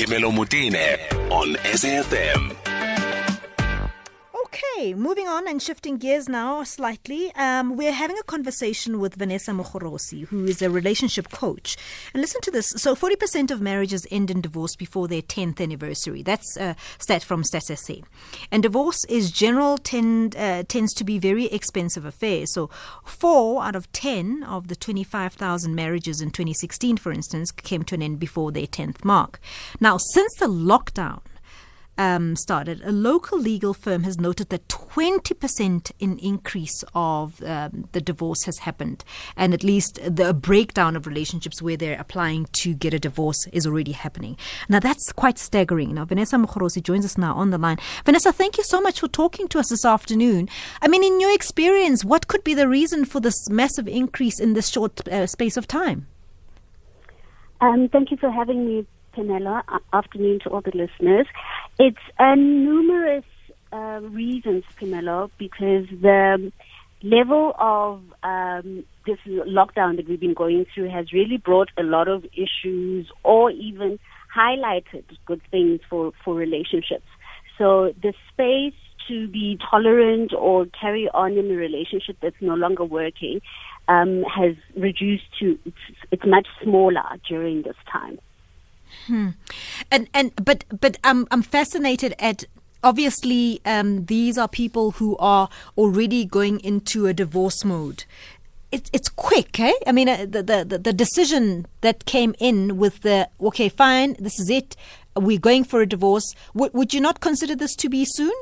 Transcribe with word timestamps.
Phemelo 0.00 0.30
Motene 0.32 0.96
on 1.30 1.56
SAFM. 1.76 2.69
Okay, 4.80 4.94
moving 4.94 5.28
on 5.28 5.46
and 5.46 5.60
shifting 5.60 5.98
gears 5.98 6.26
now 6.26 6.62
slightly. 6.62 7.30
Um, 7.34 7.76
we're 7.76 7.92
having 7.92 8.16
a 8.16 8.22
conversation 8.22 8.98
with 8.98 9.14
Vanessa 9.14 9.50
Mogorosi, 9.50 10.24
who 10.28 10.46
is 10.46 10.62
a 10.62 10.70
relationship 10.70 11.30
coach. 11.30 11.76
And 12.14 12.22
listen 12.22 12.40
to 12.40 12.50
this. 12.50 12.70
So, 12.78 12.94
40% 12.94 13.50
of 13.50 13.60
marriages 13.60 14.06
end 14.10 14.30
in 14.30 14.40
divorce 14.40 14.76
before 14.76 15.06
their 15.06 15.20
10th 15.20 15.60
anniversary. 15.60 16.22
That's 16.22 16.56
a 16.56 16.76
stat 16.98 17.22
from 17.22 17.42
StatsSA. 17.42 18.04
And 18.50 18.62
divorce 18.62 19.04
is 19.04 19.30
general 19.30 19.76
tend, 19.76 20.34
uh, 20.34 20.62
tends 20.62 20.94
to 20.94 21.04
be 21.04 21.18
very 21.18 21.44
expensive 21.48 22.06
affair. 22.06 22.46
So, 22.46 22.70
four 23.04 23.62
out 23.62 23.76
of 23.76 23.92
10 23.92 24.44
of 24.44 24.68
the 24.68 24.76
25,000 24.76 25.74
marriages 25.74 26.22
in 26.22 26.30
2016, 26.30 26.96
for 26.96 27.12
instance, 27.12 27.50
came 27.50 27.82
to 27.82 27.96
an 27.96 28.02
end 28.02 28.18
before 28.18 28.50
their 28.50 28.66
10th 28.66 29.04
mark. 29.04 29.40
Now, 29.78 29.98
since 29.98 30.34
the 30.36 30.48
lockdown, 30.48 31.20
um, 32.00 32.34
started, 32.34 32.80
a 32.82 32.92
local 32.92 33.38
legal 33.38 33.74
firm 33.74 34.04
has 34.04 34.18
noted 34.18 34.48
that 34.48 34.66
20% 34.68 35.92
in 35.98 36.18
increase 36.18 36.82
of 36.94 37.42
um, 37.42 37.88
the 37.92 38.00
divorce 38.00 38.44
has 38.44 38.60
happened, 38.60 39.04
and 39.36 39.52
at 39.52 39.62
least 39.62 40.00
the 40.02 40.32
breakdown 40.32 40.96
of 40.96 41.06
relationships 41.06 41.60
where 41.60 41.76
they're 41.76 42.00
applying 42.00 42.46
to 42.52 42.72
get 42.72 42.94
a 42.94 42.98
divorce 42.98 43.46
is 43.52 43.66
already 43.66 43.92
happening. 43.92 44.38
Now 44.66 44.80
that's 44.80 45.12
quite 45.12 45.38
staggering. 45.38 45.94
Now 45.94 46.06
Vanessa 46.06 46.36
Mogorosi 46.36 46.82
joins 46.82 47.04
us 47.04 47.18
now 47.18 47.34
on 47.34 47.50
the 47.50 47.58
line. 47.58 47.76
Vanessa, 48.06 48.32
thank 48.32 48.56
you 48.56 48.64
so 48.64 48.80
much 48.80 49.00
for 49.00 49.08
talking 49.08 49.46
to 49.48 49.58
us 49.58 49.68
this 49.68 49.84
afternoon. 49.84 50.48
I 50.80 50.88
mean, 50.88 51.04
in 51.04 51.20
your 51.20 51.34
experience, 51.34 52.02
what 52.02 52.28
could 52.28 52.42
be 52.44 52.54
the 52.54 52.66
reason 52.66 53.04
for 53.04 53.20
this 53.20 53.50
massive 53.50 53.86
increase 53.86 54.40
in 54.40 54.54
this 54.54 54.70
short 54.70 55.06
uh, 55.06 55.26
space 55.26 55.58
of 55.58 55.68
time? 55.68 56.06
Um, 57.60 57.90
thank 57.90 58.10
you 58.10 58.16
for 58.16 58.30
having 58.30 58.64
me, 58.64 58.86
Penella. 59.16 59.62
Afternoon 59.92 60.40
to 60.44 60.50
all 60.50 60.60
the 60.60 60.72
listeners. 60.74 61.26
It's 61.78 61.98
uh, 62.18 62.34
numerous 62.34 63.24
uh, 63.72 64.00
reasons, 64.02 64.64
Penella, 64.80 65.30
because 65.38 65.86
the 66.00 66.52
level 67.02 67.54
of 67.58 68.02
um, 68.22 68.84
this 69.06 69.18
lockdown 69.26 69.96
that 69.96 70.08
we've 70.08 70.20
been 70.20 70.34
going 70.34 70.66
through 70.74 70.90
has 70.90 71.12
really 71.12 71.38
brought 71.38 71.70
a 71.78 71.82
lot 71.82 72.08
of 72.08 72.24
issues 72.34 73.10
or 73.22 73.50
even 73.50 73.98
highlighted 74.34 75.04
good 75.26 75.40
things 75.50 75.80
for, 75.88 76.12
for 76.24 76.34
relationships. 76.34 77.06
So 77.58 77.92
the 78.02 78.14
space 78.32 78.74
to 79.08 79.28
be 79.28 79.58
tolerant 79.70 80.32
or 80.36 80.66
carry 80.66 81.08
on 81.12 81.32
in 81.32 81.50
a 81.50 81.54
relationship 81.54 82.16
that's 82.22 82.40
no 82.40 82.54
longer 82.54 82.84
working 82.84 83.40
um, 83.88 84.22
has 84.22 84.54
reduced 84.76 85.24
to 85.40 85.58
it's, 85.64 85.76
it's 86.12 86.22
much 86.24 86.46
smaller 86.62 87.04
during 87.28 87.62
this 87.62 87.76
time. 87.90 88.18
Hmm. 89.06 89.30
And 89.90 90.08
and 90.14 90.32
but 90.36 90.64
but 90.80 90.98
I'm 91.04 91.26
I'm 91.30 91.42
fascinated 91.42 92.14
at 92.18 92.44
obviously 92.82 93.60
um, 93.64 94.06
these 94.06 94.38
are 94.38 94.48
people 94.48 94.92
who 94.92 95.16
are 95.18 95.48
already 95.76 96.24
going 96.24 96.60
into 96.60 97.06
a 97.06 97.12
divorce 97.14 97.64
mode. 97.64 98.04
It's 98.72 98.88
it's 98.92 99.08
quick, 99.08 99.58
eh? 99.58 99.72
I 99.86 99.92
mean, 99.92 100.08
uh, 100.08 100.26
the, 100.28 100.42
the 100.42 100.78
the 100.78 100.92
decision 100.92 101.66
that 101.80 102.04
came 102.04 102.34
in 102.38 102.76
with 102.78 103.00
the 103.00 103.28
okay, 103.40 103.68
fine, 103.68 104.16
this 104.18 104.38
is 104.38 104.48
it. 104.48 104.76
We're 105.16 105.40
going 105.40 105.64
for 105.64 105.80
a 105.80 105.86
divorce. 105.86 106.34
W- 106.54 106.70
would 106.72 106.94
you 106.94 107.00
not 107.00 107.20
consider 107.20 107.56
this 107.56 107.74
to 107.76 107.88
be 107.88 108.04
soon? 108.04 108.32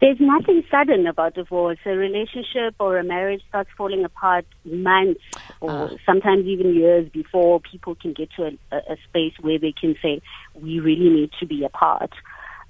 There's 0.00 0.18
nothing 0.18 0.62
sudden 0.70 1.06
about 1.06 1.34
divorce. 1.34 1.78
A 1.84 1.90
relationship 1.90 2.74
or 2.80 2.98
a 2.98 3.04
marriage 3.04 3.42
starts 3.48 3.68
falling 3.76 4.02
apart 4.02 4.46
months 4.64 5.20
or 5.60 5.70
uh. 5.70 5.88
sometimes 6.06 6.46
even 6.46 6.74
years 6.74 7.08
before 7.10 7.60
people 7.60 7.94
can 7.94 8.14
get 8.14 8.30
to 8.36 8.44
a, 8.72 8.76
a, 8.76 8.96
space 9.08 9.34
where 9.40 9.58
they 9.58 9.72
can 9.78 9.94
say, 10.02 10.22
we 10.54 10.80
really 10.80 11.10
need 11.10 11.30
to 11.40 11.46
be 11.46 11.64
apart. 11.64 12.12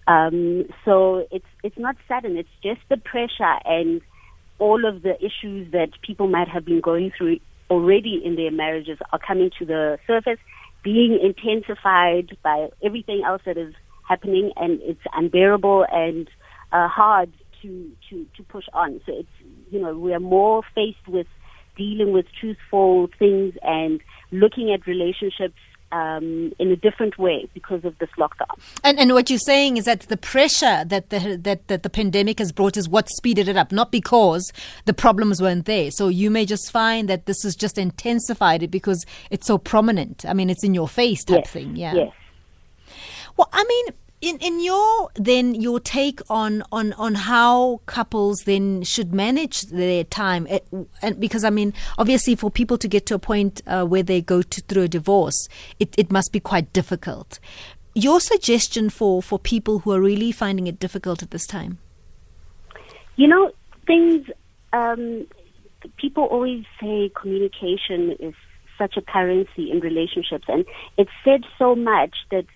Um, 0.09 0.65
so 0.85 1.27
it's, 1.31 1.47
it's 1.63 1.79
not 1.79 1.95
sudden. 2.09 2.37
It's 2.37 2.49
just 2.65 2.81
the 2.89 2.97
pressure 2.97 3.59
and 3.65 4.01
all 4.59 4.85
of 4.85 5.03
the 5.03 5.17
issues 5.25 5.71
that 5.71 5.91
people 6.03 6.27
might 6.27 6.49
have 6.49 6.65
been 6.65 6.81
going 6.81 7.13
through 7.17 7.39
already 7.71 8.21
in 8.25 8.35
their 8.35 8.51
marriages 8.51 8.99
are 9.13 9.21
coming 9.21 9.51
to 9.61 9.65
the 9.65 9.99
surface, 10.05 10.39
being 10.83 11.19
intensified 11.23 12.37
by 12.43 12.69
everything 12.83 13.23
else 13.25 13.43
that 13.47 13.57
is 13.57 13.73
happening 14.09 14.51
and 14.57 14.81
it's 14.83 15.01
unbearable 15.15 15.87
and 15.93 16.29
uh, 16.73 16.89
hard 16.89 17.33
to, 17.63 17.91
to, 18.09 18.27
to 18.37 18.43
push 18.45 18.65
on. 18.73 19.01
So 19.07 19.13
it's, 19.19 19.29
you 19.71 19.81
know, 19.81 19.97
we 19.97 20.13
are 20.15 20.21
more 20.21 20.63
faced 20.75 21.07
with 21.07 21.27
dealing 21.77 22.13
with 22.13 22.27
truthful 22.39 23.09
things 23.19 23.55
and 23.63 24.01
looking 24.33 24.73
at 24.73 24.87
relationships 24.87 25.55
um, 25.93 26.53
in 26.59 26.71
a 26.71 26.77
different 26.77 27.19
way 27.19 27.49
because 27.53 27.85
of 27.85 27.99
this 27.99 28.11
lockdown. 28.17 28.47
And 28.85 28.99
and 28.99 29.13
what 29.13 29.29
you're 29.29 29.39
saying 29.39 29.77
is 29.77 29.87
that 29.87 30.03
the 30.03 30.17
pressure 30.17 30.85
that 30.85 31.11
the 31.11 31.39
that, 31.43 31.67
that 31.69 31.83
the 31.83 31.91
pandemic 31.91 32.39
has 32.39 32.53
brought 32.53 32.77
is 32.77 32.89
what 32.89 33.09
speeded 33.09 33.49
it 33.49 33.57
up, 33.57 33.73
not 33.73 33.91
because 33.91 34.53
the 34.85 34.95
problems 34.95 35.43
weren't 35.43 35.67
there. 35.67 35.91
So 35.91 36.09
you 36.09 36.31
may 36.31 36.47
just 36.47 36.71
find 36.71 37.09
that 37.09 37.27
this 37.27 37.43
has 37.43 37.57
just 37.57 37.77
intensified 37.77 38.63
it 38.63 38.71
because 38.71 39.05
it's 39.31 39.47
so 39.47 39.59
prominent. 39.59 40.25
I 40.27 40.33
mean, 40.33 40.49
it's 40.49 40.65
in 40.65 40.75
your 40.75 40.89
face 40.89 41.25
type 41.25 41.43
yes. 41.45 41.51
thing. 41.51 41.77
Yeah. 41.77 41.95
Yes. 41.95 42.13
Well, 43.37 43.49
I 43.53 43.65
mean, 43.65 43.87
in 44.21 44.37
in 44.39 44.63
your 44.63 45.11
then 45.15 45.55
your 45.55 45.81
take 45.81 46.21
on 46.29 46.63
on 46.71 46.93
on 46.95 47.15
how 47.15 47.81
couples 47.87 48.41
then 48.45 48.83
should 48.83 49.15
manage 49.15 49.63
their 49.63 50.05
time 50.05 50.47
eh, 50.51 50.59
and 51.03 51.19
because 51.19 51.43
i 51.45 51.51
mean 51.51 51.73
obviously 51.97 52.35
for 52.35 52.51
people 52.51 52.77
to 52.77 52.87
get 52.87 53.07
to 53.07 53.15
a 53.15 53.19
point 53.19 53.63
uh, 53.67 53.85
where 53.85 54.03
they 54.03 54.21
go 54.21 54.43
to 54.43 54.61
through 54.63 54.83
a 54.83 54.89
divorce 54.89 55.49
it 55.79 55.95
it 55.97 56.11
must 56.11 56.33
be 56.33 56.41
quite 56.41 56.73
difficult. 56.73 57.39
Your 57.95 58.21
suggestion 58.21 58.91
for 58.91 59.23
for 59.23 59.39
people 59.39 59.81
who 59.81 59.93
are 59.93 60.01
really 60.01 60.33
finding 60.33 60.67
it 60.67 60.79
difficult 60.79 61.23
at 61.23 61.31
this 61.31 61.47
time? 61.47 61.79
You 63.17 63.29
know 63.29 63.53
things 63.87 64.27
um, 64.73 65.27
people 65.97 66.25
always 66.25 66.65
say 66.81 67.11
communication 67.15 68.13
is 68.13 68.35
such 68.79 68.97
a 68.97 69.03
currency 69.03 69.71
in 69.71 69.81
relationships 69.81 70.45
and 70.49 70.65
it's 70.97 71.11
said 71.25 71.45
so 71.59 71.75
much 71.75 72.15
that 72.31 72.47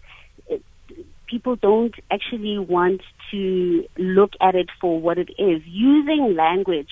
people 1.26 1.56
don't 1.56 1.94
actually 2.10 2.58
want 2.58 3.00
to 3.30 3.84
look 3.98 4.32
at 4.40 4.54
it 4.54 4.68
for 4.80 5.00
what 5.00 5.18
it 5.18 5.30
is. 5.38 5.62
Using 5.66 6.34
language 6.36 6.90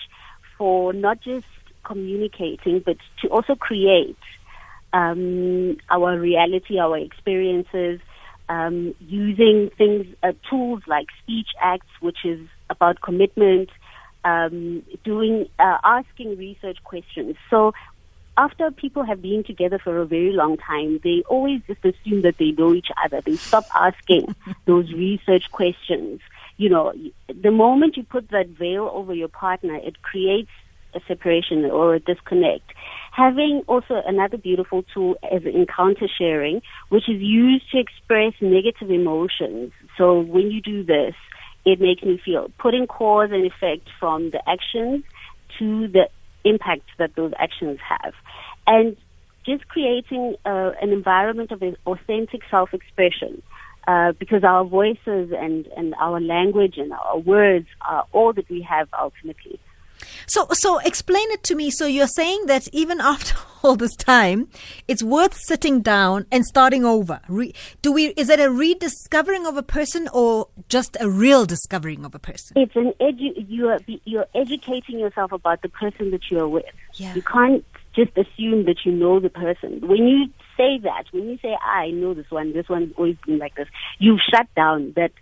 for 0.59 0.93
not 0.93 1.21
just 1.21 1.47
communicating, 1.85 2.83
but 2.85 2.97
to 3.21 3.29
also 3.29 3.55
create 3.55 4.17
um, 4.93 5.77
our 5.91 6.19
reality, 6.19 6.79
our 6.79 6.99
experiences, 6.99 8.01
um, 8.49 8.95
using 9.01 9.71
things, 9.79 10.07
uh, 10.23 10.33
tools 10.49 10.83
like 10.87 11.07
speech 11.23 11.49
acts, 11.61 11.87
which 12.01 12.25
is 12.25 12.41
about 12.69 13.01
commitment, 13.01 13.71
um, 14.25 14.83
doing, 15.05 15.47
uh, 15.59 15.79
asking 15.83 16.37
research 16.37 16.79
questions. 16.85 17.37
So 17.51 17.73
after 18.37 18.71
people 18.71 19.03
have 19.03 19.21
been 19.21 19.45
together 19.45 19.79
for 19.79 19.99
a 19.99 20.07
very 20.07 20.33
long 20.33 20.57
time, 20.57 21.01
they 21.05 21.23
always 21.29 21.61
just 21.67 21.85
assume 21.85 22.23
that 22.23 22.39
they 22.39 22.53
know 22.53 22.75
each 22.75 22.89
other. 23.05 23.21
They 23.21 23.37
stop 23.37 23.65
asking 23.75 24.35
those 24.65 24.91
research 24.93 25.51
questions. 25.53 26.21
You 26.57 26.71
know, 26.71 26.93
the 27.29 27.51
moment 27.51 27.97
you 27.97 28.05
put 28.05 28.31
that 28.31 28.49
veil 28.49 28.91
over 28.93 29.15
your 29.15 29.29
partner, 29.29 29.75
it 29.75 30.03
creates 30.03 30.51
a 30.95 31.01
separation 31.09 31.65
or 31.65 31.95
a 31.95 32.01
disconnect. 32.01 32.73
Having 33.13 33.63
also 33.67 34.03
another 34.07 34.39
beautiful 34.39 34.85
tool 34.95 35.17
as 35.31 35.45
encounter 35.45 36.09
sharing, 36.09 36.63
which 36.89 37.09
is 37.09 37.21
used 37.21 37.71
to 37.73 37.79
express 37.79 38.33
negative 38.41 38.91
emotions. 38.91 39.73
So 39.99 40.21
when 40.21 40.51
you 40.51 40.61
do 40.61 40.83
this, 40.83 41.15
it 41.65 41.81
makes 41.81 42.03
me 42.03 42.21
feel 42.25 42.51
putting 42.59 42.87
cause 42.87 43.31
and 43.31 43.45
effect 43.45 43.89
from 44.01 44.31
the 44.31 44.47
actions 44.49 45.05
to 45.59 45.89
the 45.89 46.09
impact 46.45 46.85
that 46.99 47.15
those 47.17 47.33
actions 47.39 47.79
have. 47.87 48.15
And 48.67 48.97
just 49.45 49.67
creating 49.69 50.37
uh, 50.45 50.71
an 50.81 50.91
environment 50.91 51.51
of 51.51 51.63
authentic 51.87 52.43
self-expression. 52.51 53.43
Uh, 53.89 54.13
because 54.13 54.45
our 54.45 54.65
voices 54.65 55.33
and, 55.37 55.67
and 55.77 55.93
our 56.01 56.21
language 56.21 56.75
and 56.77 56.93
our 56.93 57.19
words 57.19 57.67
are 57.81 58.05
all 58.13 58.33
that 58.33 58.49
we 58.49 58.63
have 58.63 58.87
ultimately. 58.97 59.59
So, 60.33 60.47
so 60.53 60.79
explain 60.79 61.31
it 61.31 61.43
to 61.45 61.55
me. 61.55 61.71
So 61.71 61.85
you're 61.87 62.07
saying 62.07 62.47
that 62.47 62.67
even 62.73 63.01
after 63.13 63.35
all 63.63 63.77
this 63.77 63.95
time, 63.95 64.49
it's 64.89 65.03
worth 65.03 65.35
sitting 65.35 65.83
down 65.83 66.25
and 66.33 66.43
starting 66.47 66.87
over. 66.87 67.21
Re- 67.29 67.55
do 67.83 67.93
we? 67.93 68.07
Is 68.17 68.31
it 68.31 68.41
a 68.41 68.51
rediscovering 68.51 69.47
of 69.47 69.59
a 69.59 69.63
person 69.63 70.09
or 70.11 70.49
just 70.71 70.97
a 71.01 71.11
real 71.11 71.45
discovering 71.45 72.07
of 72.07 72.15
a 72.15 72.19
person? 72.19 72.57
It's 72.57 72.75
an 72.75 72.95
edu- 72.99 73.47
you 73.47 73.69
are 73.69 73.79
you're 74.05 74.25
educating 74.35 74.99
yourself 74.99 75.33
about 75.33 75.61
the 75.61 75.69
person 75.69 76.13
that 76.13 76.23
you 76.31 76.39
are 76.39 76.49
with. 76.49 76.65
Yeah. 76.95 77.15
You 77.15 77.21
can't 77.21 77.63
just 77.95 78.17
assume 78.17 78.65
that 78.65 78.87
you 78.87 78.93
know 78.93 79.21
the 79.21 79.29
person. 79.29 79.87
When 79.87 80.09
you 80.09 80.29
say 80.57 80.79
that, 80.79 81.05
when 81.11 81.29
you 81.29 81.39
say 81.43 81.55
I 81.63 81.91
know 81.91 82.15
this 82.15 82.31
one, 82.31 82.55
this 82.55 82.71
one's 82.71 82.95
always 82.97 83.19
been 83.27 83.37
like 83.37 83.55
this, 83.57 83.69
you've 83.99 84.21
shut 84.35 84.47
down 84.57 84.95
that 84.97 85.13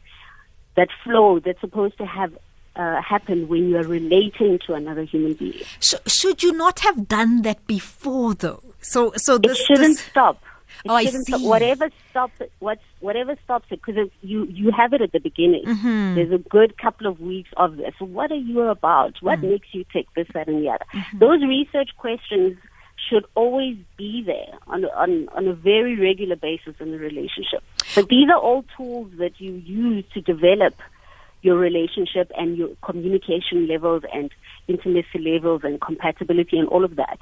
that 0.76 0.86
flow 1.02 1.40
that's 1.40 1.60
supposed 1.60 1.98
to 1.98 2.06
have 2.06 2.32
uh, 2.76 3.00
happen 3.02 3.48
when 3.48 3.68
you 3.68 3.76
are 3.78 3.82
relating 3.84 4.58
to 4.66 4.74
another 4.74 5.02
human 5.02 5.34
being. 5.34 5.62
Sh- 5.80 5.94
should 6.06 6.42
you 6.42 6.52
not 6.52 6.80
have 6.80 7.08
done 7.08 7.42
that 7.42 7.66
before, 7.66 8.34
though? 8.34 8.62
So, 8.80 9.12
so 9.16 9.38
this 9.38 9.58
it 9.60 9.64
shouldn't 9.66 9.96
this... 9.96 10.00
stop. 10.00 10.42
oh, 10.88 10.94
I 10.94 11.04
see. 11.04 11.18
stop- 11.22 11.40
Whatever 11.42 11.90
stops 12.10 12.40
it, 12.40 12.52
what's 12.60 12.82
whatever 13.00 13.36
stops 13.44 13.66
it, 13.70 13.80
because 13.84 14.08
you 14.22 14.44
you 14.46 14.70
have 14.70 14.92
it 14.92 15.00
at 15.02 15.12
the 15.12 15.20
beginning. 15.20 15.64
Mm-hmm. 15.66 16.14
There's 16.14 16.32
a 16.32 16.38
good 16.38 16.78
couple 16.78 17.06
of 17.06 17.20
weeks 17.20 17.50
of 17.56 17.76
this. 17.76 17.94
What 17.98 18.30
are 18.30 18.36
you 18.36 18.60
about? 18.62 19.16
What 19.20 19.40
Mm. 19.40 19.50
makes 19.50 19.68
you 19.72 19.84
tick 19.92 20.06
this, 20.16 20.28
that, 20.34 20.48
and 20.48 20.62
the 20.62 20.70
other? 20.70 20.84
Mm-hmm. 20.94 21.18
Those 21.18 21.42
research 21.42 21.90
questions 21.98 22.56
should 23.08 23.24
always 23.34 23.76
be 23.96 24.22
there 24.24 24.54
on 24.68 24.84
on 24.96 25.28
on 25.30 25.48
a 25.48 25.54
very 25.54 25.98
regular 25.98 26.36
basis 26.36 26.74
in 26.80 26.92
the 26.92 26.98
relationship. 26.98 27.62
But 27.94 28.08
these 28.08 28.28
are 28.30 28.38
all 28.38 28.64
tools 28.76 29.10
that 29.18 29.40
you 29.40 29.52
use 29.54 30.04
to 30.14 30.20
develop 30.20 30.74
your 31.42 31.56
relationship 31.56 32.30
and 32.36 32.56
your 32.56 32.68
communication 32.84 33.66
levels 33.66 34.02
and 34.12 34.30
intimacy 34.68 35.18
levels 35.18 35.62
and 35.64 35.80
compatibility 35.80 36.58
and 36.58 36.68
all 36.68 36.84
of 36.84 36.96
that. 36.96 37.18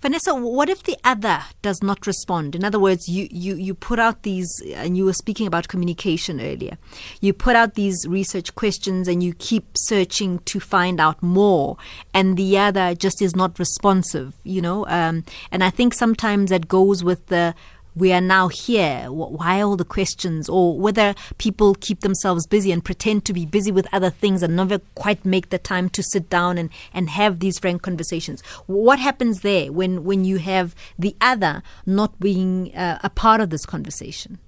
Vanessa, 0.00 0.34
what 0.34 0.68
if 0.68 0.82
the 0.84 0.96
other 1.04 1.40
does 1.60 1.82
not 1.82 2.06
respond? 2.06 2.54
In 2.54 2.64
other 2.64 2.78
words, 2.78 3.08
you, 3.08 3.28
you, 3.30 3.56
you 3.56 3.74
put 3.74 3.98
out 3.98 4.22
these, 4.22 4.48
and 4.74 4.96
you 4.96 5.04
were 5.04 5.12
speaking 5.12 5.46
about 5.46 5.68
communication 5.68 6.40
earlier. 6.40 6.78
You 7.20 7.32
put 7.32 7.56
out 7.56 7.74
these 7.74 8.06
research 8.08 8.54
questions 8.54 9.08
and 9.08 9.22
you 9.22 9.34
keep 9.34 9.76
searching 9.76 10.38
to 10.40 10.60
find 10.60 11.00
out 11.00 11.22
more, 11.22 11.76
and 12.14 12.36
the 12.36 12.58
other 12.58 12.94
just 12.94 13.20
is 13.20 13.34
not 13.34 13.58
responsive, 13.58 14.34
you 14.44 14.62
know? 14.62 14.86
Um, 14.86 15.24
and 15.50 15.64
I 15.64 15.70
think 15.70 15.94
sometimes 15.94 16.50
that 16.50 16.68
goes 16.68 17.02
with 17.02 17.26
the 17.26 17.54
we 17.96 18.12
are 18.12 18.20
now 18.20 18.48
here. 18.48 19.06
Why 19.10 19.62
all 19.62 19.74
the 19.76 19.84
questions? 19.84 20.48
Or 20.48 20.78
whether 20.78 21.14
people 21.38 21.74
keep 21.74 22.00
themselves 22.00 22.46
busy 22.46 22.70
and 22.70 22.84
pretend 22.84 23.24
to 23.24 23.32
be 23.32 23.46
busy 23.46 23.72
with 23.72 23.88
other 23.92 24.10
things 24.10 24.42
and 24.42 24.54
never 24.54 24.78
quite 24.94 25.24
make 25.24 25.48
the 25.48 25.58
time 25.58 25.88
to 25.90 26.02
sit 26.02 26.28
down 26.28 26.58
and, 26.58 26.68
and 26.92 27.08
have 27.10 27.40
these 27.40 27.58
frank 27.58 27.80
conversations. 27.82 28.42
What 28.66 28.98
happens 28.98 29.40
there 29.40 29.72
when, 29.72 30.04
when 30.04 30.24
you 30.26 30.36
have 30.38 30.74
the 30.98 31.16
other 31.22 31.62
not 31.86 32.20
being 32.20 32.76
uh, 32.76 32.98
a 33.02 33.08
part 33.08 33.40
of 33.40 33.48
this 33.48 33.64
conversation? 33.64 34.38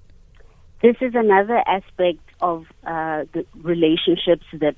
This 0.83 0.95
is 1.01 1.15
another 1.15 1.61
aspect 1.65 2.19
of 2.39 2.65
uh, 2.85 3.25
the 3.33 3.45
relationships 3.63 4.45
that 4.53 4.75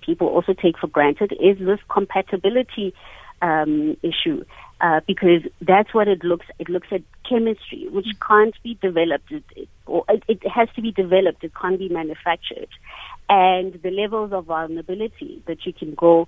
people 0.00 0.28
also 0.28 0.54
take 0.54 0.78
for 0.78 0.86
granted 0.86 1.32
is 1.32 1.58
this 1.58 1.80
compatibility 1.88 2.94
um, 3.42 3.96
issue. 4.02 4.44
Uh, 4.82 5.00
because 5.06 5.42
that's 5.60 5.94
what 5.94 6.08
it 6.08 6.24
looks. 6.24 6.46
It 6.58 6.68
looks 6.68 6.88
at 6.90 7.02
chemistry, 7.28 7.86
which 7.92 8.08
can't 8.26 8.54
be 8.64 8.76
developed, 8.82 9.30
it, 9.30 9.44
it, 9.54 9.68
or 9.86 10.04
it, 10.08 10.24
it 10.26 10.48
has 10.48 10.68
to 10.74 10.82
be 10.82 10.90
developed. 10.90 11.44
It 11.44 11.52
can't 11.54 11.78
be 11.78 11.88
manufactured, 11.88 12.66
and 13.28 13.80
the 13.80 13.92
levels 13.92 14.32
of 14.32 14.46
vulnerability 14.46 15.40
that 15.46 15.64
you 15.64 15.72
can 15.72 15.94
go 15.94 16.26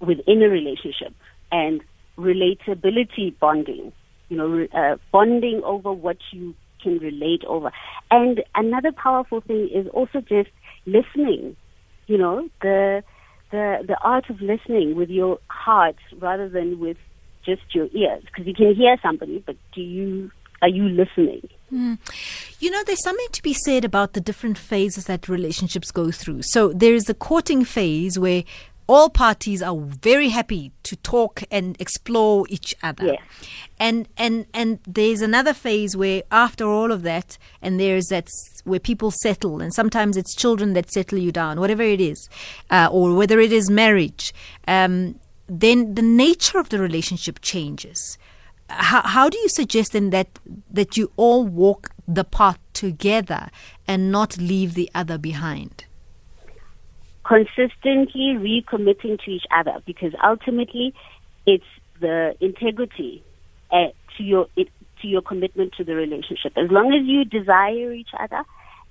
within 0.00 0.42
a 0.42 0.48
relationship, 0.48 1.12
and 1.52 1.82
relatability 2.16 3.38
bonding. 3.38 3.92
You 4.30 4.36
know, 4.38 4.66
uh, 4.72 4.96
bonding 5.12 5.60
over 5.62 5.92
what 5.92 6.16
you 6.32 6.54
can 6.82 6.96
relate 6.98 7.44
over. 7.44 7.70
And 8.10 8.42
another 8.54 8.92
powerful 8.92 9.42
thing 9.42 9.68
is 9.68 9.88
also 9.88 10.22
just 10.22 10.48
listening. 10.86 11.54
You 12.06 12.16
know, 12.16 12.48
the 12.62 13.02
the 13.50 13.84
the 13.86 13.98
art 14.02 14.30
of 14.30 14.40
listening 14.40 14.96
with 14.96 15.10
your 15.10 15.38
heart 15.48 15.96
rather 16.18 16.48
than 16.48 16.80
with 16.80 16.96
just 17.44 17.62
your 17.74 17.88
ears 17.92 18.22
because 18.26 18.46
you 18.46 18.54
can 18.54 18.74
hear 18.74 18.96
somebody 19.02 19.42
but 19.46 19.56
do 19.74 19.80
you 19.80 20.30
are 20.62 20.68
you 20.68 20.88
listening 20.88 21.48
You 22.60 22.70
know, 22.70 22.82
there's 22.84 23.02
something 23.02 23.26
to 23.32 23.42
be 23.42 23.52
said 23.52 23.84
about 23.84 24.12
the 24.12 24.20
different 24.20 24.56
phases 24.56 25.06
that 25.06 25.28
relationships 25.28 25.90
go 25.90 26.10
through. 26.12 26.42
So 26.42 26.72
there 26.72 26.94
is 26.94 27.04
the 27.04 27.14
courting 27.14 27.64
phase 27.64 28.16
where 28.18 28.44
all 28.86 29.08
parties 29.08 29.62
are 29.62 29.76
very 29.76 30.28
happy 30.28 30.70
to 30.84 30.94
talk 30.96 31.42
and 31.50 31.76
explore 31.80 32.46
each 32.48 32.74
other. 32.82 33.06
Yes. 33.06 33.20
And 33.78 34.08
and 34.16 34.46
and 34.52 34.78
there's 34.86 35.22
another 35.22 35.54
phase 35.54 35.96
where 35.96 36.22
after 36.30 36.66
all 36.66 36.92
of 36.92 37.02
that 37.02 37.38
and 37.62 37.80
there's 37.80 38.06
that 38.06 38.28
where 38.64 38.80
people 38.80 39.10
settle 39.10 39.60
and 39.60 39.72
sometimes 39.74 40.16
it's 40.16 40.34
children 40.34 40.74
that 40.74 40.92
settle 40.92 41.18
you 41.18 41.32
down, 41.32 41.58
whatever 41.58 41.82
it 41.82 42.00
is. 42.00 42.28
Uh, 42.70 42.88
or 42.90 43.14
whether 43.14 43.40
it 43.40 43.52
is 43.52 43.70
marriage. 43.70 44.34
Um, 44.68 45.18
then 45.48 45.94
the 45.94 46.02
nature 46.02 46.58
of 46.58 46.68
the 46.68 46.78
relationship 46.78 47.40
changes. 47.40 48.18
How, 48.68 49.02
how 49.02 49.28
do 49.28 49.36
you 49.38 49.48
suggest 49.48 49.92
then 49.92 50.10
that 50.10 50.38
that 50.70 50.96
you 50.96 51.12
all 51.16 51.44
walk 51.44 51.90
the 52.08 52.24
path 52.24 52.58
together 52.72 53.50
and 53.86 54.10
not 54.10 54.38
leave 54.38 54.74
the 54.74 54.90
other 54.94 55.18
behind? 55.18 55.84
consistently 57.24 58.36
recommitting 58.36 59.22
to 59.24 59.30
each 59.30 59.44
other 59.50 59.80
because 59.86 60.12
ultimately 60.22 60.94
it's 61.46 61.64
the 62.00 62.34
integrity 62.40 63.24
uh, 63.72 63.86
to 64.16 64.22
your 64.22 64.46
it, 64.56 64.68
to 65.00 65.08
your 65.08 65.22
commitment 65.22 65.72
to 65.74 65.84
the 65.84 65.94
relationship. 65.94 66.52
As 66.56 66.70
long 66.70 66.92
as 66.92 67.06
you 67.06 67.24
desire 67.24 67.92
each 67.92 68.10
other 68.18 68.42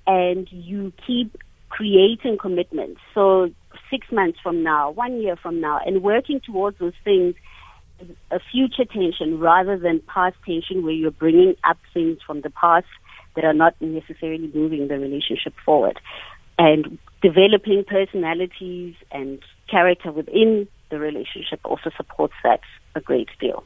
and 0.06 0.48
you 0.50 0.92
keep 1.06 1.36
creating 1.68 2.38
commitments 2.38 3.00
so 3.14 3.50
6 3.90 4.12
months 4.12 4.38
from 4.42 4.62
now 4.62 4.90
1 4.90 5.20
year 5.20 5.36
from 5.36 5.60
now 5.60 5.80
and 5.84 6.02
working 6.02 6.40
towards 6.40 6.78
those 6.78 6.98
things 7.04 7.34
a 8.30 8.40
future 8.50 8.84
tension 8.84 9.38
rather 9.38 9.78
than 9.78 10.00
past 10.00 10.36
tension 10.44 10.82
where 10.82 10.92
you're 10.92 11.10
bringing 11.10 11.54
up 11.64 11.78
things 11.92 12.18
from 12.26 12.40
the 12.40 12.50
past 12.50 12.86
that 13.36 13.44
are 13.44 13.54
not 13.54 13.74
necessarily 13.80 14.50
moving 14.54 14.88
the 14.88 14.98
relationship 14.98 15.54
forward. 15.64 15.98
And 16.58 16.98
developing 17.22 17.84
personalities 17.84 18.94
and 19.10 19.40
character 19.68 20.12
within 20.12 20.68
the 20.90 20.98
relationship 20.98 21.60
also 21.64 21.90
supports 21.96 22.34
that 22.42 22.60
a 22.94 23.00
great 23.00 23.28
deal. 23.40 23.64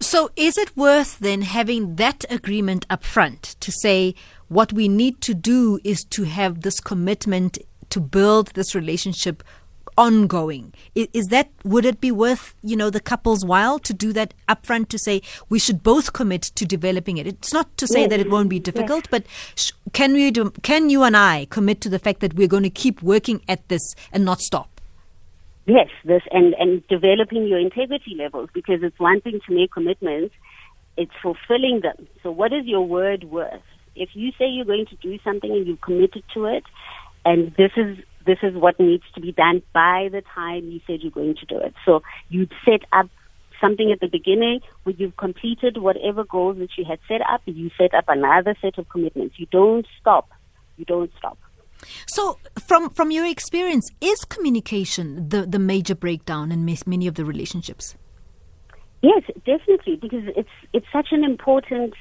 So, 0.00 0.30
is 0.34 0.56
it 0.56 0.76
worth 0.76 1.18
then 1.18 1.42
having 1.42 1.96
that 1.96 2.24
agreement 2.30 2.86
up 2.88 3.04
front 3.04 3.56
to 3.60 3.70
say 3.70 4.14
what 4.48 4.72
we 4.72 4.88
need 4.88 5.20
to 5.22 5.34
do 5.34 5.78
is 5.84 6.04
to 6.04 6.24
have 6.24 6.62
this 6.62 6.80
commitment 6.80 7.58
to 7.90 8.00
build 8.00 8.48
this 8.54 8.74
relationship 8.74 9.42
ongoing? 9.98 10.72
Is 10.94 11.26
that 11.28 11.50
would 11.64 11.84
it 11.84 12.00
be 12.00 12.10
worth 12.10 12.54
you 12.62 12.76
know 12.76 12.90
the 12.90 13.00
couple's 13.00 13.44
while 13.44 13.78
to 13.80 13.92
do 13.92 14.12
that 14.14 14.32
upfront 14.48 14.88
to 14.88 14.98
say 14.98 15.20
we 15.48 15.58
should 15.58 15.82
both 15.82 16.12
commit 16.12 16.42
to 16.42 16.64
developing 16.64 17.18
it? 17.18 17.26
It's 17.26 17.52
not 17.52 17.76
to 17.76 17.86
say 17.86 18.02
Yes. 18.02 18.10
that 18.10 18.20
it 18.20 18.30
won't 18.30 18.48
be 18.48 18.58
difficult, 18.58 19.08
but 19.10 19.24
sh- 19.56 19.72
can 19.92 20.12
we 20.12 20.30
do, 20.30 20.50
can 20.62 20.88
you 20.90 21.02
and 21.02 21.16
I 21.16 21.46
commit 21.50 21.80
to 21.82 21.88
the 21.88 21.98
fact 21.98 22.20
that 22.20 22.34
we're 22.34 22.48
going 22.48 22.62
to 22.62 22.70
keep 22.70 23.02
working 23.02 23.42
at 23.48 23.68
this 23.68 23.94
and 24.12 24.24
not 24.24 24.40
stop? 24.40 24.80
Yes, 25.66 25.88
this 26.04 26.22
and, 26.32 26.54
and 26.54 26.86
developing 26.88 27.46
your 27.46 27.58
integrity 27.58 28.14
levels 28.16 28.48
because 28.52 28.82
it's 28.82 28.98
one 28.98 29.20
thing 29.20 29.40
to 29.46 29.54
make 29.54 29.72
commitments, 29.72 30.34
it's 30.96 31.12
fulfilling 31.22 31.80
them. 31.82 32.08
So 32.22 32.30
what 32.30 32.52
is 32.52 32.64
your 32.66 32.82
word 32.86 33.24
worth? 33.24 33.62
If 33.94 34.10
you 34.14 34.32
say 34.38 34.46
you're 34.46 34.64
going 34.64 34.86
to 34.86 34.96
do 34.96 35.18
something 35.22 35.50
and 35.50 35.66
you've 35.66 35.80
committed 35.80 36.22
to 36.34 36.46
it 36.46 36.64
and 37.24 37.54
this 37.56 37.72
is 37.76 37.98
this 38.26 38.38
is 38.42 38.54
what 38.54 38.78
needs 38.78 39.04
to 39.14 39.20
be 39.20 39.32
done 39.32 39.62
by 39.72 40.08
the 40.12 40.22
time 40.34 40.64
you 40.68 40.80
said 40.86 41.00
you're 41.00 41.10
going 41.10 41.36
to 41.36 41.46
do 41.46 41.58
it. 41.58 41.74
So 41.84 42.02
you 42.28 42.48
set 42.64 42.82
up 42.92 43.08
something 43.60 43.90
at 43.92 44.00
the 44.00 44.08
beginning 44.08 44.60
when 44.84 44.96
you've 44.98 45.16
completed 45.16 45.78
whatever 45.78 46.24
goals 46.24 46.58
that 46.58 46.70
you 46.76 46.84
had 46.84 46.98
set 47.08 47.20
up, 47.28 47.42
you 47.44 47.70
set 47.76 47.94
up 47.94 48.04
another 48.08 48.54
set 48.60 48.78
of 48.78 48.88
commitments. 48.88 49.38
You 49.38 49.46
don't 49.50 49.86
stop. 50.00 50.30
You 50.76 50.84
don't 50.84 51.10
stop. 51.18 51.38
So, 52.06 52.38
from 52.66 52.90
from 52.90 53.10
your 53.10 53.24
experience, 53.24 53.90
is 54.00 54.24
communication 54.24 55.28
the 55.28 55.46
the 55.46 55.58
major 55.58 55.94
breakdown 55.94 56.52
in 56.52 56.64
many 56.86 57.06
of 57.06 57.14
the 57.14 57.24
relationships? 57.24 57.96
Yes, 59.02 59.22
definitely, 59.46 59.96
because 59.96 60.24
it's 60.36 60.50
it's 60.74 60.86
such 60.92 61.08
an 61.12 61.24
important 61.24 61.94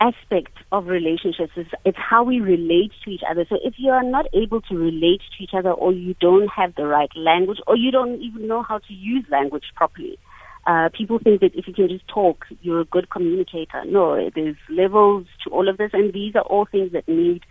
aspect 0.00 0.52
of 0.72 0.86
relationships. 0.86 1.52
is 1.56 1.66
it's 1.84 1.98
how 1.98 2.22
we 2.22 2.40
relate 2.40 2.92
to 3.04 3.10
each 3.10 3.22
other. 3.28 3.44
So 3.48 3.58
if 3.62 3.74
you 3.78 3.90
are 3.90 4.02
not 4.02 4.26
able 4.32 4.60
to 4.62 4.76
relate 4.76 5.22
to 5.36 5.44
each 5.44 5.54
other, 5.54 5.70
or 5.70 5.92
you 5.92 6.14
don't 6.20 6.48
have 6.48 6.74
the 6.74 6.86
right 6.86 7.10
language, 7.16 7.58
or 7.66 7.76
you 7.76 7.90
don't 7.90 8.20
even 8.20 8.46
know 8.46 8.62
how 8.62 8.78
to 8.78 8.92
use 8.92 9.24
language 9.30 9.64
properly, 9.74 10.18
uh, 10.66 10.90
people 10.96 11.18
think 11.18 11.40
that 11.40 11.54
if 11.54 11.66
you 11.66 11.72
can 11.72 11.88
just 11.88 12.06
talk, 12.08 12.44
you're 12.60 12.80
a 12.80 12.84
good 12.84 13.08
communicator. 13.10 13.84
No, 13.86 14.28
there's 14.34 14.56
levels 14.68 15.26
to 15.44 15.50
all 15.50 15.68
of 15.68 15.78
this, 15.78 15.90
and 15.92 16.12
these 16.12 16.34
are 16.36 16.42
all 16.42 16.66
things 16.70 16.92
that 16.92 17.08
need 17.08 17.42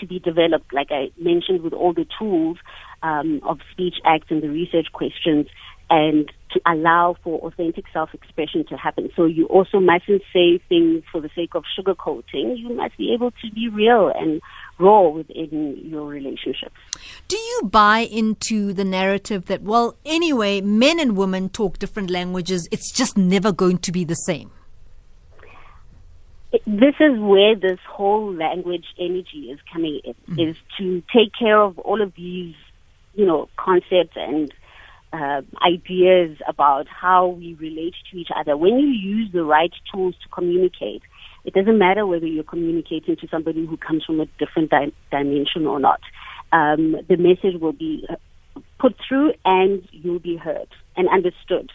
to 0.00 0.06
be 0.06 0.18
developed, 0.18 0.74
like 0.74 0.88
I 0.90 1.10
mentioned, 1.18 1.62
with 1.62 1.72
all 1.72 1.94
the 1.94 2.06
tools 2.18 2.58
um, 3.02 3.40
of 3.44 3.60
speech 3.72 3.94
acts 4.04 4.26
and 4.30 4.42
the 4.42 4.50
research 4.50 4.88
questions, 4.92 5.46
and 5.88 6.30
to 6.52 6.60
allow 6.64 7.16
for 7.22 7.38
authentic 7.40 7.84
self-expression 7.92 8.64
to 8.66 8.76
happen. 8.76 9.10
So 9.16 9.24
you 9.24 9.46
also 9.46 9.80
mustn't 9.80 10.22
say 10.32 10.58
things 10.68 11.02
for 11.10 11.20
the 11.20 11.30
sake 11.34 11.54
of 11.54 11.64
sugarcoating. 11.78 12.56
You 12.58 12.70
must 12.74 12.96
be 12.96 13.12
able 13.12 13.32
to 13.32 13.50
be 13.52 13.68
real 13.68 14.08
and 14.14 14.40
raw 14.78 15.08
within 15.08 15.78
your 15.82 16.06
relationships. 16.06 16.76
Do 17.28 17.36
you 17.36 17.62
buy 17.64 18.00
into 18.00 18.72
the 18.72 18.84
narrative 18.84 19.46
that, 19.46 19.62
well, 19.62 19.96
anyway, 20.04 20.60
men 20.60 21.00
and 21.00 21.16
women 21.16 21.48
talk 21.48 21.78
different 21.78 22.10
languages, 22.10 22.68
it's 22.70 22.92
just 22.92 23.16
never 23.16 23.52
going 23.52 23.78
to 23.78 23.92
be 23.92 24.04
the 24.04 24.14
same? 24.14 24.50
This 26.64 26.94
is 27.00 27.18
where 27.18 27.54
this 27.54 27.80
whole 27.88 28.32
language 28.32 28.86
energy 28.98 29.50
is 29.50 29.58
coming 29.70 30.00
in, 30.04 30.14
mm-hmm. 30.14 30.40
is 30.40 30.56
to 30.78 31.02
take 31.12 31.32
care 31.38 31.60
of 31.60 31.78
all 31.80 32.00
of 32.00 32.14
these, 32.14 32.54
you 33.14 33.26
know, 33.26 33.48
concepts 33.56 34.16
and 34.16 34.54
uh, 35.16 35.42
ideas 35.66 36.38
about 36.46 36.86
how 36.88 37.28
we 37.28 37.54
relate 37.54 37.94
to 38.10 38.18
each 38.18 38.28
other. 38.38 38.56
When 38.56 38.78
you 38.78 38.88
use 38.88 39.32
the 39.32 39.44
right 39.44 39.72
tools 39.92 40.14
to 40.22 40.28
communicate, 40.28 41.02
It 41.46 41.54
doesn't 41.54 41.78
matter 41.78 42.04
whether 42.06 42.26
you're 42.26 42.42
communicating 42.42 43.16
to 43.16 43.28
somebody 43.28 43.64
who 43.66 43.76
comes 43.76 44.04
from 44.04 44.20
a 44.20 44.26
different 44.40 44.68
di- 44.70 44.92
dimension 45.12 45.64
or 45.64 45.78
not. 45.78 46.00
Um, 46.52 46.96
the 47.08 47.16
message 47.16 47.60
will 47.60 47.72
be 47.72 48.04
uh, 48.10 48.16
put 48.80 48.96
through 49.06 49.32
and 49.44 49.88
you'll 49.92 50.18
be 50.18 50.36
heard 50.36 50.66
and 50.96 51.08
understood. 51.08 51.70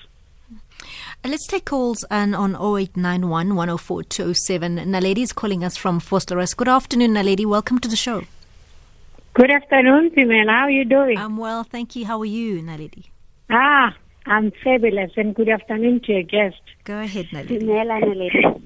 Uh, 1.23 1.29
let's 1.29 1.47
take 1.47 1.63
calls 1.65 2.03
and 2.11 2.35
on 2.35 2.51
0891 2.55 3.55
104 3.55 4.03
207. 4.03 4.75
Naledi 4.77 5.19
is 5.19 5.31
calling 5.31 5.63
us 5.63 5.77
from 5.77 6.01
Vosloorus. 6.01 6.55
Good 6.55 6.67
afternoon, 6.67 7.13
Naledi. 7.13 7.45
Welcome 7.45 7.79
to 7.79 7.87
the 7.87 7.95
show. 7.95 8.23
Good 9.33 9.51
afternoon, 9.51 10.11
Simela. 10.11 10.49
How 10.49 10.63
are 10.63 10.69
you 10.69 10.83
doing? 10.83 11.17
I'm 11.17 11.37
well, 11.37 11.63
thank 11.63 11.95
you. 11.95 12.05
How 12.07 12.19
are 12.19 12.25
you, 12.25 12.61
Naledi? 12.61 13.10
Ah, 13.51 13.95
I'm 14.25 14.51
fabulous, 14.63 15.11
and 15.17 15.35
good 15.35 15.49
afternoon 15.49 16.01
to 16.05 16.13
your 16.13 16.23
guest. 16.23 16.61
Go 16.83 16.99
ahead, 16.99 17.27
Naledi. 17.27 18.61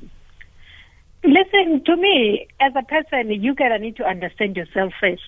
Listen, 1.24 1.84
to 1.86 1.96
me, 1.96 2.48
as 2.60 2.74
a 2.76 2.84
person, 2.84 3.32
you 3.32 3.56
gotta 3.56 3.80
need 3.80 3.96
to 3.98 4.04
understand 4.04 4.56
yourself 4.56 4.94
first. 5.00 5.24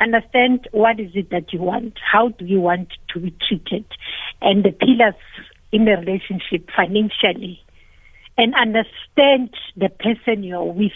Understand 0.00 0.68
what 0.72 1.00
is 1.00 1.10
it 1.14 1.30
that 1.30 1.52
you 1.52 1.60
want, 1.60 1.98
how 2.00 2.28
do 2.28 2.44
you 2.44 2.60
want 2.60 2.88
to 3.14 3.20
be 3.20 3.34
treated, 3.48 3.86
and 4.42 4.64
the 4.64 4.72
pillars 4.72 5.14
in 5.70 5.86
the 5.86 5.92
relationship 5.92 6.68
financially, 6.76 7.64
and 8.36 8.54
understand 8.54 9.54
the 9.76 9.88
person 9.88 10.42
you're 10.42 10.64
with, 10.64 10.92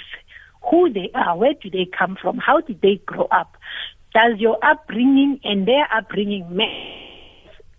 who 0.70 0.92
they 0.92 1.10
are, 1.14 1.36
where 1.38 1.54
do 1.54 1.70
they 1.70 1.86
come 1.96 2.16
from, 2.20 2.36
how 2.36 2.60
did 2.60 2.80
they 2.82 3.00
grow 3.06 3.28
up, 3.30 3.56
does 4.12 4.38
your 4.38 4.58
upbringing 4.62 5.40
and 5.44 5.66
their 5.66 5.86
upbringing 5.94 6.44
match? 6.54 7.15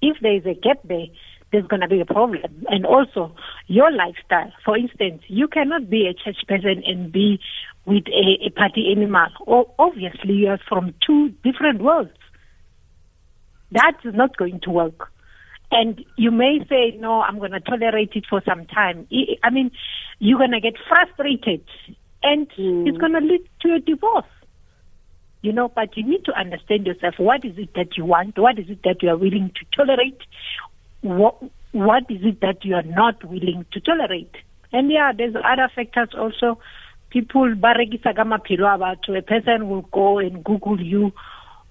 If 0.01 0.17
there 0.21 0.35
is 0.35 0.45
a 0.45 0.53
gap 0.53 0.79
there, 0.83 1.07
there's 1.51 1.67
going 1.67 1.81
to 1.81 1.87
be 1.87 2.01
a 2.01 2.05
problem. 2.05 2.65
And 2.69 2.85
also, 2.85 3.33
your 3.67 3.91
lifestyle. 3.91 4.51
For 4.65 4.77
instance, 4.77 5.23
you 5.27 5.47
cannot 5.47 5.89
be 5.89 6.07
a 6.07 6.13
church 6.13 6.37
person 6.47 6.83
and 6.85 7.11
be 7.11 7.39
with 7.85 8.03
a, 8.07 8.47
a 8.47 8.49
party 8.49 8.91
animal. 8.95 9.27
O- 9.47 9.73
obviously, 9.79 10.33
you 10.33 10.49
are 10.49 10.59
from 10.67 10.93
two 11.05 11.29
different 11.43 11.81
worlds. 11.81 12.11
That 13.71 13.93
is 14.03 14.13
not 14.13 14.35
going 14.37 14.59
to 14.61 14.69
work. 14.69 15.09
And 15.71 16.03
you 16.17 16.31
may 16.31 16.59
say, 16.69 16.97
no, 16.97 17.21
I'm 17.21 17.39
going 17.39 17.51
to 17.51 17.59
tolerate 17.59 18.11
it 18.15 18.25
for 18.29 18.41
some 18.47 18.65
time. 18.67 19.07
I 19.11 19.47
I 19.47 19.49
mean, 19.49 19.71
you're 20.19 20.37
going 20.37 20.51
to 20.51 20.61
get 20.61 20.75
frustrated 20.87 21.63
and 22.23 22.47
it's 22.47 22.57
mm. 22.57 22.99
going 22.99 23.13
to 23.13 23.19
lead 23.19 23.47
to 23.61 23.75
a 23.75 23.79
divorce. 23.79 24.25
You 25.41 25.53
know, 25.53 25.67
but 25.73 25.95
you 25.95 26.03
need 26.03 26.25
to 26.25 26.33
understand 26.37 26.87
yourself. 26.87 27.15
What 27.17 27.45
is 27.45 27.57
it 27.57 27.73
that 27.75 27.95
you 27.95 28.05
want? 28.05 28.37
What 28.37 28.57
is 28.59 28.69
it 28.69 28.79
that 28.83 29.01
you 29.01 29.09
are 29.09 29.17
willing 29.17 29.51
to 29.55 29.65
tolerate? 29.75 30.19
What, 31.01 31.41
what 31.71 32.03
is 32.09 32.21
it 32.23 32.41
that 32.41 32.65
you 32.65 32.75
are 32.75 32.83
not 32.83 33.23
willing 33.23 33.65
to 33.71 33.79
tolerate? 33.79 34.35
And 34.71 34.91
yeah, 34.91 35.11
there's 35.15 35.35
other 35.35 35.69
factors 35.73 36.09
also. 36.17 36.59
People, 37.09 37.53
a 37.53 39.21
person 39.21 39.69
will 39.69 39.81
go 39.93 40.19
and 40.19 40.43
Google 40.43 40.81
you, 40.81 41.13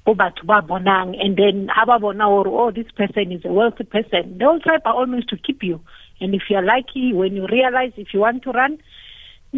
o 0.07 0.15
batho 0.15 0.47
ba 0.47 0.63
bonang, 0.63 1.15
and 1.21 1.37
then 1.37 1.69
ha 1.71 1.85
ba 1.85 1.99
oh, 2.03 2.71
this 2.75 2.91
person 2.97 3.33
is 3.33 3.45
a 3.45 3.53
wealthy 3.53 3.85
person. 3.85 4.39
They 4.39 4.47
will 4.47 4.61
try 4.61 4.79
by 4.79 4.93
all 4.93 5.07
means 5.07 5.27
to 5.27 5.37
keep 5.37 5.63
you. 5.63 5.81
And 6.21 6.35
if 6.35 6.43
you're 6.49 6.63
lucky, 6.63 7.13
when 7.13 7.35
you 7.37 7.47
realize 7.51 7.93
if 7.97 8.15
you 8.15 8.21
want 8.21 8.45
to 8.45 8.51
run, 8.51 8.79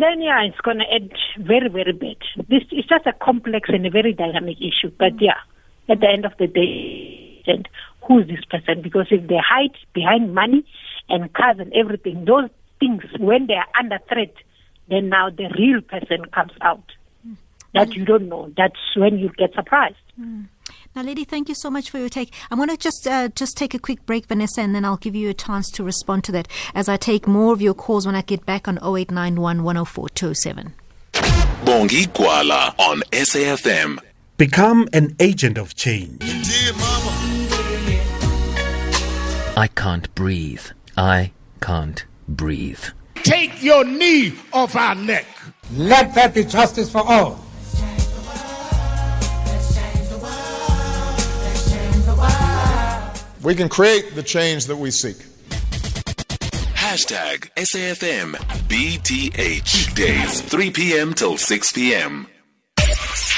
then 0.02 0.20
yeah, 0.20 0.42
it's 0.42 0.60
going 0.60 0.78
to 0.78 0.84
end 0.90 1.12
very, 1.38 1.68
very 1.68 1.92
bad. 1.92 2.16
This 2.48 2.62
is 2.72 2.84
just 2.86 3.06
a 3.06 3.12
complex 3.12 3.68
and 3.72 3.86
a 3.86 3.90
very 3.90 4.12
dynamic 4.12 4.58
issue. 4.58 4.92
But 4.98 5.16
mm. 5.16 5.22
yeah, 5.22 5.40
at 5.88 6.00
the 6.00 6.08
end 6.08 6.24
of 6.24 6.32
the 6.38 6.46
day, 6.46 7.42
and 7.46 7.68
who 8.06 8.20
is 8.20 8.28
this 8.28 8.44
person? 8.44 8.82
Because 8.82 9.06
if 9.10 9.26
they 9.26 9.38
hide 9.38 9.76
behind 9.94 10.34
money 10.34 10.64
and 11.08 11.32
cars 11.32 11.56
and 11.58 11.72
everything, 11.72 12.24
those 12.24 12.50
things, 12.80 13.02
when 13.18 13.46
they 13.46 13.54
are 13.54 13.66
under 13.78 13.98
threat, 14.08 14.34
then 14.88 15.08
now 15.08 15.30
the 15.30 15.48
real 15.58 15.80
person 15.80 16.24
comes 16.26 16.52
out 16.60 16.84
mm. 17.26 17.36
that 17.74 17.94
you 17.94 18.04
don't 18.04 18.28
know. 18.28 18.52
That's 18.56 18.96
when 18.96 19.18
you 19.18 19.30
get 19.36 19.54
surprised. 19.54 19.96
Mm. 20.20 20.46
Naledi, 20.96 21.26
thank 21.26 21.48
you 21.48 21.54
so 21.54 21.70
much 21.70 21.90
for 21.90 21.98
your 21.98 22.08
take. 22.08 22.32
I'm 22.50 22.58
going 22.58 22.70
to 22.70 22.76
just 22.76 23.06
uh, 23.06 23.28
just 23.28 23.56
take 23.56 23.74
a 23.74 23.78
quick 23.78 24.04
break, 24.06 24.26
Vanessa, 24.26 24.62
and 24.62 24.74
then 24.74 24.84
I'll 24.84 24.96
give 24.96 25.14
you 25.14 25.28
a 25.28 25.34
chance 25.34 25.70
to 25.72 25.84
respond 25.84 26.24
to 26.24 26.32
that 26.32 26.48
as 26.74 26.88
I 26.88 26.96
take 26.96 27.26
more 27.28 27.52
of 27.52 27.62
your 27.62 27.74
calls 27.74 28.06
when 28.06 28.14
I 28.14 28.22
get 28.22 28.44
back 28.46 28.66
on 28.66 28.78
0891 28.78 29.62
104 29.62 30.08
207. 30.08 30.74
Bongi 31.64 32.06
Gwala 32.08 32.74
on 32.78 33.02
SAFM. 33.12 33.98
Become 34.38 34.88
an 34.92 35.14
agent 35.20 35.58
of 35.58 35.74
change. 35.74 36.22
I 39.56 39.68
can't 39.74 40.12
breathe. 40.14 40.64
I 40.96 41.32
can't 41.60 42.04
breathe. 42.28 42.82
Take 43.16 43.62
your 43.62 43.84
knee 43.84 44.32
off 44.52 44.74
our 44.76 44.94
neck. 44.94 45.26
Let 45.72 46.14
there 46.14 46.28
be 46.28 46.44
justice 46.44 46.90
for 46.90 47.02
all. 47.04 47.44
We 53.48 53.54
can 53.54 53.70
create 53.70 54.14
the 54.14 54.22
change 54.22 54.66
that 54.66 54.76
we 54.76 54.90
seek. 54.90 55.16
Hashtag 56.76 57.48
SAFM 57.56 58.34
BTH. 58.68 59.94
Days 59.94 60.42
3 60.42 60.70
p.m. 60.70 61.14
till 61.14 61.38
6 61.38 61.72
p.m. 61.72 62.26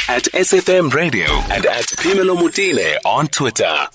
At 0.09 0.25
SFM 0.35 0.93
Radio 0.93 1.29
and 1.55 1.65
at 1.65 1.85
Phemelo 1.85 2.37
Motene 2.37 2.97
on 3.05 3.29
Twitter. 3.29 3.87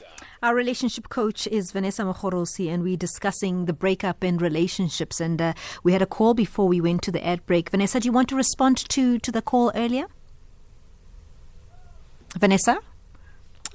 Our 0.42 0.56
relationship 0.56 1.10
coach 1.10 1.48
is 1.48 1.74
Vanessa 1.74 2.04
Mogorosi, 2.04 2.74
and 2.74 2.82
we're 2.82 2.96
discussing 2.96 3.66
the 3.66 3.74
breakup 3.74 4.24
in 4.24 4.38
relationships. 4.38 5.20
And 5.20 5.42
uh, 5.42 5.54
we 5.84 5.92
had 5.92 6.02
a 6.02 6.06
call 6.06 6.34
before 6.34 6.70
we 6.70 6.80
went 6.80 7.02
to 7.02 7.12
the 7.12 7.28
ad 7.28 7.46
break. 7.46 7.72
Vanessa, 7.72 8.00
do 8.00 8.06
you 8.06 8.14
want 8.14 8.30
to 8.30 8.38
respond 8.38 8.78
to, 8.88 9.20
to 9.20 9.32
the 9.34 9.42
call 9.42 9.70
earlier? 9.76 10.06
Vanessa? 12.40 12.80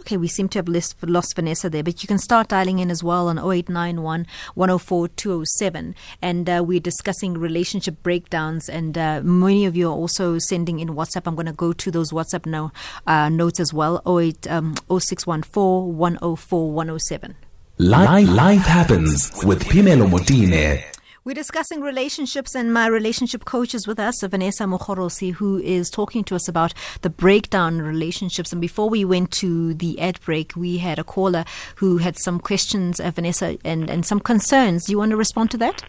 Okay, 0.01 0.17
we 0.17 0.29
seem 0.29 0.49
to 0.49 0.59
have 0.59 0.69
lost, 0.69 1.37
Vanessa 1.37 1.69
there, 1.69 1.83
but 1.83 2.03
you 2.03 2.07
can 2.07 2.19
start 2.19 2.49
dialing 2.49 2.79
in 2.79 2.91
as 2.91 3.05
well 3.05 3.29
on 3.29 3.39
0891 3.39 4.27
104 4.55 5.09
207. 5.09 5.95
And 6.23 6.49
uh, 6.49 6.65
we're 6.67 6.81
discussing 6.81 7.35
relationship 7.35 8.03
breakdowns, 8.03 8.69
and 8.69 8.97
uh, 8.97 9.21
many 9.23 9.67
of 9.67 9.77
you 9.77 9.89
are 9.89 9.95
also 9.95 10.39
sending 10.39 10.81
in 10.81 10.91
WhatsApp. 10.91 11.27
I'm 11.27 11.35
going 11.35 11.47
to 11.47 11.53
go 11.53 11.73
to 11.75 11.91
those 11.91 12.13
WhatsApp 12.13 12.47
no, 12.47 12.73
uh, 13.07 13.29
notes 13.29 13.61
as 13.61 13.75
well 13.75 14.03
08, 14.07 14.51
um, 14.51 14.75
0614 14.89 15.97
104 15.97 16.73
107. 16.73 17.37
Life, 17.79 18.29
life 18.29 18.63
happens 18.63 19.31
with 19.45 19.65
Phemelo 19.65 20.09
Motene. 20.09 20.83
We're 21.31 21.35
discussing 21.35 21.81
relationships, 21.81 22.57
and 22.57 22.75
my 22.75 22.89
relationship 22.89 23.45
coach 23.45 23.73
is 23.73 23.87
with 23.87 24.01
us, 24.01 24.21
Vanessa 24.21 24.65
Mogorosi, 24.65 25.33
who 25.33 25.59
is 25.59 25.89
talking 25.89 26.25
to 26.25 26.35
us 26.35 26.49
about 26.49 26.75
the 27.03 27.09
breakdown 27.09 27.75
in 27.75 27.83
relationships. 27.83 28.51
And 28.51 28.61
before 28.61 28.91
we 28.91 29.05
went 29.05 29.31
to 29.35 29.73
the 29.75 30.01
ad 30.01 30.19
break, 30.23 30.57
we 30.57 30.79
had 30.79 30.99
a 30.99 31.05
caller 31.05 31.45
who 31.77 31.99
had 31.99 32.19
some 32.19 32.41
questions, 32.41 32.99
uh, 32.99 33.13
Vanessa, 33.13 33.57
and, 33.65 33.89
and 33.89 34.05
some 34.05 34.19
concerns. 34.19 34.87
Do 34.87 34.91
you 34.91 34.99
want 34.99 35.13
to 35.13 35.17
respond 35.17 35.53
to 35.53 35.59
that? 35.59 35.85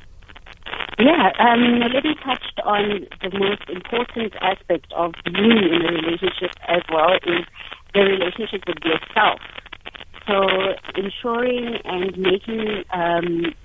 Yeah, 0.99 1.31
um, 1.39 1.79
Lily 1.79 2.13
touched 2.23 2.59
on 2.63 3.07
the 3.23 3.39
most 3.39 3.67
important 3.67 4.35
aspect 4.41 4.93
of 4.95 5.15
being 5.25 5.57
in 5.57 5.81
a 5.87 5.91
relationship 5.91 6.51
as 6.67 6.83
well 6.93 7.15
is 7.15 7.47
the 7.95 8.01
relationship 8.01 8.61
with 8.67 8.77
yourself. 8.85 9.39
So 10.27 10.47
ensuring 10.95 11.79
and 11.83 12.15
making 12.15 12.83
um, 12.93 13.55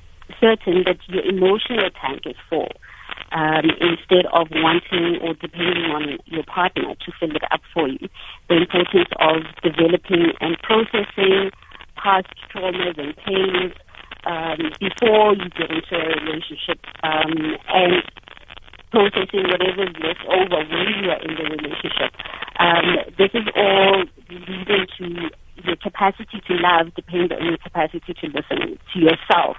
certain 0.40 0.84
that 0.84 0.98
your 1.08 1.24
emotional 1.24 1.90
tank 2.00 2.22
is 2.26 2.36
full 2.48 2.68
um, 3.32 3.70
instead 3.80 4.26
of 4.32 4.48
wanting 4.50 5.20
or 5.22 5.34
depending 5.34 5.90
on 5.90 6.18
your 6.26 6.44
partner 6.44 6.94
to 6.94 7.12
fill 7.18 7.34
it 7.34 7.42
up 7.50 7.60
for 7.72 7.88
you. 7.88 8.08
The 8.48 8.56
importance 8.56 9.10
of 9.20 9.42
developing 9.62 10.32
and 10.40 10.56
processing 10.62 11.50
past 11.96 12.26
traumas 12.52 12.98
and 12.98 13.16
pains 13.16 13.72
um, 14.26 14.72
before 14.80 15.34
you 15.34 15.48
get 15.50 15.70
into 15.70 15.94
a 15.94 16.08
relationship 16.22 16.78
um, 17.02 17.56
and 17.68 18.02
processing 18.90 19.44
whatever's 19.50 19.94
left 20.02 20.24
over 20.28 20.58
when 20.64 20.86
you 21.02 21.10
are 21.10 21.22
in 21.22 21.34
the 21.34 21.44
relationship. 21.44 22.12
Um, 22.58 22.96
this 23.18 23.30
is 23.34 23.46
all 23.54 24.04
leading 24.30 24.86
to 24.98 25.30
your 25.64 25.76
capacity 25.76 26.40
to 26.46 26.54
love 26.54 26.94
depends 26.94 27.32
on 27.32 27.44
your 27.44 27.58
capacity 27.58 28.14
to 28.14 28.26
listen 28.26 28.78
to 28.92 28.98
yourself. 28.98 29.56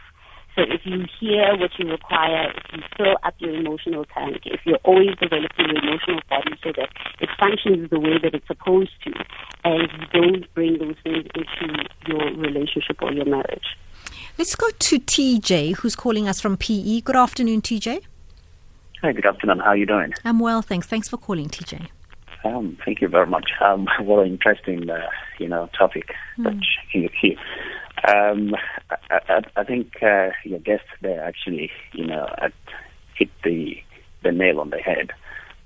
So 0.58 0.64
if 0.64 0.82
you 0.86 1.06
hear 1.20 1.56
what 1.56 1.70
you 1.78 1.88
require, 1.88 2.50
if 2.50 2.64
you 2.74 2.80
fill 2.98 3.16
up 3.24 3.36
your 3.38 3.54
emotional 3.54 4.06
tank, 4.06 4.38
if 4.46 4.60
you're 4.66 4.80
always 4.84 5.16
developing 5.22 5.68
your 5.70 5.78
emotional 5.84 6.20
body 6.32 6.54
so 6.64 6.72
that 6.76 6.90
it 7.20 7.30
functions 7.40 7.92
the 7.92 8.00
way 8.00 8.18
that 8.24 8.34
it's 8.34 8.48
supposed 8.48 8.90
to, 9.04 9.12
and 9.64 9.84
you 9.84 10.08
don't 10.20 10.54
bring 10.56 10.80
those 10.80 10.96
things 11.04 11.28
into 11.36 11.84
your 12.08 12.34
relationship 12.34 13.00
or 13.04 13.14
your 13.14 13.26
marriage. 13.26 13.78
Let's 14.40 14.56
go 14.56 14.68
to 14.72 15.00
TJ, 15.00 15.76
who's 15.76 15.96
calling 15.96 16.28
us 16.28 16.42
from 16.42 16.58
PE. 16.58 17.02
Good 17.02 17.16
afternoon, 17.16 17.62
TJ. 17.62 18.02
Hi, 19.04 19.12
good 19.12 19.28
afternoon. 19.28 19.60
How 19.60 19.70
are 19.70 19.78
you 19.78 19.86
doing? 19.86 20.12
I'm 20.26 20.40
well, 20.40 20.64
thanks. 20.64 20.88
Thanks 20.88 21.08
for 21.08 21.18
calling, 21.18 21.50
TJ. 21.50 21.88
Um, 22.44 22.78
thank 22.84 23.02
you 23.02 23.08
very 23.08 23.28
much. 23.28 23.52
Um, 23.62 23.88
what 24.00 24.26
an 24.26 24.32
interesting, 24.32 24.90
uh, 24.90 25.08
you 25.38 25.50
know, 25.50 25.70
topic 25.78 26.16
that 26.40 26.60
you 26.94 27.10
hear. 27.22 27.36
Um, 28.06 28.56
I, 28.90 29.20
I, 29.30 29.42
I 29.58 29.64
think 29.64 30.02
uh, 30.02 30.30
your 30.44 30.60
guest 30.60 30.86
there 31.02 31.24
actually, 31.24 31.72
you 31.94 32.06
know, 32.06 32.28
hit 33.16 33.30
the 33.44 33.78
the 34.24 34.32
nail 34.32 34.60
on 34.60 34.70
the 34.72 34.78
head 34.78 35.12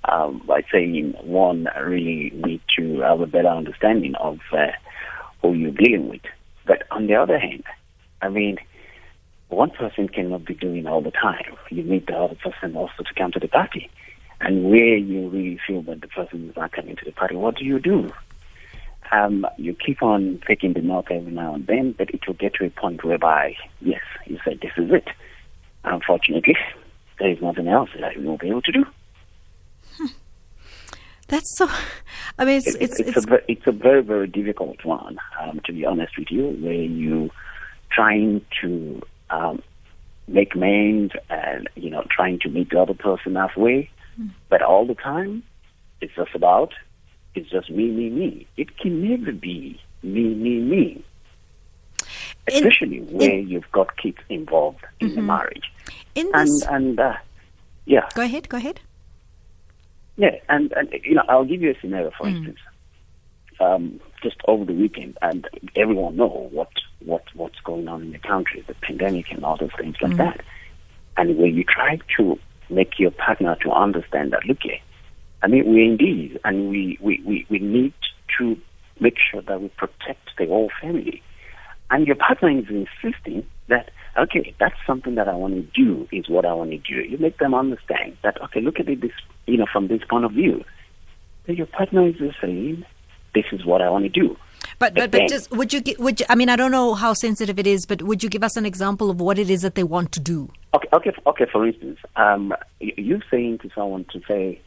um, 0.06 0.42
by 0.46 0.62
saying 0.72 1.14
one 1.22 1.68
really 1.80 2.32
need 2.34 2.62
to 2.78 3.00
have 3.00 3.22
a 3.22 3.28
better 3.28 3.48
understanding 3.48 4.16
of 4.16 4.40
uh, 4.52 4.68
who 5.42 5.54
you're 5.54 5.72
dealing 5.72 6.10
with. 6.10 6.22
But 6.66 6.84
on 6.92 7.08
the 7.08 7.16
other 7.16 7.40
hand, 7.40 7.64
I 8.22 8.30
mean, 8.30 8.58
one 9.50 9.72
person 9.72 10.08
cannot 10.08 10.46
be 10.46 10.54
doing 10.54 10.88
all 10.88 11.02
the 11.02 11.12
time. 11.12 11.56
You 11.70 11.84
need 11.84 12.08
the 12.08 12.16
other 12.16 12.36
person 12.36 12.76
also 12.76 13.04
to 13.04 13.14
come 13.16 13.32
to 13.34 13.40
the 13.40 13.48
party. 13.48 13.90
And 14.40 14.64
where 14.66 14.98
you 14.98 15.30
really 15.30 15.60
feel 15.68 15.84
that 15.84 16.02
the 16.02 16.08
person 16.08 16.50
is 16.50 16.56
not 16.56 16.72
coming 16.72 16.96
to 16.96 17.06
the 17.06 17.12
party, 17.12 17.36
what 17.36 17.56
do 17.56 17.66
you 17.66 17.80
do? 17.80 18.12
Um, 19.12 19.46
you 19.58 19.74
keep 19.76 20.02
on 20.02 20.42
taking 20.48 20.74
the 20.74 20.82
knock 20.82 21.12
every 21.12 21.32
now 21.32 21.54
and 21.56 21.68
then, 21.68 21.94
but 21.98 22.10
it 22.12 22.26
will 22.26 22.34
get 22.36 22.54
to 22.56 22.66
a 22.66 22.70
point 22.70 23.04
whereby, 23.04 23.56
yes, 23.82 24.02
you 24.26 24.40
say, 24.46 24.58
this 24.62 24.72
is 24.78 24.92
it. 24.92 25.08
Unfortunately, 25.84 26.56
there 27.20 27.30
is 27.32 27.42
nothing 27.42 27.68
else 27.68 27.90
that 28.00 28.16
you 28.16 28.22
will 28.28 28.38
be 28.38 28.48
able 28.50 28.62
to 28.62 28.72
do. 28.72 28.86
That's 31.28 31.56
so. 31.58 31.70
I 32.38 32.46
mean, 32.46 32.58
it's 32.58 32.68
It- 32.76 32.82
it's, 32.82 33.00
it's, 33.00 33.18
it's, 33.18 33.26
a, 33.28 33.52
it's 33.52 33.68
a 33.68 33.72
very, 33.72 34.02
very 34.02 34.28
difficult 34.28 34.84
one, 34.84 35.18
um, 35.40 35.62
to 35.66 35.74
be 35.74 35.86
honest 35.86 36.18
with 36.18 36.30
you, 36.32 36.48
where 36.62 36.74
you 36.74 37.30
trying 37.90 38.46
to 38.62 39.02
um, 39.30 39.62
make 40.28 40.56
amends 40.56 41.14
and, 41.30 41.70
you 41.76 41.90
know, 41.90 42.06
trying 42.10 42.40
to 42.40 42.50
meet 42.50 42.70
the 42.70 42.82
other 42.82 42.94
person 42.94 43.36
halfway, 43.36 43.90
but 44.50 44.62
all 44.62 44.86
the 44.86 44.96
time, 44.96 45.44
it's 46.02 46.14
just 46.16 46.36
about, 46.36 46.74
it's 47.36 47.50
just 47.50 47.70
me, 47.70 47.90
me, 47.92 48.10
me. 48.10 48.48
It 48.58 48.78
can 48.78 49.08
never 49.10 49.32
be 49.32 49.80
me, 50.04 50.34
me, 50.34 50.60
me. 50.60 51.04
Especially 52.48 53.00
where 53.02 53.40
you've 53.40 53.72
got 53.72 53.96
kids 53.98 54.18
involved 54.30 54.84
in 55.00 55.16
the 55.16 55.22
marriage. 55.22 55.72
in 56.16 56.30
And, 56.34 56.48
this. 56.48 56.64
and 56.68 57.00
uh, 57.00 57.14
yeah. 57.86 58.10
go 58.16 58.24
ahead. 58.24 58.50
Go 58.50 58.58
ahead. 58.58 58.80
Yeah, 60.18 60.36
and, 60.50 60.72
and 60.74 60.90
you 61.04 61.16
know, 61.16 61.24
I'll 61.30 61.46
give 61.46 61.62
you 61.62 61.72
a 61.72 61.80
scenario, 61.80 62.12
for 62.18 62.28
instance. 62.28 62.58
Um, 63.60 64.00
just 64.24 64.38
over 64.48 64.66
the 64.66 64.74
weekend, 64.74 65.18
and 65.22 65.48
everyone 65.76 66.16
know 66.16 66.50
what 66.52 66.70
what 67.06 67.24
what's 67.36 67.60
going 67.60 67.88
on 67.88 68.02
in 68.02 68.12
the 68.12 68.18
country, 68.20 68.64
the 68.68 68.74
pandemic 68.76 69.32
and 69.32 69.46
all 69.46 69.56
those 69.58 69.70
things 69.78 69.96
like 70.02 70.18
that. 70.18 70.42
And 71.16 71.38
when 71.38 71.54
you 71.56 71.64
try 71.64 72.00
to 72.18 72.40
make 72.70 72.98
your 72.98 73.12
partner 73.12 73.56
to 73.62 73.72
understand 73.72 74.34
that, 74.34 74.46
look 74.46 74.58
here, 74.64 74.80
I 75.44 75.48
mean, 75.48 75.64
we're 75.66 75.86
indeed, 75.86 76.40
and 76.44 76.70
we, 76.70 76.98
we, 77.02 77.22
we, 77.26 77.46
we 77.50 77.60
need 77.60 77.94
to 78.38 78.58
make 79.00 79.16
sure 79.32 79.42
that 79.42 79.62
we 79.62 79.70
protect 79.70 80.30
the 80.38 80.46
whole 80.46 80.70
family. 80.82 81.22
And 81.90 82.08
your 82.08 82.16
partner 82.16 82.50
is 82.50 82.66
insisting 82.70 83.46
that, 83.68 83.90
okay, 84.18 84.54
that's 84.60 84.76
something 84.86 85.16
that 85.16 85.28
I 85.28 85.34
want 85.34 85.56
to 85.56 85.62
do, 85.84 86.08
is 86.12 86.30
what 86.30 86.46
I 86.46 86.54
want 86.54 86.72
to 86.72 86.78
do. 86.78 87.02
You 87.02 87.18
make 87.18 87.38
them 87.40 87.54
understand 87.54 88.18
that, 88.24 88.42
okay, 88.44 88.62
look 88.62 88.80
at 88.80 88.88
it 88.88 89.02
this, 89.02 89.12
you 89.48 89.58
know, 89.58 89.66
from 89.72 89.88
this 89.88 90.02
point 90.10 90.26
of 90.26 90.32
view. 90.32 90.64
Then 91.48 91.58
your 91.58 91.66
partner 91.66 92.08
is 92.08 92.16
just 92.16 92.40
saying, 92.40 92.86
this 93.34 93.46
is 93.52 93.66
what 93.66 93.82
I 93.82 93.90
want 93.90 94.04
to 94.04 94.10
do. 94.10 94.38
But 94.78 94.94
but, 94.96 95.12
but 95.12 95.28
just 95.28 95.52
would 95.52 95.74
you 95.74 95.82
would 96.00 96.20
you, 96.20 96.26
I 96.30 96.36
mean 96.36 96.50
I 96.50 96.56
don't 96.56 96.72
know 96.72 96.94
how 96.96 97.14
sensitive 97.14 97.60
it 97.60 97.68
is, 97.68 97.86
but 97.86 98.02
would 98.02 98.24
you 98.24 98.30
give 98.30 98.44
us 98.44 98.58
an 98.58 98.66
example 98.66 99.10
of 99.10 99.22
what 99.22 99.38
it 99.38 99.50
is 99.50 99.62
that 99.62 99.76
they 99.76 99.84
want 99.84 100.12
to 100.14 100.20
do? 100.20 100.50
Okay, 100.74 100.88
okay, 100.94 101.12
okay. 101.28 101.46
For 101.52 101.68
instance, 101.68 102.00
um, 102.16 102.54
you 102.80 103.22
saying 103.30 103.60
to 103.60 103.70
someone 103.76 104.06
to 104.12 104.22
say, 104.28 104.60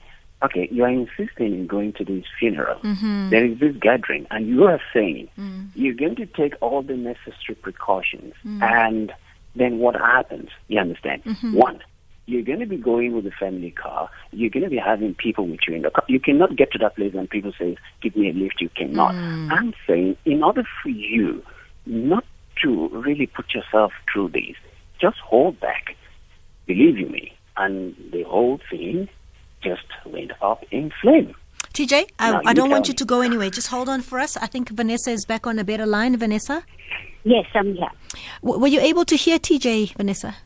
okay, 0.43 0.69
you 0.71 0.85
are 0.85 0.91
insisting 0.91 1.55
in 1.55 1.67
going 1.67 1.93
to 1.95 2.05
this 2.05 2.25
funeral. 2.39 2.81
Mm-hmm. 2.81 3.31
There 3.31 3.45
is 3.45 3.59
this 3.59 3.77
gathering, 3.77 4.27
and 4.31 4.47
you 4.47 4.65
are 4.65 4.81
saying 4.93 5.29
mm. 5.39 5.71
you're 5.75 5.95
going 5.95 6.17
to 6.17 6.27
take 6.27 6.55
all 6.61 6.83
the 6.83 6.97
necessary 6.97 7.57
precautions, 7.61 8.35
mm. 8.45 8.63
and 8.63 9.13
then 9.57 9.79
what 9.79 9.95
happens? 9.95 10.51
You 10.69 10.81
understand? 10.81 11.25
Mm-hmm. 11.25 11.55
One, 11.55 11.81
you're 12.27 12.43
going 12.43 12.61
to 12.61 12.67
be 12.67 12.77
going 12.77 13.15
with 13.15 13.27
a 13.27 13.31
family 13.31 13.71
car. 13.71 14.11
You're 14.33 14.51
going 14.51 14.65
to 14.65 14.71
be 14.71 14.79
having 14.79 15.15
people 15.15 15.47
with 15.47 15.61
you 15.69 15.75
in 15.75 15.83
the 15.83 15.91
car. 15.91 16.05
You 16.09 16.21
cannot 16.21 16.57
get 16.57 16.73
to 16.73 16.79
that 16.79 16.97
place 16.97 17.15
and 17.15 17.29
people 17.29 17.53
say, 17.59 17.77
"Give 18.03 18.17
me 18.17 18.31
a 18.31 18.33
lift." 18.33 18.61
You 18.61 18.71
cannot. 18.71 19.15
Mm. 19.15 19.51
I'm 19.51 19.75
saying, 19.87 20.17
in 20.25 20.43
order 20.43 20.65
for 20.83 20.89
you 20.89 21.43
not 21.87 22.25
to 22.63 22.89
really 22.89 23.27
put 23.27 23.55
yourself 23.55 23.93
through 24.13 24.31
this, 24.31 24.57
just 25.01 25.19
hold 25.19 25.61
back. 25.61 25.97
Believe 26.67 26.99
you 26.99 27.07
me, 27.07 27.37
and 27.57 27.95
the 28.11 28.23
whole 28.23 28.59
thing 28.71 29.09
just 29.65 29.87
went 30.07 30.33
up 30.43 30.63
in 30.71 30.93
flame. 31.01 31.35
TJ, 31.73 32.09
I, 32.21 32.31
No, 32.31 32.37
I 32.47 32.51
you 32.51 32.55
don't 32.55 32.71
want 32.71 32.85
tell 32.85 32.93
you 32.93 32.97
to 32.99 33.05
go 33.05 33.21
anywhere. 33.21 33.51
Just 33.51 33.69
hold 33.69 33.89
on 33.89 34.01
for 34.03 34.21
us. 34.21 34.37
I 34.37 34.47
think 34.47 34.69
Vanessa 34.71 35.11
is 35.11 35.25
back 35.25 35.47
on 35.47 35.59
a 35.59 35.65
better 35.65 35.87
line. 35.87 36.17
Vanessa, 36.17 36.63
Yes, 37.25 37.47
I'm 37.55 37.75
here. 37.75 37.89
w- 38.43 38.61
were 38.61 38.69
you 38.69 38.81
able 38.81 39.05
to 39.07 39.17
hear 39.17 39.39
TJ, 39.39 39.95
Vanessa? 39.97 40.37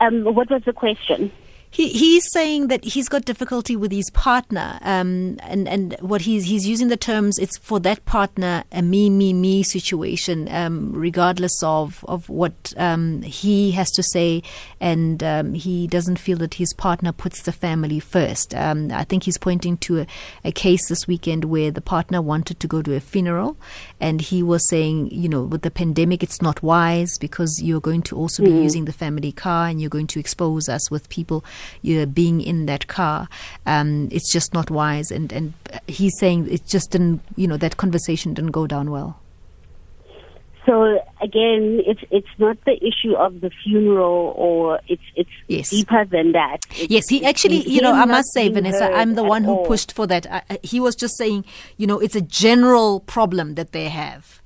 Um, 0.00 0.24
what 0.24 0.50
was 0.50 0.62
the 0.66 0.72
question? 0.72 1.32
He 1.74 1.88
he's 1.88 2.30
saying 2.30 2.68
that 2.68 2.84
he's 2.84 3.08
got 3.08 3.24
difficulty 3.24 3.74
with 3.74 3.90
his 3.90 4.08
partner, 4.10 4.78
um, 4.82 5.38
and 5.40 5.66
and 5.66 5.96
what 5.98 6.20
he's 6.20 6.44
he's 6.44 6.68
using 6.68 6.86
the 6.86 6.96
terms 6.96 7.36
it's 7.36 7.58
for 7.58 7.80
that 7.80 8.04
partner 8.04 8.62
a 8.70 8.80
me 8.80 9.10
me 9.10 9.32
me 9.32 9.64
situation, 9.64 10.48
um, 10.54 10.92
regardless 10.92 11.60
of 11.64 12.04
of 12.06 12.28
what 12.28 12.72
um, 12.76 13.22
he 13.22 13.72
has 13.72 13.90
to 13.90 14.04
say, 14.04 14.40
and 14.80 15.20
um, 15.24 15.54
he 15.54 15.88
doesn't 15.88 16.20
feel 16.20 16.38
that 16.38 16.54
his 16.54 16.72
partner 16.74 17.10
puts 17.10 17.42
the 17.42 17.50
family 17.50 17.98
first. 17.98 18.54
Um, 18.54 18.92
I 18.92 19.02
think 19.02 19.24
he's 19.24 19.36
pointing 19.36 19.76
to 19.78 20.02
a, 20.02 20.06
a 20.44 20.52
case 20.52 20.88
this 20.88 21.08
weekend 21.08 21.44
where 21.46 21.72
the 21.72 21.80
partner 21.80 22.22
wanted 22.22 22.60
to 22.60 22.68
go 22.68 22.82
to 22.82 22.94
a 22.94 23.00
funeral, 23.00 23.56
and 24.00 24.20
he 24.20 24.44
was 24.44 24.68
saying, 24.68 25.10
you 25.10 25.28
know, 25.28 25.42
with 25.42 25.62
the 25.62 25.72
pandemic, 25.72 26.22
it's 26.22 26.40
not 26.40 26.62
wise 26.62 27.18
because 27.18 27.60
you're 27.60 27.80
going 27.80 28.02
to 28.02 28.16
also 28.16 28.44
be 28.44 28.50
using 28.50 28.84
the 28.84 28.92
family 28.92 29.32
car 29.32 29.66
and 29.66 29.80
you're 29.80 29.90
going 29.90 30.06
to 30.06 30.20
expose 30.20 30.68
us 30.68 30.88
with 30.88 31.08
people 31.08 31.44
you're 31.82 32.06
being 32.06 32.40
in 32.40 32.66
that 32.66 32.86
car. 32.86 33.28
Um, 33.66 34.08
it's 34.10 34.32
just 34.32 34.52
not 34.54 34.70
wise. 34.70 35.10
And, 35.10 35.32
and 35.32 35.54
he's 35.86 36.12
saying 36.18 36.48
it 36.50 36.66
just 36.66 36.90
didn't, 36.90 37.20
you 37.36 37.46
know, 37.46 37.56
that 37.58 37.76
conversation 37.76 38.34
didn't 38.34 38.52
go 38.52 38.66
down 38.66 38.90
well. 38.90 39.20
So 40.66 40.98
again, 41.20 41.82
it's 41.86 42.00
it's 42.10 42.26
not 42.38 42.56
the 42.64 42.72
issue 42.82 43.14
of 43.16 43.42
the 43.42 43.50
funeral, 43.62 44.32
or 44.34 44.80
it's 44.88 45.02
it's 45.14 45.28
Yes. 45.46 45.68
deeper 45.68 46.06
than 46.06 46.32
that. 46.32 46.60
It's, 46.70 46.88
Yes, 46.90 47.04
he 47.10 47.22
actually, 47.22 47.68
you 47.68 47.82
know, 47.82 47.92
I 47.92 48.06
must 48.06 48.32
say, 48.32 48.48
Vanessa, 48.48 48.90
I'm 48.90 49.14
the 49.14 49.24
one 49.24 49.44
who 49.44 49.56
all. 49.56 49.66
pushed 49.66 49.92
for 49.92 50.06
that. 50.06 50.26
I, 50.30 50.42
I- 50.48 50.58
he 50.62 50.80
was 50.80 50.94
just 50.96 51.18
saying, 51.18 51.44
you 51.76 51.86
know, 51.86 51.98
it's 52.00 52.16
a 52.16 52.22
general 52.22 53.00
problem 53.00 53.56
that 53.56 53.72
they 53.72 53.90
have. 53.90 54.40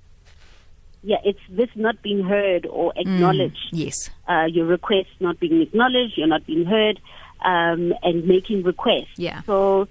Yeah, 1.03 1.19
it's 1.25 1.41
this 1.49 1.69
not 1.77 2.03
being 2.03 2.25
heard 2.25 2.67
or 2.67 2.93
acknowledged. 2.97 3.69
Yes. 3.73 4.11
uh, 4.29 4.47
your 4.51 4.67
request 4.67 5.09
not 5.21 5.39
being 5.39 5.61
acknowledged, 5.63 6.15
you're 6.17 6.27
not 6.27 6.45
being 6.47 6.65
heard, 6.65 7.01
um, 7.45 7.95
and 8.03 8.27
making 8.27 8.65
requests. 8.65 9.17
Yeah. 9.17 9.43
So, 9.43 9.87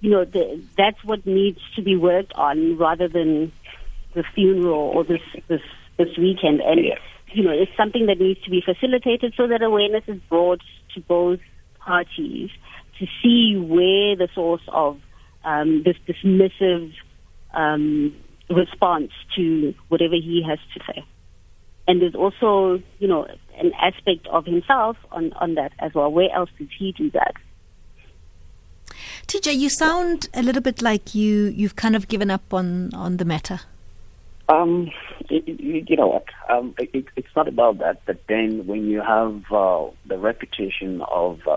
you 0.00 0.10
know, 0.10 0.24
the, 0.24 0.62
that's 0.76 1.02
what 1.04 1.26
needs 1.26 1.60
to 1.76 1.82
be 1.82 1.96
worked 1.96 2.32
on 2.34 2.76
rather 2.78 3.08
than 3.08 3.52
the 4.14 4.22
funeral 4.34 4.74
or 4.94 5.04
this 5.04 5.22
this 5.48 5.62
this 5.96 6.16
weekend. 6.16 6.60
And 6.60 6.84
Yeah. 6.84 6.98
you 7.32 7.42
know, 7.42 7.50
it's 7.50 7.76
something 7.76 8.06
that 8.06 8.20
needs 8.20 8.40
to 8.42 8.50
be 8.50 8.60
facilitated 8.60 9.34
so 9.36 9.46
that 9.48 9.62
awareness 9.62 10.04
is 10.06 10.20
brought 10.28 10.60
to 10.94 11.00
both 11.00 11.40
parties 11.80 12.50
to 12.98 13.06
see 13.22 13.56
where 13.56 14.14
the 14.16 14.28
source 14.34 14.62
of 14.68 15.00
um, 15.44 15.82
this 15.82 15.96
dismissive 16.06 16.92
um, 17.54 18.14
response 18.50 19.10
to 19.36 19.74
whatever 19.88 20.14
he 20.14 20.44
has 20.46 20.58
to 20.74 20.80
say 20.92 21.04
and 21.88 22.00
there's 22.00 22.14
also, 22.14 22.80
you 22.98 23.08
know, 23.08 23.26
an 23.58 23.72
aspect 23.80 24.26
of 24.28 24.44
himself 24.46 24.96
on, 25.10 25.32
on 25.34 25.54
that 25.54 25.72
as 25.78 25.92
well. 25.94 26.10
Where 26.10 26.30
else 26.34 26.50
does 26.58 26.68
he 26.78 26.92
do 26.92 27.10
that? 27.10 27.34
TJ, 29.26 29.56
you 29.56 29.68
sound 29.68 30.28
a 30.34 30.42
little 30.42 30.62
bit 30.62 30.80
like 30.82 31.14
you, 31.14 31.46
you've 31.46 31.76
kind 31.76 31.96
of 31.96 32.08
given 32.08 32.30
up 32.30 32.52
on, 32.54 32.92
on 32.94 33.16
the 33.16 33.24
matter. 33.24 33.60
Um, 34.48 34.90
y- 35.30 35.42
y- 35.46 35.84
you 35.86 35.96
know 35.96 36.08
what? 36.08 36.24
Um, 36.48 36.74
it, 36.78 36.90
it- 36.92 37.06
it's 37.16 37.34
not 37.34 37.48
about 37.48 37.78
that. 37.78 38.02
But 38.06 38.22
then 38.28 38.66
when 38.66 38.86
you 38.86 39.00
have 39.00 39.42
uh, 39.52 39.86
the 40.06 40.18
reputation 40.18 41.00
of 41.02 41.40
uh, 41.48 41.56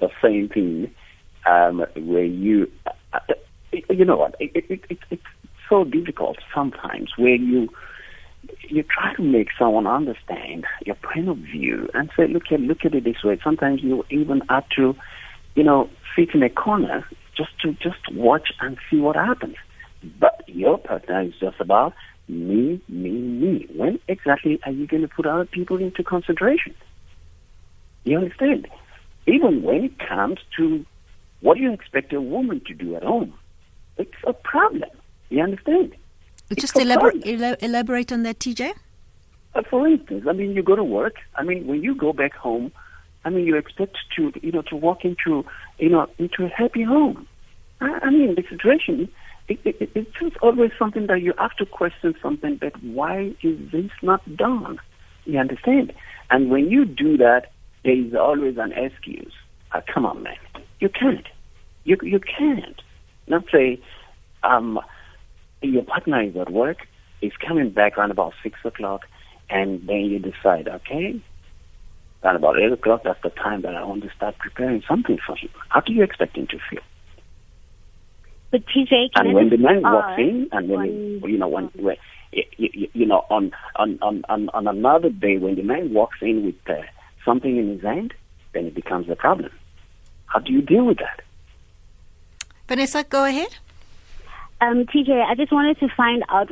the 0.00 0.10
same 0.20 0.48
thing, 0.48 0.94
um, 1.46 1.84
where 1.96 2.24
you, 2.24 2.70
uh, 2.86 2.90
uh, 3.14 3.34
you 3.90 4.04
know 4.04 4.16
what? 4.16 4.34
It, 4.40 5.10
so 5.72 5.84
difficult 5.84 6.36
sometimes 6.54 7.12
where 7.16 7.34
you 7.34 7.66
you 8.68 8.82
try 8.82 9.14
to 9.14 9.22
make 9.22 9.48
someone 9.58 9.86
understand 9.86 10.66
your 10.84 10.96
point 10.96 11.28
of 11.28 11.38
view 11.38 11.88
and 11.94 12.10
say, 12.14 12.26
look 12.26 12.44
at 12.50 12.60
look 12.60 12.84
at 12.84 12.94
it 12.94 13.04
this 13.04 13.24
way. 13.24 13.38
Sometimes 13.42 13.82
you 13.82 14.04
even 14.10 14.42
have 14.50 14.68
to, 14.76 14.94
you 15.54 15.62
know, 15.64 15.88
sit 16.14 16.34
in 16.34 16.42
a 16.42 16.50
corner 16.50 17.06
just 17.36 17.58
to 17.62 17.72
just 17.74 18.12
watch 18.12 18.48
and 18.60 18.76
see 18.90 18.98
what 18.98 19.16
happens. 19.16 19.56
But 20.20 20.42
your 20.46 20.76
partner 20.76 21.22
is 21.22 21.34
just 21.40 21.58
about 21.60 21.94
me, 22.28 22.82
me, 22.88 23.10
me. 23.10 23.66
When 23.74 23.98
exactly 24.08 24.60
are 24.66 24.72
you 24.72 24.86
going 24.86 25.02
to 25.02 25.08
put 25.08 25.24
other 25.24 25.46
people 25.46 25.78
into 25.78 26.02
consideration? 26.02 26.74
You 28.04 28.18
understand? 28.18 28.68
Even 29.26 29.62
when 29.62 29.84
it 29.84 29.98
comes 29.98 30.40
to 30.58 30.84
what 31.40 31.56
you 31.58 31.72
expect 31.72 32.12
a 32.12 32.20
woman 32.20 32.60
to 32.66 32.74
do 32.74 32.96
at 32.96 33.04
home, 33.04 33.32
it's 33.96 34.10
a 34.26 34.32
problem. 34.32 34.90
You 35.32 35.42
understand? 35.42 35.96
Just 36.58 36.76
elaborate, 36.76 37.24
elaborate 37.62 38.12
on 38.12 38.22
that, 38.24 38.38
TJ. 38.38 38.74
Uh, 39.54 39.62
for 39.70 39.88
instance, 39.88 40.26
I 40.28 40.32
mean, 40.32 40.52
you 40.52 40.62
go 40.62 40.76
to 40.76 40.84
work. 40.84 41.14
I 41.36 41.42
mean, 41.42 41.66
when 41.66 41.82
you 41.82 41.94
go 41.94 42.12
back 42.12 42.34
home, 42.34 42.70
I 43.24 43.30
mean, 43.30 43.46
you 43.46 43.56
expect 43.56 43.96
to, 44.16 44.30
you 44.42 44.52
know, 44.52 44.60
to 44.62 44.76
walk 44.76 45.06
into, 45.06 45.46
you 45.78 45.88
know, 45.88 46.06
into 46.18 46.44
a 46.44 46.48
happy 46.48 46.82
home. 46.82 47.26
I, 47.80 47.98
I 48.02 48.10
mean, 48.10 48.34
the 48.34 48.44
situation, 48.50 49.08
it, 49.48 49.58
it, 49.64 49.90
it's 49.94 50.10
just 50.20 50.36
always 50.42 50.70
something 50.78 51.06
that 51.06 51.22
you 51.22 51.32
have 51.38 51.56
to 51.56 51.64
question 51.64 52.14
something. 52.20 52.56
But 52.56 52.82
why 52.82 53.34
is 53.42 53.58
this 53.70 53.90
not 54.02 54.20
done? 54.36 54.78
You 55.24 55.38
understand? 55.38 55.94
And 56.30 56.50
when 56.50 56.70
you 56.70 56.84
do 56.84 57.16
that, 57.16 57.52
there 57.84 57.96
is 57.96 58.14
always 58.14 58.58
an 58.58 58.72
excuse. 58.72 59.32
Uh, 59.72 59.80
come 59.92 60.04
on, 60.04 60.22
man, 60.22 60.36
you 60.80 60.90
can't. 60.90 61.26
You 61.84 61.96
you 62.02 62.20
can't. 62.20 62.82
Not 63.28 63.44
say, 63.50 63.80
um, 64.42 64.78
your 65.68 65.84
partner 65.84 66.22
is 66.22 66.36
at 66.36 66.50
work, 66.50 66.78
is 67.20 67.32
coming 67.46 67.70
back 67.70 67.98
around 67.98 68.10
about 68.10 68.34
six 68.42 68.58
o'clock, 68.64 69.02
and 69.48 69.86
then 69.86 70.00
you 70.00 70.18
decide, 70.18 70.68
okay, 70.68 71.20
at 72.22 72.36
about 72.36 72.58
eight 72.58 72.72
o'clock, 72.72 73.02
that's 73.04 73.22
the 73.22 73.30
time 73.30 73.62
that 73.62 73.74
I 73.74 73.84
want 73.84 74.02
to 74.02 74.10
start 74.16 74.38
preparing 74.38 74.82
something 74.88 75.18
for 75.26 75.36
him. 75.36 75.50
How 75.68 75.80
do 75.80 75.92
you 75.92 76.02
expect 76.02 76.36
him 76.36 76.46
to 76.48 76.58
feel? 76.70 76.82
But 78.50 78.66
TJ, 78.66 79.10
and 79.14 79.32
when 79.32 79.48
the 79.48 79.56
man 79.56 79.82
walks 79.82 80.18
in, 80.18 80.48
and 80.52 80.68
when 80.68 81.22
you 81.24 81.38
know 81.38 81.48
when, 81.48 81.70
when 81.74 81.96
you, 82.32 82.88
you, 82.92 83.06
know 83.06 83.24
on, 83.30 83.52
on 83.76 83.98
on 84.02 84.24
on 84.28 84.50
on 84.50 84.66
another 84.66 85.08
day 85.08 85.38
when 85.38 85.54
the 85.54 85.62
man 85.62 85.94
walks 85.94 86.18
in 86.20 86.44
with 86.44 86.54
uh, 86.68 86.82
something 87.24 87.56
in 87.56 87.70
his 87.70 87.82
hand, 87.82 88.12
then 88.52 88.66
it 88.66 88.74
becomes 88.74 89.08
a 89.08 89.16
problem. 89.16 89.50
How 90.26 90.38
do 90.40 90.52
you 90.52 90.60
deal 90.60 90.84
with 90.84 90.98
that? 90.98 91.22
Vanessa, 92.68 93.04
go 93.04 93.24
ahead. 93.24 93.56
Um, 94.62 94.86
TJ, 94.86 95.10
I 95.28 95.34
just 95.34 95.50
wanted 95.50 95.80
to 95.80 95.88
find 95.96 96.22
out 96.28 96.48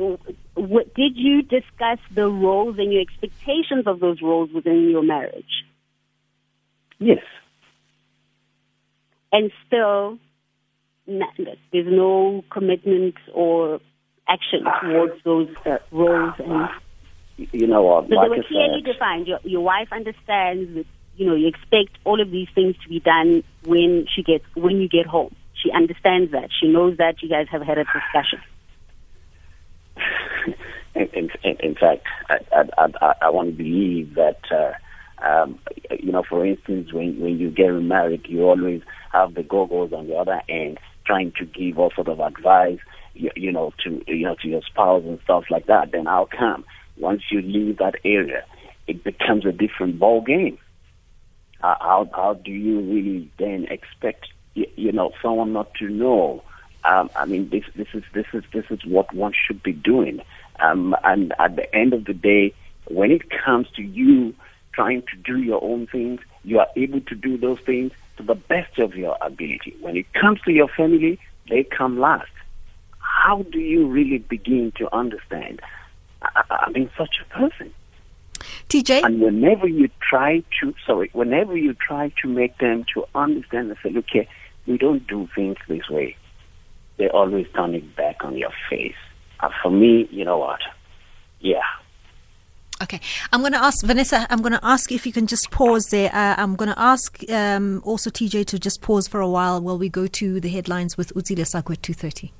what, 0.55 0.93
did 0.95 1.15
you 1.15 1.43
discuss 1.43 1.99
the 2.13 2.27
roles 2.27 2.77
and 2.77 2.91
your 2.91 3.01
expectations 3.01 3.87
of 3.87 4.01
those 4.01 4.21
roles 4.21 4.51
within 4.51 4.89
your 4.89 5.01
marriage? 5.01 5.63
Yes. 6.99 7.23
And 9.31 9.49
still, 9.65 10.17
there's 11.07 11.87
no 11.87 12.43
commitment 12.51 13.15
or 13.33 13.79
action 14.27 14.65
towards 14.81 15.23
those 15.23 15.47
uh, 15.65 15.77
roles 15.91 16.33
and. 16.39 16.67
You 17.37 17.65
know 17.65 17.81
what? 17.81 18.09
So 18.09 18.15
like 18.15 18.25
they 18.25 18.37
were 18.37 18.43
clearly 18.43 18.83
said, 18.85 18.91
defined. 18.91 19.27
Your, 19.27 19.39
your 19.43 19.61
wife 19.61 19.87
understands 19.91 20.75
that 20.75 20.85
you 21.15 21.25
know 21.25 21.33
you 21.33 21.47
expect 21.47 21.97
all 22.03 22.21
of 22.21 22.29
these 22.29 22.49
things 22.53 22.75
to 22.83 22.89
be 22.89 22.99
done 22.99 23.43
when 23.65 24.05
she 24.13 24.21
gets 24.21 24.43
when 24.53 24.79
you 24.81 24.87
get 24.87 25.07
home. 25.07 25.33
She 25.61 25.71
understands 25.71 26.31
that. 26.31 26.49
She 26.59 26.67
knows 26.67 26.97
that 26.97 27.21
you 27.21 27.29
guys 27.29 27.47
have 27.51 27.61
had 27.61 27.77
a 27.77 27.83
discussion. 27.83 28.39
in, 30.95 31.29
in, 31.43 31.57
in 31.59 31.75
fact, 31.75 32.05
I, 32.29 32.37
I, 32.77 32.87
I, 33.01 33.13
I 33.21 33.29
want 33.29 33.49
to 33.49 33.55
believe 33.55 34.15
that, 34.15 34.39
uh, 34.51 34.73
um, 35.25 35.59
you 35.99 36.11
know, 36.11 36.23
for 36.27 36.45
instance, 36.45 36.91
when, 36.93 37.19
when 37.19 37.37
you 37.37 37.51
get 37.51 37.69
married, 37.69 38.25
you 38.27 38.43
always 38.43 38.81
have 39.11 39.35
the 39.35 39.43
goggles 39.43 39.93
on 39.93 40.07
the 40.07 40.15
other 40.15 40.41
end 40.49 40.79
trying 41.05 41.33
to 41.37 41.45
give 41.45 41.77
all 41.77 41.91
sort 41.95 42.07
of 42.07 42.19
advice, 42.19 42.79
you, 43.13 43.31
you 43.35 43.51
know, 43.51 43.73
to, 43.83 44.01
you 44.07 44.25
know, 44.25 44.35
to 44.41 44.47
your 44.47 44.61
spouse 44.61 45.03
and 45.05 45.19
stuff 45.23 45.43
like 45.49 45.67
that. 45.67 45.91
Then 45.91 46.05
how 46.05 46.27
come 46.37 46.63
once 46.97 47.23
you 47.31 47.41
leave 47.41 47.77
that 47.77 47.95
area, 48.03 48.43
it 48.87 49.03
becomes 49.03 49.45
a 49.45 49.51
different 49.51 49.99
ball 49.99 50.21
game? 50.21 50.57
Uh, 51.63 51.75
how, 51.79 52.09
how 52.13 52.33
do 52.33 52.51
you 52.51 52.79
really 52.81 53.31
then 53.37 53.67
expect 53.69 54.27
you, 54.53 54.67
you 54.75 54.91
know, 54.91 55.11
someone 55.21 55.53
not 55.53 55.73
to 55.75 55.89
know. 55.89 56.43
Um, 56.83 57.09
I 57.15 57.25
mean, 57.25 57.49
this 57.49 57.63
this 57.75 57.87
is 57.93 58.03
this 58.13 58.25
is 58.33 58.43
this 58.53 58.65
is 58.69 58.83
what 58.85 59.13
one 59.13 59.33
should 59.33 59.61
be 59.61 59.73
doing. 59.73 60.21
Um, 60.59 60.95
and 61.03 61.33
at 61.39 61.55
the 61.55 61.73
end 61.75 61.93
of 61.93 62.05
the 62.05 62.13
day, 62.13 62.53
when 62.87 63.11
it 63.11 63.23
comes 63.29 63.67
to 63.75 63.81
you 63.81 64.33
trying 64.73 65.03
to 65.03 65.17
do 65.17 65.39
your 65.39 65.63
own 65.63 65.87
things, 65.87 66.21
you 66.43 66.59
are 66.59 66.67
able 66.75 67.01
to 67.01 67.15
do 67.15 67.37
those 67.37 67.59
things 67.59 67.91
to 68.17 68.23
the 68.23 68.35
best 68.35 68.79
of 68.79 68.95
your 68.95 69.17
ability. 69.21 69.75
When 69.81 69.97
it 69.97 70.11
comes 70.13 70.39
to 70.41 70.51
your 70.51 70.67
family, 70.67 71.19
they 71.49 71.63
come 71.63 71.99
last. 71.99 72.31
How 72.99 73.43
do 73.43 73.59
you 73.59 73.87
really 73.87 74.19
begin 74.19 74.71
to 74.77 74.93
understand? 74.95 75.61
I, 76.21 76.43
I 76.49 76.69
mean, 76.71 76.89
such 76.97 77.17
a 77.21 77.37
person. 77.37 77.73
TJ? 78.69 79.03
And 79.03 79.21
whenever 79.21 79.67
you 79.67 79.89
try 80.01 80.43
to, 80.61 80.73
sorry, 80.85 81.09
whenever 81.13 81.57
you 81.57 81.73
try 81.73 82.11
to 82.21 82.27
make 82.27 82.57
them 82.57 82.85
to 82.93 83.05
understand 83.13 83.69
and 83.69 83.77
say, 83.83 83.89
look 83.89 84.05
here, 84.11 84.25
we 84.65 84.77
don't 84.77 85.05
do 85.07 85.27
things 85.35 85.57
this 85.67 85.89
way. 85.89 86.15
They 86.97 87.09
always 87.09 87.47
turn 87.55 87.73
it 87.75 87.95
back 87.95 88.23
on 88.23 88.37
your 88.37 88.51
face. 88.69 88.95
And 89.41 89.51
for 89.61 89.71
me, 89.71 90.07
you 90.11 90.23
know 90.23 90.37
what? 90.37 90.59
Yeah. 91.39 91.61
Okay, 92.81 92.99
I'm 93.31 93.41
going 93.41 93.53
to 93.53 93.63
ask 93.63 93.85
Vanessa. 93.85 94.25
I'm 94.31 94.41
going 94.41 94.53
to 94.53 94.59
ask 94.63 94.91
if 94.91 95.05
you 95.05 95.11
can 95.11 95.27
just 95.27 95.51
pause 95.51 95.85
there. 95.91 96.09
Uh, 96.13 96.35
I'm 96.37 96.55
going 96.55 96.69
to 96.69 96.79
ask 96.79 97.23
um, 97.29 97.81
also 97.85 98.09
TJ 98.09 98.45
to 98.47 98.59
just 98.59 98.81
pause 98.81 99.07
for 99.07 99.19
a 99.19 99.29
while 99.29 99.61
while 99.61 99.77
we 99.77 99.87
go 99.87 100.07
to 100.07 100.39
the 100.39 100.49
headlines 100.49 100.97
with 100.97 101.13
Uzile 101.13 101.45
Sakwe 101.45 101.73
at 101.73 101.81
2:30. 101.83 102.31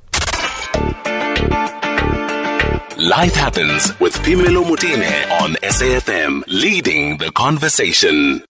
Life 2.98 3.36
happens 3.36 4.00
with 4.00 4.14
Phemelo 4.16 4.64
Motene 4.64 5.42
on 5.42 5.54
SAFM, 5.62 6.44
leading 6.48 7.18
the 7.18 7.32
conversation. 7.32 8.44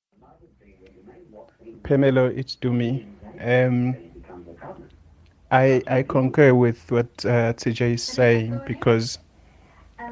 Phemelo, 1.84 2.38
it's 2.38 2.56
Dumi. 2.56 3.06
Um, 3.44 3.96
I 5.52 5.82
I 5.88 6.04
concur 6.04 6.54
with 6.54 6.92
what 6.92 7.08
uh, 7.26 7.54
TJ 7.54 7.96
is 7.96 8.04
saying 8.04 8.62
because 8.66 9.18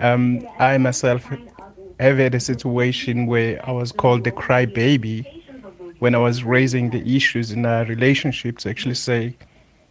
um, 0.01 0.47
I 0.59 0.77
myself 0.77 1.29
have 1.99 2.17
had 2.17 2.33
a 2.35 2.39
situation 2.39 3.25
where 3.27 3.63
I 3.67 3.71
was 3.71 3.91
called 3.91 4.23
the 4.23 4.31
crybaby 4.31 5.25
when 5.99 6.15
I 6.15 6.17
was 6.17 6.43
raising 6.43 6.89
the 6.89 7.15
issues 7.15 7.51
in 7.51 7.65
our 7.65 7.85
relationship 7.85 8.57
to 8.59 8.69
actually 8.69 8.95
say, 8.95 9.35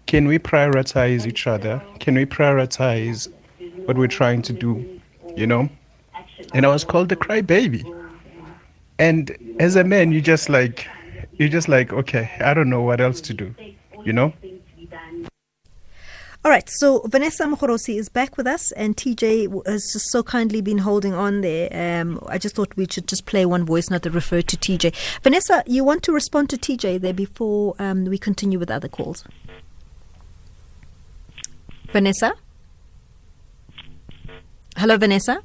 can 0.06 0.26
we 0.26 0.38
prioritize 0.38 1.26
each 1.26 1.46
other? 1.46 1.82
Can 2.00 2.14
we 2.14 2.24
prioritize 2.24 3.28
what 3.84 3.98
we're 3.98 4.08
trying 4.08 4.42
to 4.42 4.52
do? 4.52 5.00
You 5.36 5.46
know? 5.46 5.68
And 6.54 6.64
I 6.64 6.68
was 6.70 6.84
called 6.84 7.10
the 7.10 7.16
crybaby. 7.16 7.84
And 8.98 9.36
as 9.60 9.76
a 9.76 9.84
man, 9.84 10.10
you 10.12 10.20
just 10.20 10.48
like 10.48 10.88
you're 11.38 11.48
just 11.48 11.68
like, 11.68 11.92
okay, 11.92 12.30
I 12.40 12.54
don't 12.54 12.68
know 12.68 12.82
what 12.82 13.00
else 13.00 13.20
to 13.22 13.34
do, 13.34 13.54
you 14.04 14.12
know? 14.12 14.32
All 16.44 16.52
right, 16.52 16.68
so 16.68 17.00
Vanessa 17.00 17.44
Mogorosi 17.44 17.98
is 17.98 18.08
back 18.08 18.36
with 18.36 18.46
us, 18.46 18.70
and 18.72 18.96
TJ 18.96 19.66
has 19.66 19.90
just 19.92 20.10
so 20.10 20.22
kindly 20.22 20.60
been 20.60 20.78
holding 20.78 21.12
on 21.12 21.40
there. 21.40 21.68
Um, 21.72 22.22
I 22.28 22.38
just 22.38 22.54
thought 22.54 22.76
we 22.76 22.86
should 22.88 23.08
just 23.08 23.26
play 23.26 23.44
one 23.44 23.66
voice 23.66 23.90
note 23.90 24.02
that 24.02 24.12
referred 24.12 24.46
to 24.48 24.56
TJ. 24.56 24.94
Vanessa, 25.22 25.64
you 25.66 25.82
want 25.82 26.02
to 26.04 26.12
respond 26.12 26.48
to 26.50 26.56
TJ 26.56 27.00
there 27.00 27.12
before 27.12 27.74
um, 27.78 28.04
we 28.04 28.18
continue 28.18 28.58
with 28.58 28.70
other 28.70 28.88
calls? 28.88 29.24
Vanessa? 31.92 32.34
Hello, 34.76 34.96
Vanessa? 34.96 35.42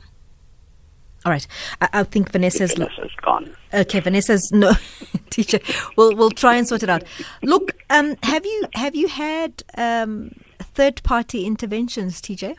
All 1.25 1.31
right. 1.31 1.47
I, 1.81 1.89
I 1.91 2.03
think 2.03 2.31
Vanessa's, 2.31 2.73
Vanessa's 2.73 3.11
gone. 3.21 3.55
Okay, 3.73 3.99
Vanessa's 3.99 4.51
no 4.53 4.73
teacher. 5.33 5.59
We'll 5.97 6.15
we'll 6.15 6.31
try 6.31 6.55
and 6.55 6.67
sort 6.67 6.83
it 6.83 6.89
out. 6.89 7.03
Look, 7.41 7.75
um, 7.89 8.15
have 8.23 8.45
you 8.45 8.65
have 8.73 8.95
you 8.95 9.07
had 9.07 9.63
um, 9.77 10.31
third 10.59 11.01
party 11.03 11.45
interventions, 11.45 12.21
TJ? 12.21 12.55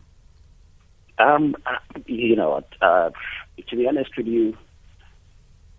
Um, 1.18 1.54
uh, 1.66 2.00
you 2.06 2.36
know? 2.36 2.62
Uh, 2.82 3.10
to 3.68 3.76
be 3.76 3.86
honest 3.86 4.10
with 4.16 4.26
you, 4.26 4.56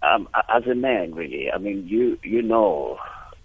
um, 0.02 0.30
as 0.50 0.66
a 0.66 0.76
man, 0.76 1.14
really, 1.14 1.52
I 1.52 1.58
mean, 1.58 1.88
you 1.88 2.18
you 2.24 2.42
know, 2.42 2.98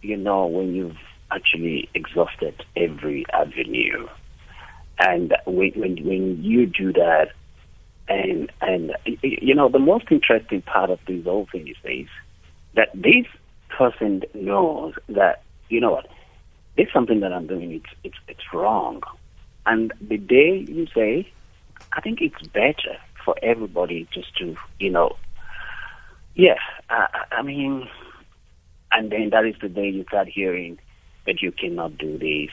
you 0.03 0.17
know 0.17 0.47
when 0.47 0.75
you've 0.75 0.97
actually 1.31 1.89
exhausted 1.95 2.65
every 2.77 3.25
avenue, 3.33 4.09
and 4.99 5.35
when 5.47 5.73
when 5.73 5.97
when 6.05 6.43
you 6.43 6.67
do 6.67 6.93
that, 6.93 7.29
and 8.09 8.51
and 8.61 8.93
you 9.23 9.55
know 9.55 9.69
the 9.69 9.79
most 9.79 10.07
interesting 10.11 10.63
part 10.63 10.91
of 10.91 10.99
this 11.07 11.25
whole 11.25 11.49
thing 11.51 11.69
is 11.69 12.09
that 12.75 12.89
this 12.95 13.27
person 13.77 14.23
knows 14.35 14.95
that 15.09 15.43
you 15.69 15.81
know 15.81 15.93
what 15.93 16.07
it's 16.77 16.93
something 16.93 17.21
that 17.21 17.33
I'm 17.33 17.47
doing 17.47 17.73
it's 17.73 17.93
it's 18.05 18.19
it's 18.29 18.53
wrong, 18.53 19.03
and 19.67 19.93
the 20.01 20.19
day 20.19 20.65
you 20.69 20.87
say, 20.95 21.29
I 21.93 22.01
think 22.01 22.21
it's 22.21 22.47
better 22.49 22.97
for 23.25 23.35
everybody 23.43 24.09
just 24.13 24.37
to 24.39 24.57
you 24.79 24.91
know, 24.91 25.17
yeah, 26.35 26.59
I, 26.89 27.07
I 27.33 27.43
mean, 27.43 27.89
and 28.93 29.11
then 29.11 29.31
that 29.31 29.45
is 29.45 29.55
the 29.61 29.69
day 29.69 29.89
you 29.89 30.05
start 30.05 30.29
hearing 30.29 30.79
that 31.27 31.43
you 31.43 31.53
cannot 31.53 31.99
do 31.99 32.19
this, 32.19 32.51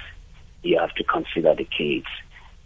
you 0.61 0.77
have 0.79 0.93
to 0.95 1.03
consider 1.03 1.55
the 1.55 1.65
kids 1.65 2.07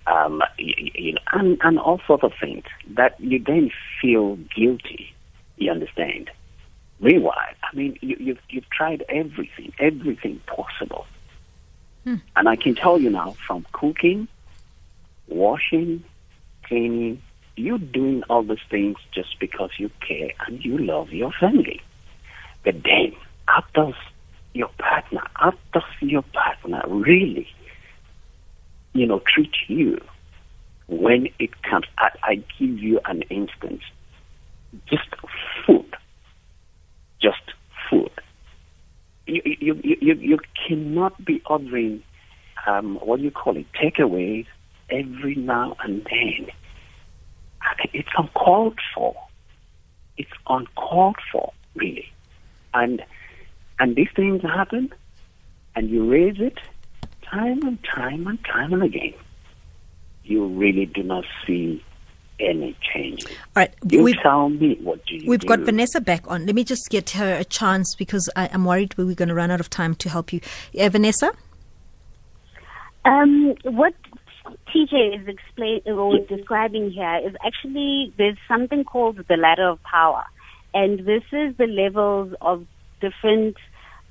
um, 0.08 0.42
you, 0.58 0.74
you 0.96 1.14
know, 1.14 1.20
and, 1.34 1.58
and 1.62 1.80
all 1.80 2.02
sorts 2.08 2.24
of 2.24 2.34
things 2.40 2.66
that 2.96 3.20
you 3.20 3.42
then 3.44 3.72
feel 4.02 4.38
guilty. 4.56 5.14
You 5.58 5.72
understand? 5.72 6.32
Meanwhile, 7.02 7.56
I 7.64 7.76
mean, 7.76 7.98
you, 8.02 8.16
you've 8.20 8.40
you've 8.50 8.70
tried 8.70 9.04
everything, 9.10 9.74
everything 9.80 10.40
possible, 10.46 11.08
hmm. 12.04 12.18
and 12.36 12.48
I 12.48 12.56
can 12.56 12.76
tell 12.76 13.00
you 13.00 13.10
now, 13.10 13.36
from 13.48 13.66
cooking, 13.72 14.28
washing, 15.28 16.04
cleaning, 16.64 17.20
you're 17.56 17.80
doing 17.80 18.24
all 18.30 18.44
these 18.44 18.60
things 18.70 18.98
just 19.12 19.40
because 19.40 19.72
you 19.78 19.90
care 20.08 20.32
and 20.46 20.64
you 20.64 20.78
love 20.78 21.12
your 21.12 21.32
family. 21.32 21.82
But 22.64 22.84
then, 22.84 23.16
how 23.48 23.64
does 23.74 23.96
your 24.54 24.70
partner, 24.78 25.24
how 25.34 25.54
does 25.74 25.84
your 26.02 26.24
partner 26.34 26.84
really, 26.88 27.48
you 28.94 29.08
know, 29.08 29.24
treat 29.26 29.56
you 29.68 30.00
when 30.88 31.30
it 31.40 31.62
comes? 31.64 31.88
I, 31.98 32.10
I 32.22 32.36
give 32.60 32.78
you 32.78 33.00
an 33.06 33.24
instance. 33.24 33.82
Just 34.86 35.10
food. 35.66 35.96
Just 37.22 37.42
food. 37.90 38.12
You, 39.28 39.42
you, 39.46 39.80
you, 39.84 40.14
you, 40.16 40.40
cannot 40.68 41.24
be 41.24 41.42
ordering, 41.46 42.04
um, 42.66 42.96
what 42.96 43.18
do 43.18 43.24
you 43.24 43.32
call 43.32 43.56
it, 43.56 43.68
takeaways 43.74 44.46
every 44.90 45.36
now 45.36 45.76
and 45.84 46.04
then. 46.06 46.48
It's 47.94 48.10
uncalled 48.18 48.80
for. 48.96 49.16
It's 50.18 50.32
uncalled 50.48 51.18
for, 51.32 51.54
really. 51.76 52.12
And 52.74 53.04
and 53.80 53.96
these 53.96 54.10
things 54.16 54.42
happen, 54.44 54.94
and 55.76 55.90
you 55.90 56.10
raise 56.10 56.40
it 56.40 56.60
time 57.24 57.62
and 57.64 57.80
time 57.84 58.28
and 58.28 58.44
time 58.46 58.74
and 58.74 58.84
again. 58.84 59.14
You 60.24 60.46
really 60.48 60.86
do 60.86 61.04
not 61.04 61.26
see 61.46 61.84
any 62.42 62.76
change. 62.94 63.26
All 63.26 63.32
right, 63.56 63.74
you 63.88 64.04
we've, 64.04 64.16
tell 64.22 64.50
me 64.50 64.78
what 64.82 65.06
do 65.06 65.16
you 65.16 65.30
We've 65.30 65.40
do? 65.40 65.48
got 65.48 65.60
Vanessa 65.60 66.02
back 66.02 66.30
on. 66.30 66.46
Let 66.46 66.56
me 66.56 66.64
just 66.64 66.90
get 66.90 67.12
her 67.12 67.36
a 67.36 67.44
chance 67.44 67.96
because 67.96 68.30
I, 68.36 68.46
am 68.48 68.66
worried 68.66 68.98
we're 68.98 69.14
going 69.16 69.30
to 69.30 69.36
run 69.36 69.52
out 69.52 69.60
of 69.60 69.70
time 69.70 69.96
to 69.96 70.10
help 70.10 70.34
you. 70.34 70.42
Yeah, 70.72 70.90
Vanessa. 70.90 71.32
Um, 73.06 73.56
what 73.64 73.94
TJ 74.74 75.22
is 75.22 75.28
explain 75.28 75.82
or 75.86 76.18
describing 76.20 76.92
here 76.92 77.20
is 77.26 77.36
actually 77.46 78.14
there's 78.18 78.38
something 78.48 78.84
called 78.84 79.24
the 79.28 79.38
ladder 79.38 79.70
of 79.70 79.82
power, 79.84 80.24
and 80.74 81.00
this 81.00 81.24
is 81.32 81.56
the 81.58 81.68
levels 81.68 82.34
of 82.42 82.66
different 83.00 83.58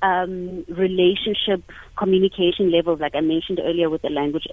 um, 0.01 0.65
relationship 0.67 1.63
communication 1.97 2.71
levels, 2.71 2.99
like 2.99 3.15
I 3.15 3.21
mentioned 3.21 3.59
earlier 3.63 3.89
with 3.89 4.01
the 4.01 4.09
language 4.09 4.47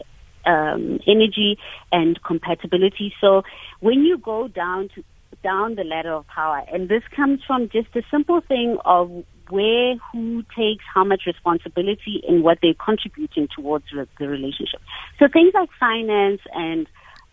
um, 0.48 0.98
energy 1.06 1.58
and 1.92 2.20
compatibility. 2.22 3.14
So 3.20 3.42
when 3.80 4.02
you 4.04 4.18
go 4.18 4.48
down 4.48 4.88
to 4.94 5.04
down 5.44 5.76
the 5.76 5.84
ladder 5.84 6.14
of 6.14 6.26
power, 6.26 6.62
and 6.72 6.88
this 6.88 7.02
comes 7.14 7.40
from 7.46 7.68
just 7.68 7.94
a 7.94 8.02
simple 8.10 8.40
thing 8.40 8.78
of 8.84 9.24
where 9.50 9.94
who 10.12 10.42
takes 10.56 10.84
how 10.92 11.04
much 11.04 11.22
responsibility 11.26 12.22
and 12.26 12.42
what 12.42 12.58
they're 12.60 12.74
contributing 12.74 13.48
towards 13.54 13.84
the 14.18 14.28
relationship. 14.28 14.80
So 15.18 15.26
things 15.32 15.52
like 15.54 15.68
finance 15.78 16.40
and 16.52 16.86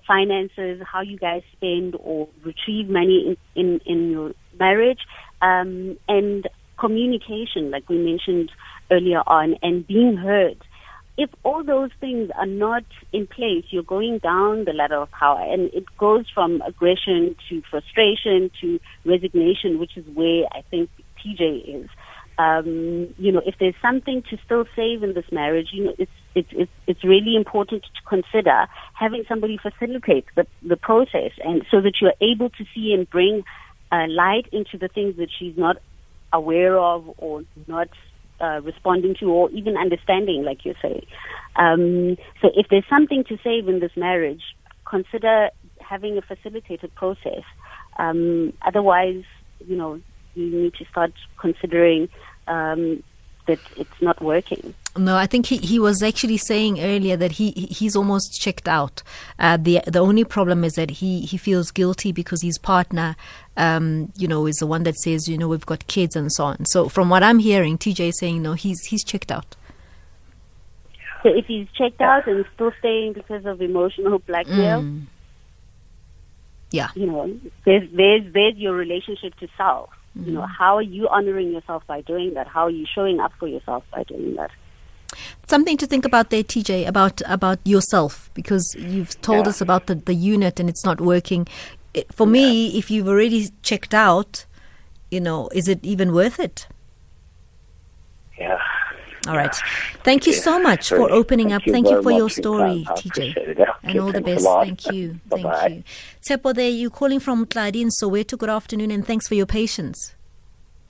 finances, 0.08 0.82
how 0.92 1.02
you 1.02 1.18
guys 1.18 1.42
spend 1.54 1.96
or 2.00 2.28
retrieve 2.44 2.90
money 2.90 3.38
in 3.56 3.62
in, 3.62 3.80
in 3.86 4.12
your 4.12 4.34
marriage, 4.60 5.00
um, 5.42 5.98
and 6.08 6.48
communication, 6.78 7.72
like 7.72 7.90
we 7.90 7.98
mentioned 7.98 8.52
earlier 8.92 9.24
on, 9.26 9.56
and 9.62 9.88
being 9.88 10.18
heard. 10.18 10.58
If 11.18 11.30
all 11.44 11.64
those 11.64 11.92
things 12.00 12.30
are 12.38 12.46
not 12.46 12.84
in 13.14 13.26
place, 13.28 13.66
you're 13.70 13.84
going 13.84 14.20
down 14.20 14.66
the 14.66 14.74
ladder 14.74 14.98
of 14.98 15.12
power, 15.12 15.42
and 15.42 15.70
it 15.74 15.86
goes 15.98 16.26
from 16.34 16.62
aggression 16.68 17.36
to 17.50 17.62
frustration 17.70 18.52
to 18.62 18.80
resignation, 19.06 19.80
which 19.80 19.96
is 19.96 20.06
where 20.14 20.44
I 20.52 20.62
think 20.70 20.90
TJ 21.24 21.84
is. 21.84 21.90
Um, 22.38 23.14
you 23.18 23.32
know, 23.32 23.42
if 23.46 23.56
there's 23.60 23.76
something 23.82 24.22
to 24.30 24.38
still 24.44 24.66
save 24.76 25.04
in 25.04 25.14
this 25.14 25.32
marriage, 25.32 25.70
you 25.72 25.86
know, 25.86 25.94
it's 25.98 26.12
it's 26.36 26.50
it's, 26.52 26.72
it's 26.86 27.04
really 27.04 27.38
important 27.38 27.84
to 27.84 28.02
consider 28.10 28.68
having 28.94 29.24
somebody 29.30 29.58
facilitate 29.58 30.26
the 30.36 30.46
the 30.62 30.76
process, 30.76 31.32
and 31.44 31.66
so 31.72 31.80
that 31.80 31.94
you're 32.02 32.20
able 32.20 32.50
to 32.50 32.66
see 32.74 32.94
and 32.94 33.10
bring 33.10 33.44
uh, 33.90 34.06
light 34.10 34.48
into 34.52 34.78
the 34.78 34.90
things 34.90 35.16
that 35.16 35.30
she's 35.40 35.58
not 35.58 35.78
aware 36.34 36.78
of 36.78 37.10
or 37.18 37.44
not 37.68 37.88
uh, 38.42 38.62
responding 38.62 39.16
to 39.20 39.26
or 39.28 39.50
even 39.52 39.78
understanding, 39.78 40.44
like 40.44 40.60
you 40.66 40.74
say. 40.82 41.02
Um, 41.56 42.18
so 42.42 42.50
if 42.56 42.68
there's 42.70 42.86
something 42.90 43.24
to 43.30 43.38
save 43.44 43.68
in 43.68 43.80
this 43.80 43.92
marriage, 43.96 44.42
consider 44.90 45.50
having 45.80 46.18
a 46.18 46.22
facilitated 46.22 46.94
process. 46.96 47.44
Um, 47.98 48.54
otherwise, 48.66 49.24
you 49.60 49.76
know, 49.76 50.02
you 50.34 50.64
need 50.64 50.74
to 50.76 50.86
start 50.86 51.14
considering 51.40 52.10
um, 52.48 53.04
that 53.46 53.60
it's 53.78 54.02
not 54.02 54.22
working. 54.22 54.74
No, 54.98 55.18
I 55.18 55.26
think 55.26 55.48
he, 55.48 55.58
he 55.58 55.78
was 55.78 56.02
actually 56.02 56.38
saying 56.38 56.80
earlier 56.80 57.18
that 57.18 57.34
he 57.34 57.52
he's 57.52 57.96
almost 57.96 58.40
checked 58.40 58.68
out. 58.68 59.04
Uh, 59.38 59.58
the 59.58 59.82
the 59.86 60.00
only 60.00 60.24
problem 60.24 60.64
is 60.64 60.74
that 60.74 60.90
he, 60.90 61.22
he 61.22 61.38
feels 61.38 61.72
guilty 61.72 62.12
because 62.12 62.42
his 62.42 62.58
partner, 62.58 63.16
um, 63.58 64.12
you 64.16 64.28
know, 64.28 64.46
is 64.46 64.56
the 64.56 64.68
one 64.68 64.84
that 64.84 64.96
says, 64.96 65.28
you 65.28 65.38
know, 65.38 65.50
we've 65.50 65.66
got 65.66 65.88
kids 65.88 66.16
and 66.16 66.32
so 66.32 66.46
on. 66.46 66.66
So 66.66 66.88
from 66.88 67.10
what 67.10 67.24
I'm 67.24 67.40
hearing, 67.40 67.78
TJ 67.78 68.10
is 68.10 68.20
saying 68.20 68.42
no, 68.42 68.54
he's 68.54 68.86
he's 68.86 69.04
checked 69.04 69.32
out. 69.32 69.56
So 71.24 71.30
if 71.30 71.46
he's 71.46 71.68
checked 71.76 72.02
out 72.02 72.28
and 72.28 72.46
still 72.54 72.72
staying 72.80 73.14
because 73.14 73.46
of 73.46 73.62
emotional 73.62 74.20
blackmail, 74.20 74.84
mm. 74.84 75.04
yeah, 76.72 76.90
you 76.96 77.08
know, 77.08 77.38
there's 77.66 77.90
there's 77.92 78.32
there's 78.32 78.56
your 78.56 78.74
relationship 78.74 79.36
to 79.38 79.50
self. 79.58 79.90
Mm-hmm. 80.18 80.30
You 80.30 80.34
know, 80.36 80.46
how 80.46 80.78
are 80.78 80.82
you 80.82 81.08
honoring 81.10 81.52
yourself 81.52 81.84
by 81.88 82.02
doing 82.02 82.34
that? 82.36 82.48
How 82.48 82.64
are 82.66 82.70
you 82.70 82.86
showing 82.94 83.20
up 83.20 83.34
for 83.40 83.48
yourself 83.48 83.84
by 83.92 84.04
doing 84.04 84.36
that? 84.36 84.52
Something 85.48 85.78
to 85.78 85.86
think 85.88 86.06
about 86.06 86.30
there, 86.30 86.44
TJ, 86.44 86.88
about 86.88 87.22
about 87.26 87.60
yourself, 87.64 88.30
because 88.34 88.76
you've 88.78 89.20
told 89.22 89.46
Yeah. 89.46 89.50
us 89.50 89.62
about 89.62 89.86
the, 89.88 89.96
the 89.96 90.14
unit 90.14 90.60
and 90.60 90.70
it's 90.70 90.84
not 90.84 91.00
working. 91.00 91.48
It, 91.94 92.12
for 92.14 92.28
me, 92.28 92.78
if 92.78 92.90
you've 92.92 93.08
already 93.08 93.50
checked 93.62 93.94
out, 93.94 94.46
you 95.12 95.20
know, 95.22 95.50
is 95.54 95.68
it 95.68 95.80
even 95.84 96.14
worth 96.14 96.40
it? 96.40 96.68
Yeah. 98.38 98.60
All 99.28 99.36
right. 99.36 99.56
Thank 100.04 100.26
you 100.28 100.34
Okay. 100.34 100.42
so 100.42 100.60
much 100.60 100.90
for 100.90 101.10
opening 101.12 101.50
Thank 101.50 101.62
up. 101.62 101.68
you 101.68 101.74
Thank 101.74 101.90
you 101.90 102.02
for 102.04 102.12
your 102.12 102.30
story, 102.30 102.86
TJ. 102.90 103.58
Yeah. 103.58 103.66
And 103.84 104.00
all 104.00 104.12
the 104.12 104.22
thanks 104.22 104.44
a 104.44 104.46
best. 104.46 104.66
Thank 104.86 104.92
you. 104.96 105.20
Thank 105.30 105.44
Bye-bye. 105.44 105.68
you. 105.68 105.84
Tsepo, 106.28 106.54
there 106.54 106.70
you 106.70 106.90
calling 106.90 107.20
from 107.20 107.46
Tladi 107.46 107.82
in 107.82 107.90
Soweto. 107.90 108.38
Good 108.38 108.50
afternoon 108.50 108.92
and 108.92 109.06
thanks 109.06 109.28
for 109.28 109.36
your 109.36 109.46
patience. 109.46 110.16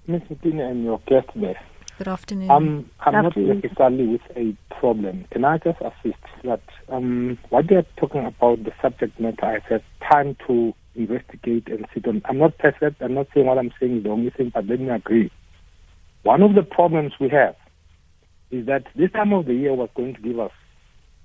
Miss 0.08 0.22
Mpine 0.24 0.60
and 0.62 0.84
your 0.84 1.00
guest 1.08 1.28
there. 1.36 1.60
Good 1.98 2.08
afternoon. 2.10 2.52
Um, 2.52 2.90
I'm 3.00 3.14
not 3.14 3.26
Afternoon. 3.28 3.62
necessarily 3.62 4.08
with 4.08 4.22
a 4.36 4.56
problem. 4.80 5.26
Can 5.32 5.46
I 5.46 5.58
just 5.60 5.80
assist 5.80 6.20
that 6.44 6.62
um, 6.90 7.38
what 7.50 7.68
they're 7.70 7.86
talking 7.98 8.26
about, 8.26 8.64
the 8.66 8.72
subject 8.82 9.18
matter, 9.20 9.46
I 9.46 9.60
said 9.70 9.82
time 10.12 10.36
to 10.48 10.74
investigate 10.94 11.68
and 11.70 11.86
sit 11.94 12.06
on. 12.08 12.22
I'm 12.26 12.38
not 12.38 12.58
perfect. 12.58 13.02
I'm 13.02 13.14
not 13.14 13.28
saying 13.34 13.46
what 13.46 13.58
I'm 13.58 13.72
saying 13.80 13.98
is 13.98 14.04
the 14.04 14.10
only 14.10 14.30
thing, 14.30 14.52
but 14.54 14.66
let 14.68 14.80
me 14.80 14.90
agree. 14.90 15.32
One 16.24 16.42
of 16.42 16.54
the 16.56 16.64
problems 16.64 17.14
we 17.20 17.30
have 17.30 17.56
is 18.52 18.66
that 18.68 18.88
this 18.96 19.12
time 19.12 19.34
of 19.34 19.46
the 19.46 19.54
year 19.54 19.74
was 19.74 19.90
going 19.96 20.16
to 20.16 20.22
give 20.22 20.40
us, 20.40 20.52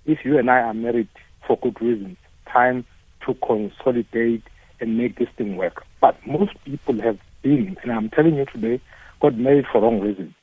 if 0.06 0.24
you 0.24 0.38
and 0.38 0.50
I 0.50 0.60
are 0.60 0.74
married 0.74 1.08
for 1.46 1.58
good 1.58 1.80
reasons, 1.80 2.16
time 2.50 2.84
to 3.26 3.34
consolidate 3.34 4.42
and 4.80 4.96
make 4.96 5.18
this 5.18 5.28
thing 5.36 5.56
work. 5.56 5.84
But 6.00 6.16
most 6.26 6.52
people 6.64 7.00
have 7.02 7.18
been, 7.42 7.76
and 7.82 7.92
I'm 7.92 8.10
telling 8.10 8.36
you 8.36 8.46
today, 8.46 8.80
got 9.20 9.36
married 9.36 9.66
for 9.70 9.82
wrong 9.82 10.00
reasons. 10.00 10.34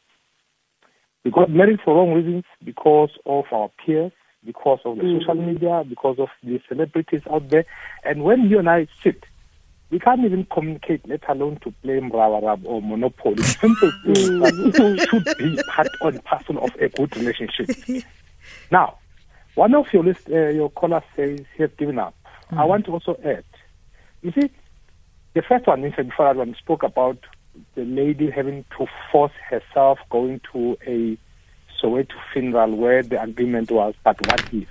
We 1.24 1.32
got 1.32 1.50
married 1.50 1.80
for 1.84 1.96
wrong 1.96 2.13
reasons 2.13 2.46
because 2.63 3.10
of 3.26 3.46
our 3.52 3.70
peers, 3.84 4.12
because 4.46 4.80
of 4.86 4.98
the 4.98 5.04
mm. 5.04 5.20
social 5.20 5.36
media, 5.36 5.84
because 5.88 6.20
of 6.20 6.30
the 6.44 6.62
celebrities 6.70 7.22
out 7.30 7.50
there. 7.50 7.66
And 8.06 8.24
when 8.24 8.50
you 8.50 8.60
and 8.60 8.70
I 8.70 8.88
sit, 9.04 9.26
we 9.89 10.00
can't 10.00 10.23
even 10.26 10.45
communicate, 10.45 11.08
let 11.08 11.28
alone 11.30 11.58
to 11.63 11.71
play 11.82 12.00
Morabaraba 12.00 12.65
or 12.65 12.82
Monopoly. 12.82 13.41
Simple 13.43 13.91
things 14.06 15.02
should 15.06 15.26
be 15.38 15.60
part 15.69 15.88
and 16.02 16.23
parcel 16.26 16.63
of 16.63 16.76
a 16.80 16.89
good 16.89 17.15
relationship. 17.15 17.69
Now, 18.69 18.97
one 19.56 19.73
of 19.73 19.91
your 19.93 20.04
list, 20.04 20.30
uh, 20.30 20.50
your 20.50 20.69
callers 20.69 21.04
says 21.15 21.39
he 21.56 21.63
has 21.63 21.71
given 21.78 22.00
up. 22.00 22.15
I 22.52 22.65
want 22.65 22.86
to 22.86 22.91
also 22.91 23.17
add, 23.23 23.43
you 24.21 24.32
see, 24.32 24.50
the 25.34 25.41
first 25.41 25.67
one, 25.67 25.82
mentioned 25.82 26.10
before 26.10 26.26
that 26.28 26.36
one, 26.38 26.56
spoke 26.56 26.84
about 26.84 27.17
the 27.76 27.84
lady 27.84 28.30
having 28.30 28.65
to 28.78 28.88
force 29.12 29.34
herself 29.50 30.00
going 30.10 30.41
to 30.54 30.78
a 30.86 31.17
Soweto 31.82 32.13
funeral 32.34 32.76
where 32.76 33.04
the 33.04 33.21
agreement 33.21 33.71
was, 33.71 33.95
but 34.04 34.19
what 34.28 34.54
ifs? 34.54 34.69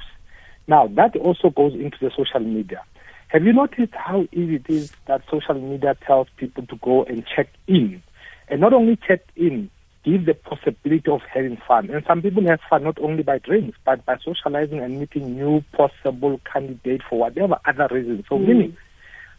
Now, 0.66 0.88
that 0.88 1.16
also 1.16 1.50
goes 1.50 1.74
into 1.74 1.98
the 2.00 2.11
social 2.16 2.40
media. 2.40 2.83
Have 3.29 3.45
you 3.45 3.53
noticed 3.53 3.95
how 3.95 4.27
easy 4.33 4.57
it 4.57 4.69
is 4.69 4.93
that 5.07 5.23
social 5.31 5.55
media 5.55 5.97
tells 6.07 6.29
people 6.37 6.65
to 6.67 6.77
go 6.77 7.05
and 7.05 7.25
check 7.27 7.49
in? 7.67 8.03
And 8.49 8.61
not 8.61 8.73
only 8.73 8.97
check 8.97 9.21
in, 9.35 9.71
give 10.05 10.25
the 10.25 10.35
possibility 10.35 11.11
of 11.11 11.21
having 11.23 11.57
fun. 11.67 11.91
And 11.91 12.05
some 12.07 12.23
people 12.23 12.47
have 12.47 12.61
fun 12.71 12.85
not 12.85 12.99
only 13.01 13.25
by 13.25 13.39
drinks, 13.39 13.77
but 13.85 14.07
by 14.07 14.19
socializing 14.25 14.79
and 14.79 15.01
meeting 15.01 15.35
new 15.35 15.65
possible 15.73 16.41
candidates 16.51 17.05
for 17.11 17.19
whatever 17.19 17.59
other 17.65 17.89
reason. 17.91 18.25
So, 18.29 18.39
mm. 18.39 18.47
meaning, 18.47 18.77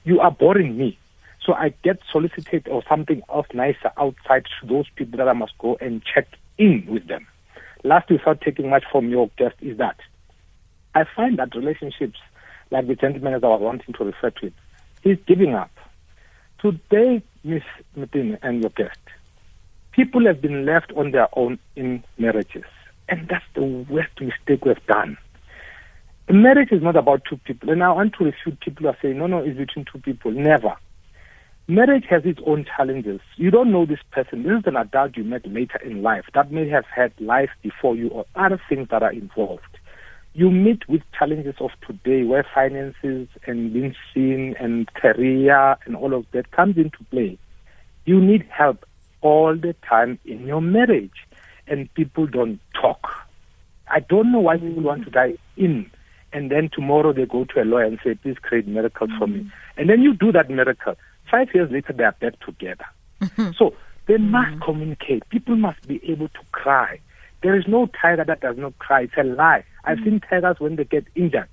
you 0.03 0.19
are 0.19 0.31
boring 0.31 0.77
me. 0.77 0.97
So 1.45 1.53
I 1.53 1.73
get 1.83 1.99
solicited 2.11 2.67
or 2.67 2.83
something 2.89 3.21
else 3.29 3.47
nicer 3.53 3.91
outside 3.95 4.45
to 4.59 4.67
those 4.67 4.85
people 4.95 5.17
that 5.17 5.29
I 5.29 5.33
must 5.33 5.57
go 5.57 5.77
and 5.79 6.03
check 6.03 6.27
in 6.57 6.85
with 6.89 7.07
them. 7.07 7.25
Last, 7.85 8.09
without 8.09 8.41
taking 8.41 8.69
much 8.69 8.83
from 8.91 9.09
your 9.09 9.29
guest, 9.37 9.55
is 9.61 9.77
that 9.77 9.95
I 10.93 11.05
find 11.15 11.39
that 11.39 11.55
relationships, 11.55 12.19
like 12.71 12.87
the 12.87 12.95
gentleman 12.95 13.33
as 13.33 13.43
I 13.43 13.47
was 13.47 13.61
wanting 13.61 13.93
to 13.93 14.03
refer 14.03 14.29
to 14.29 14.51
is 15.03 15.17
giving 15.25 15.53
up. 15.53 15.71
Today, 16.59 17.23
Miss 17.43 17.63
Martin 17.95 18.37
and 18.41 18.61
your 18.61 18.71
guest, 18.71 18.99
People 19.97 20.27
have 20.27 20.39
been 20.43 20.63
left 20.63 20.93
on 20.95 21.09
their 21.09 21.27
own 21.35 21.57
in 21.75 22.03
marriages. 22.19 22.65
And 23.09 23.27
that's 23.27 23.43
the 23.55 23.63
worst 23.63 24.11
mistake 24.21 24.63
we've 24.63 24.85
done. 24.85 25.17
A 26.29 26.33
marriage 26.33 26.71
is 26.71 26.83
not 26.83 26.95
about 26.95 27.23
two 27.27 27.37
people. 27.37 27.71
And 27.71 27.83
I 27.83 27.91
want 27.91 28.13
to 28.19 28.25
refute 28.25 28.59
people 28.59 28.83
who 28.83 28.89
are 28.89 28.97
saying, 29.01 29.17
no, 29.17 29.25
no, 29.25 29.39
it's 29.39 29.57
between 29.57 29.85
two 29.91 29.97
people. 29.97 30.29
Never. 30.29 30.75
Marriage 31.67 32.05
has 32.11 32.25
its 32.25 32.39
own 32.45 32.63
challenges. 32.77 33.21
You 33.37 33.49
don't 33.49 33.71
know 33.71 33.87
this 33.87 33.97
person. 34.11 34.43
This 34.43 34.59
is 34.59 34.67
an 34.67 34.75
adult 34.75 35.17
you 35.17 35.23
met 35.23 35.47
later 35.47 35.79
in 35.83 36.03
life 36.03 36.25
that 36.35 36.51
may 36.51 36.69
have 36.69 36.85
had 36.85 37.11
life 37.19 37.49
before 37.63 37.95
you 37.95 38.09
or 38.09 38.27
other 38.35 38.61
things 38.69 38.89
that 38.91 39.01
are 39.01 39.11
involved. 39.11 39.76
You 40.37 40.51
meet 40.51 40.87
with 40.87 41.01
challenges 41.17 41.55
of 41.59 41.71
today 41.85 42.23
where 42.23 42.45
finances 42.53 43.27
and 43.47 43.73
being 43.73 43.95
seen 44.13 44.55
and 44.59 44.87
career 44.93 45.75
and 45.83 45.95
all 45.95 46.13
of 46.13 46.27
that 46.31 46.51
comes 46.51 46.77
into 46.77 47.03
play. 47.09 47.39
You 48.05 48.21
need 48.21 48.47
help 48.49 48.85
all 49.21 49.55
the 49.55 49.73
time 49.89 50.19
in 50.25 50.45
your 50.45 50.61
marriage 50.61 51.25
and 51.65 51.91
people 51.95 52.27
don't 52.27 52.59
talk. 52.79 53.27
I 53.87 53.99
don't 53.99 54.31
know 54.31 54.39
why 54.39 54.57
people 54.57 54.83
want 54.83 55.05
to 55.05 55.09
die 55.09 55.37
in 55.55 55.89
and 56.33 56.51
then 56.51 56.69
tomorrow 56.71 57.13
they 57.13 57.25
go 57.25 57.45
to 57.45 57.61
a 57.63 57.65
lawyer 57.65 57.85
and 57.85 57.97
say, 58.03 58.13
please 58.13 58.37
create 58.39 58.67
miracles 58.67 59.09
mm-hmm. 59.09 59.19
for 59.19 59.25
me. 59.25 59.51
And 59.75 59.89
then 59.89 60.03
you 60.03 60.13
do 60.13 60.31
that 60.33 60.51
miracle. 60.51 60.95
Five 61.31 61.47
years 61.55 61.71
later, 61.71 61.93
they 61.93 62.03
are 62.03 62.11
back 62.11 62.39
together. 62.41 62.85
Mm-hmm. 63.21 63.51
So 63.57 63.73
they 64.05 64.15
mm-hmm. 64.15 64.31
must 64.31 64.61
communicate. 64.61 65.27
People 65.29 65.55
must 65.55 65.87
be 65.87 65.99
able 66.07 66.27
to 66.27 66.39
cry. 66.51 66.99
There 67.41 67.57
is 67.57 67.67
no 67.67 67.87
tiger 68.01 68.25
that 68.25 68.41
does 68.41 68.57
not 68.57 68.77
cry. 68.79 69.01
It's 69.01 69.13
a 69.17 69.23
lie. 69.23 69.63
I've 69.83 69.99
seen 70.03 70.19
tigers 70.19 70.59
when 70.59 70.75
they 70.75 70.83
get 70.83 71.05
injured, 71.15 71.47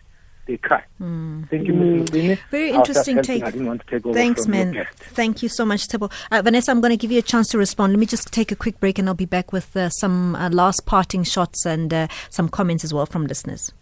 they 0.47 0.57
cry. 0.57 0.83
Mm. 1.01 1.49
Thank 1.49 1.67
you, 1.67 1.75
Ms. 1.75 2.11
Mm. 2.11 2.39
Very 2.51 2.71
interesting 2.71 3.23
take. 3.23 3.45
I 3.45 3.51
didn't 3.51 3.67
want 3.67 3.83
to 3.83 3.87
take 3.87 4.07
over 4.07 4.15
Thanks, 4.15 4.47
man. 4.47 4.87
Thank 4.97 5.43
you 5.43 5.49
so 5.49 5.65
much, 5.65 5.89
Tebo. 5.89 6.11
Uh, 6.31 6.43
Vanessa, 6.43 6.71
I'm 6.71 6.81
going 6.81 6.91
to 6.91 6.97
give 6.97 7.13
you 7.13 7.19
a 7.19 7.23
chance 7.23 7.49
to 7.49 7.59
respond. 7.59 7.93
Let 7.93 8.01
me 8.01 8.07
just 8.07 8.33
take 8.33 8.51
a 8.51 8.57
quick 8.57 8.81
break 8.81 8.99
and 8.99 9.09
I'll 9.09 9.15
be 9.15 9.27
back 9.27 9.53
with 9.53 9.77
uh, 9.77 9.89
some 9.91 10.35
uh, 10.37 10.51
last 10.51 10.87
parting 10.87 11.23
shots 11.23 11.65
and 11.65 11.93
uh, 11.93 12.09
some 12.31 12.49
comments 12.49 12.83
as 12.85 12.93
well 12.93 13.07
from 13.07 13.27
listeners. 13.27 13.73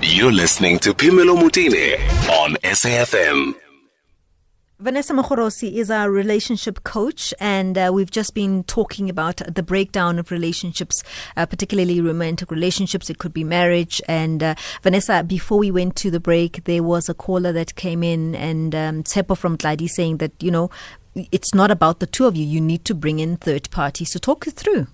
You're 0.00 0.32
listening 0.32 0.78
to 0.80 0.94
Phemelo 0.94 1.36
Motene 1.36 1.98
on 2.30 2.54
SAFM. 2.62 3.67
Vanessa 4.80 5.12
Mogorosi 5.12 5.72
is 5.72 5.90
our 5.90 6.08
relationship 6.08 6.84
coach, 6.84 7.34
and 7.40 7.76
uh, 7.76 7.90
we've 7.92 8.12
just 8.12 8.32
been 8.32 8.62
talking 8.62 9.10
about 9.10 9.38
the 9.38 9.60
breakdown 9.60 10.20
of 10.20 10.30
relationships, 10.30 11.02
uh, 11.36 11.44
particularly 11.44 12.00
romantic 12.00 12.48
relationships. 12.52 13.10
It 13.10 13.18
could 13.18 13.34
be 13.34 13.42
marriage. 13.42 14.00
And 14.06 14.40
uh, 14.40 14.54
Vanessa, 14.84 15.24
before 15.24 15.58
we 15.58 15.72
went 15.72 15.96
to 15.96 16.12
the 16.12 16.20
break, 16.20 16.62
there 16.62 16.84
was 16.84 17.08
a 17.08 17.14
caller 17.14 17.50
that 17.54 17.74
came 17.74 18.04
in, 18.04 18.36
and 18.36 18.72
um, 18.72 19.02
Tsepo 19.02 19.36
from 19.36 19.58
Gladi 19.58 19.88
saying 19.88 20.18
that, 20.18 20.40
you 20.40 20.52
know, 20.52 20.70
it's 21.32 21.52
not 21.52 21.72
about 21.72 21.98
the 21.98 22.06
two 22.06 22.26
of 22.26 22.36
you. 22.36 22.46
You 22.46 22.60
need 22.60 22.84
to 22.84 22.94
bring 22.94 23.18
in 23.18 23.36
third 23.36 23.68
parties. 23.72 24.12
So 24.12 24.20
talk 24.20 24.46
it 24.46 24.54
through. 24.54 24.86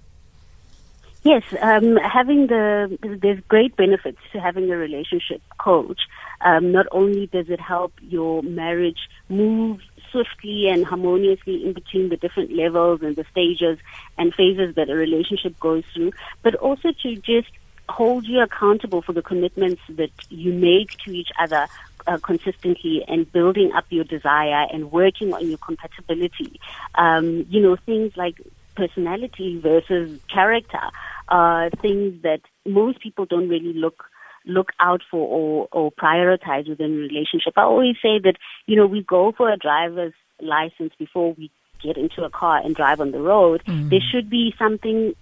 Yes, 1.25 1.43
um, 1.61 1.97
having 1.97 2.47
the 2.47 2.99
there's 3.21 3.41
great 3.49 3.77
benefits 3.77 4.19
to 4.33 4.41
having 4.41 4.71
a 4.71 4.77
relationship 4.79 5.43
coach. 5.59 6.01
Um, 6.45 6.73
not 6.73 6.87
only 6.93 7.27
does 7.27 7.49
it 7.49 7.61
help 7.61 7.93
your 8.01 8.43
marriage 8.43 9.09
move 9.29 9.81
swiftly 10.13 10.69
and 10.69 10.85
harmoniously 10.85 11.65
in 11.65 11.73
between 11.73 12.09
the 12.11 12.17
different 12.17 12.53
levels 12.53 13.01
and 13.03 13.17
the 13.17 13.25
stages 13.31 13.79
and 14.17 14.33
phases 14.33 14.75
that 14.77 14.89
a 14.89 14.95
relationship 14.95 15.59
goes 15.59 15.83
through, 15.93 16.13
but 16.43 16.55
also 16.55 16.93
to 17.03 17.17
just 17.17 17.49
hold 17.89 18.25
you 18.27 18.41
accountable 18.41 19.03
for 19.03 19.13
the 19.13 19.23
commitments 19.23 19.83
that 19.89 20.11
you 20.31 20.53
make 20.53 20.97
to 21.05 21.11
each 21.11 21.29
other 21.39 21.67
uh, 22.07 22.19
consistently 22.19 23.05
and 23.09 23.31
building 23.33 23.73
up 23.73 23.85
your 23.91 24.05
desire 24.05 24.67
and 24.73 24.93
working 24.93 25.33
on 25.33 25.49
your 25.49 25.59
compatibility. 25.59 26.61
Um, 26.95 27.47
you 27.49 27.61
know, 27.61 27.77
things 27.85 28.13
like 28.17 28.37
personality 28.77 29.59
versus 29.61 30.19
character 30.33 30.81
are 31.29 31.71
things 31.71 32.23
that 32.23 32.41
most 32.67 33.01
people 33.01 33.25
don't 33.27 33.49
really 33.49 33.73
look 33.73 34.05
look 34.47 34.71
out 34.81 35.03
for 35.11 35.27
or, 35.27 35.69
or 35.73 35.93
prioritize 35.93 36.69
within 36.69 36.93
a 36.93 36.97
relationship. 36.97 37.55
I 37.57 37.63
always 37.63 37.97
say 38.03 38.19
that, 38.23 38.35
you 38.67 38.77
know, 38.77 38.87
we 38.87 39.03
go 39.03 39.33
for 39.37 39.51
a 39.51 39.57
driver's 39.57 40.13
license 40.41 40.93
before 40.99 41.35
we 41.35 41.51
get 41.83 41.97
into 41.97 42.25
a 42.25 42.31
car 42.31 42.61
and 42.65 42.75
drive 42.75 43.01
on 43.01 43.13
the 43.13 43.21
road. 43.21 43.63
Mm. 43.67 43.91
There 43.91 44.01
should 44.13 44.31
be 44.31 44.55
something 44.59 45.15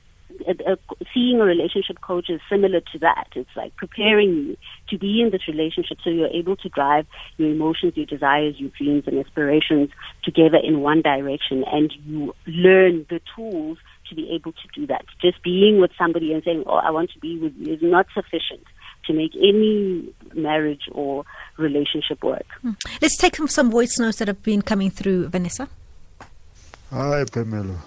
seeing 1.13 1.41
a 1.41 1.45
relationship 1.45 2.01
coach 2.01 2.31
is 2.31 2.41
similar 2.49 2.81
to 2.81 2.99
that. 3.01 3.29
It's 3.35 3.51
like 3.57 3.77
preparing 3.77 4.31
you 4.31 4.57
to 4.89 4.99
be 4.99 5.21
in 5.21 5.31
this 5.31 5.47
relationship 5.47 5.99
so 6.03 6.11
you're 6.11 6.29
able 6.29 6.57
to 6.57 6.69
drive 6.69 7.07
your 7.37 7.51
emotions, 7.51 7.97
your 7.97 8.07
desires, 8.07 8.55
your 8.59 8.71
dreams 8.71 9.05
and 9.07 9.19
aspirations 9.19 9.91
together 10.23 10.59
in 10.63 10.81
one 10.81 11.03
direction 11.03 11.65
and 11.71 11.93
you 12.07 12.35
learn 12.47 13.07
the 13.11 13.21
tools 13.37 13.79
to 14.09 14.15
be 14.15 14.31
able 14.33 14.53
to 14.53 14.69
do 14.75 14.87
that. 14.87 15.05
Just 15.21 15.43
being 15.43 15.81
with 15.81 15.91
somebody 15.99 16.33
and 16.33 16.43
saying, 16.45 16.65
oh, 16.67 16.77
I 16.77 16.91
want 16.91 17.11
to 17.13 17.19
be 17.19 17.39
with 17.39 17.55
you 17.57 17.75
is 17.75 17.81
not 17.83 18.07
sufficient 18.15 18.65
to 19.07 19.13
make 19.13 19.35
any 19.37 20.13
marriage 20.35 20.89
or 20.93 21.25
relationship 21.59 22.23
work. 22.23 22.47
Hmm. 22.63 22.71
Let's 23.01 23.17
take 23.17 23.37
some 23.49 23.71
voice 23.71 23.99
notes 23.99 24.19
that 24.19 24.29
have 24.29 24.43
been 24.43 24.63
coming 24.63 24.91
through, 24.91 25.29
Vanessa. 25.29 25.69
Hi, 26.91 27.25
Pamela. 27.25 27.79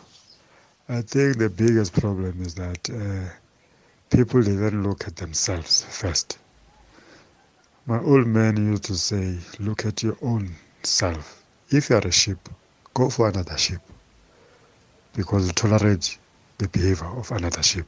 I 0.88 1.01
think 1.01 1.38
the 1.38 1.49
biggest 1.49 1.93
problem 1.93 2.41
is 2.41 2.56
that 2.56 2.89
uh, 2.89 3.30
people 4.15 4.47
even 4.47 4.84
look 4.84 5.08
at 5.08 5.15
themselves 5.15 5.84
first. 5.84 6.38
My 7.88 7.99
old 7.99 8.28
man 8.28 8.58
used 8.58 8.84
to 8.86 8.95
say, 8.95 9.38
look 9.60 9.86
at 9.86 10.04
your 10.04 10.17
own 10.21 10.56
self. 10.84 11.43
If 11.69 11.89
you 11.89 11.97
are 11.97 12.08
a 12.08 12.12
sheep, 12.12 12.38
go 12.93 13.10
for 13.10 13.30
another 13.30 13.58
sheep 13.58 13.80
because 15.15 15.47
you 15.47 15.54
tolerate 15.54 16.17
the 16.58 16.67
behavior 16.67 17.08
of 17.08 17.32
another 17.32 17.63
sheep. 17.63 17.86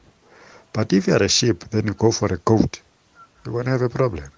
But 0.72 0.92
if 0.92 1.06
you 1.06 1.14
are 1.14 1.22
a 1.22 1.28
sheep, 1.28 1.64
then 1.70 1.86
you 1.86 1.94
go 1.94 2.10
for 2.10 2.32
a 2.32 2.38
goat, 2.38 2.80
going 3.50 3.64
to 3.66 3.70
have 3.72 3.82
a 3.82 3.88
problem. 3.88 4.30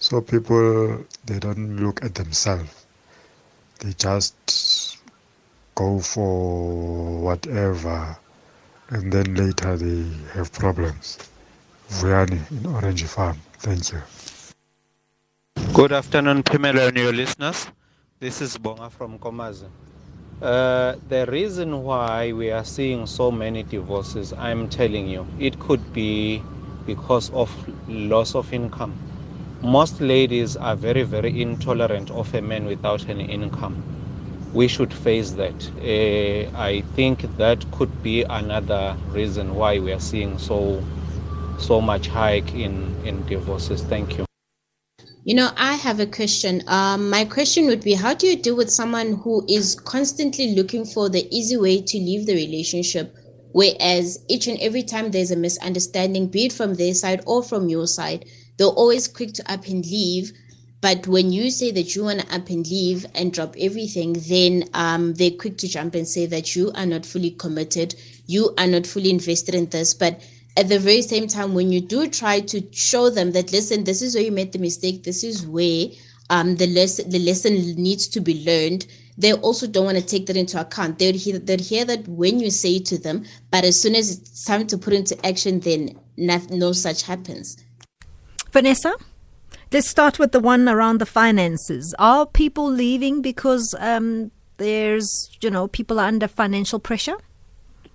So 0.00 0.20
people, 0.20 1.04
they 1.24 1.38
don't 1.38 1.76
look 1.76 2.04
at 2.04 2.14
themselves. 2.14 2.86
They 3.80 3.92
just 3.92 4.98
go 5.74 5.98
for 6.00 7.20
whatever 7.20 8.16
and 8.90 9.12
then 9.12 9.34
later 9.34 9.76
they 9.76 10.04
have 10.34 10.52
problems. 10.52 11.18
Vuyani 11.88 12.40
in 12.50 12.66
Orange 12.66 13.04
Farm. 13.04 13.38
Thank 13.58 13.92
you. 13.92 14.00
Good 15.72 15.92
afternoon, 15.92 16.42
Phemelo 16.42 16.88
and 16.88 16.96
your 16.96 17.12
listeners. 17.12 17.68
This 18.20 18.40
is 18.40 18.56
Bonga 18.58 18.90
from 18.90 19.18
Komazi. 19.18 19.68
Uh, 20.40 20.96
the 21.08 21.26
reason 21.26 21.82
why 21.82 22.32
we 22.32 22.50
are 22.50 22.64
seeing 22.64 23.06
so 23.06 23.30
many 23.30 23.62
divorces, 23.62 24.32
I'm 24.34 24.68
telling 24.68 25.06
you, 25.08 25.26
it 25.38 25.58
could 25.58 25.92
be 25.92 26.42
because 26.86 27.30
of 27.30 27.50
loss 27.86 28.34
of 28.34 28.52
income. 28.52 28.94
Most 29.62 30.00
ladies 30.00 30.56
are 30.56 30.76
very, 30.76 31.02
very 31.02 31.40
intolerant 31.40 32.10
of 32.10 32.34
a 32.34 32.40
man 32.42 32.66
without 32.66 33.08
any 33.08 33.24
income. 33.24 33.76
We 34.52 34.68
should 34.68 34.92
face 34.92 35.32
that. 35.32 35.70
Uh, 35.78 36.50
I 36.56 36.82
think 36.94 37.22
that 37.38 37.70
could 37.72 38.02
be 38.02 38.22
another 38.24 38.96
reason 39.06 39.54
why 39.54 39.78
we 39.78 39.92
are 39.92 40.00
seeing 40.00 40.38
so 40.38 40.86
so 41.56 41.80
much 41.80 42.08
hike 42.08 42.54
in, 42.54 42.94
in 43.04 43.24
divorces. 43.26 43.82
Thank 43.82 44.16
you. 44.18 44.24
You 45.24 45.34
know, 45.34 45.50
I 45.56 45.74
have 45.74 46.00
a 46.00 46.06
question. 46.06 46.62
Um, 46.66 47.10
my 47.10 47.24
question 47.24 47.66
would 47.66 47.82
be 47.82 47.94
How 47.94 48.14
do 48.14 48.26
you 48.26 48.36
deal 48.36 48.56
with 48.56 48.70
someone 48.70 49.20
who 49.24 49.44
is 49.48 49.74
constantly 49.74 50.54
looking 50.54 50.84
for 50.84 51.08
the 51.08 51.26
easy 51.36 51.56
way 51.56 51.80
to 51.82 51.98
leave 51.98 52.26
the 52.26 52.34
relationship? 52.34 53.16
Whereas 53.52 54.18
each 54.28 54.46
and 54.48 54.58
every 54.60 54.82
time 54.82 55.10
there's 55.10 55.30
a 55.30 55.36
misunderstanding, 55.36 56.28
be 56.28 56.46
it 56.46 56.52
from 56.52 56.74
their 56.74 56.94
side 56.94 57.22
or 57.26 57.42
from 57.42 57.68
your 57.68 57.86
side, 57.86 58.24
they're 58.56 58.66
always 58.66 59.08
quick 59.08 59.34
to 59.34 59.52
up 59.52 59.66
and 59.68 59.84
leave. 59.84 60.32
But 60.80 61.06
when 61.06 61.32
you 61.32 61.50
say 61.50 61.70
that 61.70 61.94
you 61.94 62.04
want 62.04 62.20
to 62.20 62.34
up 62.34 62.48
and 62.50 62.68
leave 62.68 63.06
and 63.14 63.32
drop 63.32 63.54
everything, 63.58 64.14
then 64.28 64.64
um, 64.74 65.14
they're 65.14 65.30
quick 65.30 65.58
to 65.58 65.68
jump 65.68 65.94
and 65.94 66.08
say 66.08 66.26
that 66.26 66.56
you 66.56 66.72
are 66.74 66.86
not 66.86 67.06
fully 67.06 67.30
committed, 67.30 67.94
you 68.26 68.52
are 68.58 68.66
not 68.66 68.86
fully 68.86 69.10
invested 69.10 69.54
in 69.54 69.66
this. 69.66 69.94
But 69.94 70.20
at 70.56 70.68
the 70.68 70.78
very 70.78 71.02
same 71.02 71.28
time, 71.28 71.54
when 71.54 71.70
you 71.70 71.80
do 71.80 72.08
try 72.08 72.40
to 72.40 72.62
show 72.72 73.10
them 73.10 73.32
that, 73.32 73.52
listen, 73.52 73.84
this 73.84 74.02
is 74.02 74.14
where 74.14 74.24
you 74.24 74.32
made 74.32 74.52
the 74.52 74.58
mistake, 74.58 75.04
this 75.04 75.22
is 75.22 75.46
where 75.46 75.86
um, 76.30 76.56
the, 76.56 76.66
lesson, 76.66 77.10
the 77.10 77.18
lesson 77.20 77.74
needs 77.76 78.08
to 78.08 78.20
be 78.20 78.44
learned, 78.44 78.86
they 79.18 79.32
also 79.32 79.66
don't 79.66 79.84
want 79.84 79.98
to 79.98 80.04
take 80.04 80.26
that 80.26 80.36
into 80.36 80.60
account. 80.60 80.98
They'd 80.98 81.14
hear, 81.14 81.38
they'd 81.38 81.60
hear 81.60 81.84
that 81.84 82.06
when 82.08 82.40
you 82.40 82.50
say 82.50 82.78
to 82.80 82.98
them, 82.98 83.24
but 83.50 83.64
as 83.64 83.80
soon 83.80 83.94
as 83.94 84.18
it's 84.18 84.44
time 84.44 84.66
to 84.68 84.78
put 84.78 84.92
into 84.92 85.26
action, 85.26 85.60
then 85.60 85.98
not, 86.16 86.50
no 86.50 86.72
such 86.72 87.02
happens. 87.02 87.56
Vanessa? 88.50 88.94
Let's 89.70 89.88
start 89.88 90.18
with 90.18 90.32
the 90.32 90.40
one 90.40 90.68
around 90.68 90.98
the 90.98 91.06
finances. 91.06 91.94
Are 91.98 92.26
people 92.26 92.70
leaving 92.70 93.22
because 93.22 93.74
um, 93.78 94.30
there's, 94.58 95.30
you 95.40 95.50
know, 95.50 95.68
people 95.68 95.98
are 95.98 96.06
under 96.06 96.28
financial 96.28 96.78
pressure? 96.78 97.16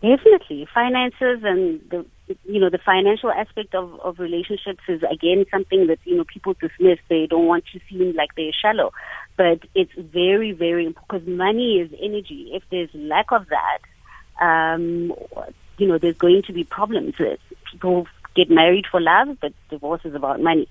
Definitely. 0.02 0.68
Finances 0.74 1.44
and 1.44 1.82
the 1.90 2.06
you 2.46 2.60
know, 2.60 2.70
the 2.70 2.80
financial 2.80 3.32
aspect 3.32 3.74
of, 3.74 4.00
of 4.02 4.20
relationships 4.20 4.82
is 4.88 5.02
again 5.10 5.46
something 5.52 5.88
that, 5.88 6.00
you 6.04 6.16
know, 6.18 6.26
people 6.26 6.54
dismiss. 6.60 7.00
They 7.10 7.28
don't 7.28 7.46
want 7.46 7.66
to 7.74 7.80
seem 7.90 8.16
like 8.16 8.36
they're 8.36 8.52
shallow. 8.52 8.92
But 9.38 9.60
it's 9.76 9.94
very, 9.96 10.52
very 10.52 10.86
important 10.86 11.08
because 11.08 11.28
money 11.28 11.80
is 11.80 11.90
energy. 12.02 12.52
If 12.54 12.64
there's 12.72 12.90
lack 12.94 13.32
of 13.32 13.48
that, 13.50 13.80
Um, 14.40 15.14
you 15.80 15.88
know, 15.88 15.98
there's 15.98 16.18
going 16.18 16.44
to 16.48 16.54
be 16.54 16.64
problems. 16.64 17.16
People 17.72 18.06
get 18.36 18.50
married 18.52 18.86
for 18.92 19.02
love, 19.02 19.30
but 19.42 19.52
divorce 19.70 20.02
is 20.06 20.14
about 20.14 20.40
money. 20.42 20.68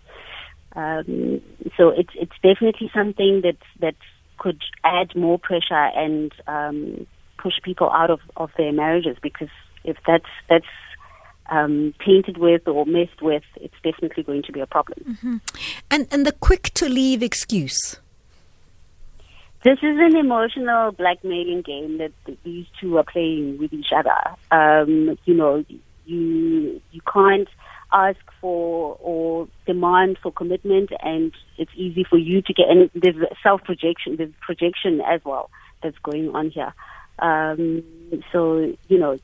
Um, 0.76 1.40
so 1.76 1.88
it's 2.00 2.14
it's 2.14 2.38
definitely 2.42 2.88
something 2.94 3.42
that 3.42 3.58
that 3.80 3.96
could 4.38 4.60
add 4.84 5.16
more 5.16 5.38
pressure 5.38 5.90
and 6.04 6.30
um, 6.46 7.06
push 7.42 7.54
people 7.68 7.90
out 7.90 8.10
of, 8.10 8.20
of 8.36 8.50
their 8.56 8.72
marriages 8.72 9.16
because 9.20 9.52
if 9.82 9.96
that's 10.06 10.32
that's 10.48 10.74
um, 11.50 11.94
tainted 12.06 12.38
with 12.38 12.68
or 12.68 12.86
messed 12.86 13.20
with, 13.22 13.46
it's 13.56 13.80
definitely 13.82 14.22
going 14.22 14.44
to 14.44 14.52
be 14.52 14.60
a 14.60 14.66
problem. 14.66 14.98
Mm-hmm. 15.10 15.36
And 15.90 16.06
and 16.12 16.24
the 16.24 16.32
quick 16.32 16.64
to 16.74 16.88
leave 16.88 17.20
excuse. 17.22 17.98
This 19.66 19.78
is 19.78 19.98
an 19.98 20.14
emotional 20.14 20.92
blackmailing 20.92 21.62
game 21.62 21.98
that 21.98 22.12
these 22.44 22.66
two 22.80 22.98
are 22.98 23.02
playing 23.02 23.58
with 23.58 23.72
each 23.72 23.88
other. 23.92 24.16
Um, 24.52 25.18
you 25.24 25.34
know, 25.34 25.64
you 26.04 26.80
you 26.92 27.00
can't 27.12 27.48
ask 27.92 28.20
for 28.40 28.96
or 29.00 29.48
demand 29.66 30.18
for 30.22 30.30
commitment, 30.30 30.90
and 31.00 31.32
it's 31.58 31.72
easy 31.74 32.04
for 32.04 32.16
you 32.16 32.42
to 32.42 32.54
get. 32.54 32.68
And 32.68 32.90
there's 32.94 33.16
self 33.42 33.64
projection, 33.64 34.14
there's 34.14 34.30
projection 34.40 35.00
as 35.00 35.20
well 35.24 35.50
that's 35.82 35.98
going 35.98 36.28
on 36.28 36.50
here. 36.50 36.72
Um, 37.18 37.82
so 38.30 38.72
you 38.86 38.98
know, 39.00 39.18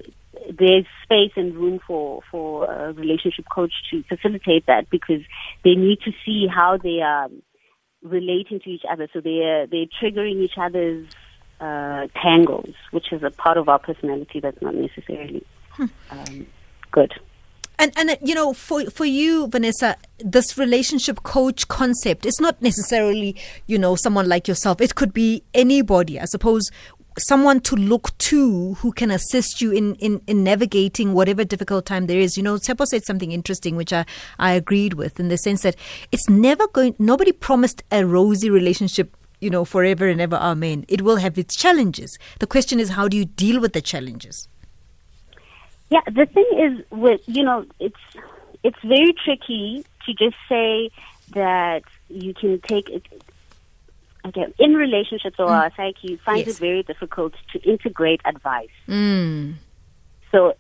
there's 0.59 0.87
space 1.05 1.35
and 1.37 1.55
room 1.55 1.79
for 1.87 2.21
for 2.33 2.65
a 2.65 2.93
relationship 2.95 3.45
coach 3.49 3.75
to 3.93 4.03
facilitate 4.09 4.67
that 4.67 4.91
because 4.91 5.23
they 5.63 5.77
need 5.77 6.01
to 6.01 6.11
see 6.27 6.49
how 6.53 6.79
they 6.79 7.01
are 7.01 7.29
relating 8.03 8.61
to 8.61 8.71
each 8.71 8.85
other. 8.91 9.09
So 9.13 9.21
they're 9.21 9.67
they're 9.67 9.87
triggering 10.01 10.41
each 10.43 10.57
other's 10.57 11.07
uh, 11.61 12.09
tangles, 12.21 12.75
which 12.91 13.13
is 13.13 13.23
a 13.23 13.31
part 13.31 13.57
of 13.57 13.69
our 13.69 13.79
personality 13.79 14.41
that's 14.41 14.61
not 14.61 14.75
necessarily 14.75 15.45
hmm. 15.71 15.87
um, 16.11 16.47
good. 16.91 17.15
And 17.79 17.93
and 17.97 18.11
uh, 18.11 18.17
you 18.23 18.35
know, 18.35 18.53
for 18.53 18.85
for 18.91 19.05
you, 19.05 19.47
Vanessa, 19.49 19.97
this 20.19 20.59
relationship 20.59 21.23
coach 21.23 21.69
concept 21.69 22.27
is 22.27 22.39
not 22.41 22.61
necessarily 22.61 23.37
you 23.67 23.79
know 23.79 23.97
someone 23.97 24.29
like 24.29 24.47
yourself. 24.47 24.81
It 24.81 24.95
could 24.95 25.13
be 25.13 25.43
anybody. 25.55 26.21
I 26.21 26.27
suppose 26.27 26.71
someone 27.19 27.61
to 27.61 27.77
look 27.77 28.17
to 28.19 28.75
who 28.75 28.93
can 28.93 29.11
assist 29.11 29.61
you 29.61 29.73
in, 29.73 29.95
in, 29.97 30.21
in 30.27 30.45
navigating 30.45 31.13
whatever 31.13 31.45
difficult 31.45 31.87
time 31.87 32.07
there 32.07 32.19
is. 32.19 32.37
You 32.37 32.43
know, 32.43 32.57
Tsepo 32.57 32.87
said 32.87 33.05
something 33.05 33.33
interesting, 33.33 33.77
which 33.77 33.93
I, 33.93 34.05
I 34.39 34.53
agreed 34.53 34.95
with 34.95 35.21
in 35.21 35.29
the 35.29 35.37
sense 35.39 35.63
that 35.63 35.77
it's 36.11 36.29
never 36.29 36.67
going, 36.69 36.95
nobody 36.99 37.33
promised 37.33 37.83
a 37.91 38.05
rosy 38.07 38.51
relationship, 38.51 39.17
you 39.41 39.51
know, 39.51 39.65
forever 39.65 40.09
and 40.09 40.21
ever. 40.21 40.37
Amen. 40.37 40.85
It 40.89 41.03
will 41.03 41.17
have 41.17 41.39
its 41.39 41.57
challenges. 41.57 42.19
The 42.39 42.47
question 42.47 42.81
is, 42.81 42.91
how 42.91 43.09
do 43.09 43.17
you 43.17 43.25
deal 43.25 43.61
with 43.61 43.73
the 43.73 43.83
challenges? 43.83 44.49
Yeah, 45.91 46.01
the 46.07 46.27
thing 46.27 46.47
is 46.59 46.85
with, 46.91 47.21
you 47.27 47.43
know, 47.43 47.67
it's, 47.79 48.01
it's 48.63 48.79
very 48.83 49.15
tricky 49.25 49.85
to 50.07 50.15
just 50.15 50.37
say 50.49 50.91
that 51.35 51.83
you 52.09 52.35
can 52.35 52.61
take 52.61 52.89
okay, 54.27 54.47
in 54.59 54.75
relationships 54.75 55.37
or 55.39 55.47
mm. 55.47 55.51
our 55.51 55.73
psyche 55.77 56.21
finds 56.25 56.47
yes. 56.47 56.57
it 56.57 56.61
very 56.61 56.83
difficult 56.83 57.35
to 57.53 57.61
integrate 57.61 58.21
advice. 58.25 58.69
Mm. 58.89 59.55
So, 60.31 60.55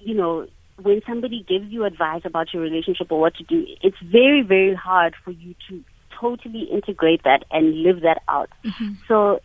you 0.00 0.14
know, 0.14 0.46
when 0.82 1.00
somebody 1.06 1.44
gives 1.48 1.70
you 1.72 1.84
advice 1.84 2.22
about 2.24 2.52
your 2.52 2.62
relationship 2.62 3.10
or 3.10 3.20
what 3.20 3.34
to 3.36 3.44
do, 3.44 3.66
it's 3.82 3.96
very, 4.02 4.42
very 4.42 4.74
hard 4.74 5.14
for 5.24 5.30
you 5.30 5.54
to 5.68 5.82
totally 6.18 6.64
integrate 6.72 7.22
that 7.24 7.44
and 7.50 7.82
live 7.82 8.00
that 8.02 8.22
out. 8.28 8.50
Mm-hmm. 8.64 8.92
So, 9.08 9.40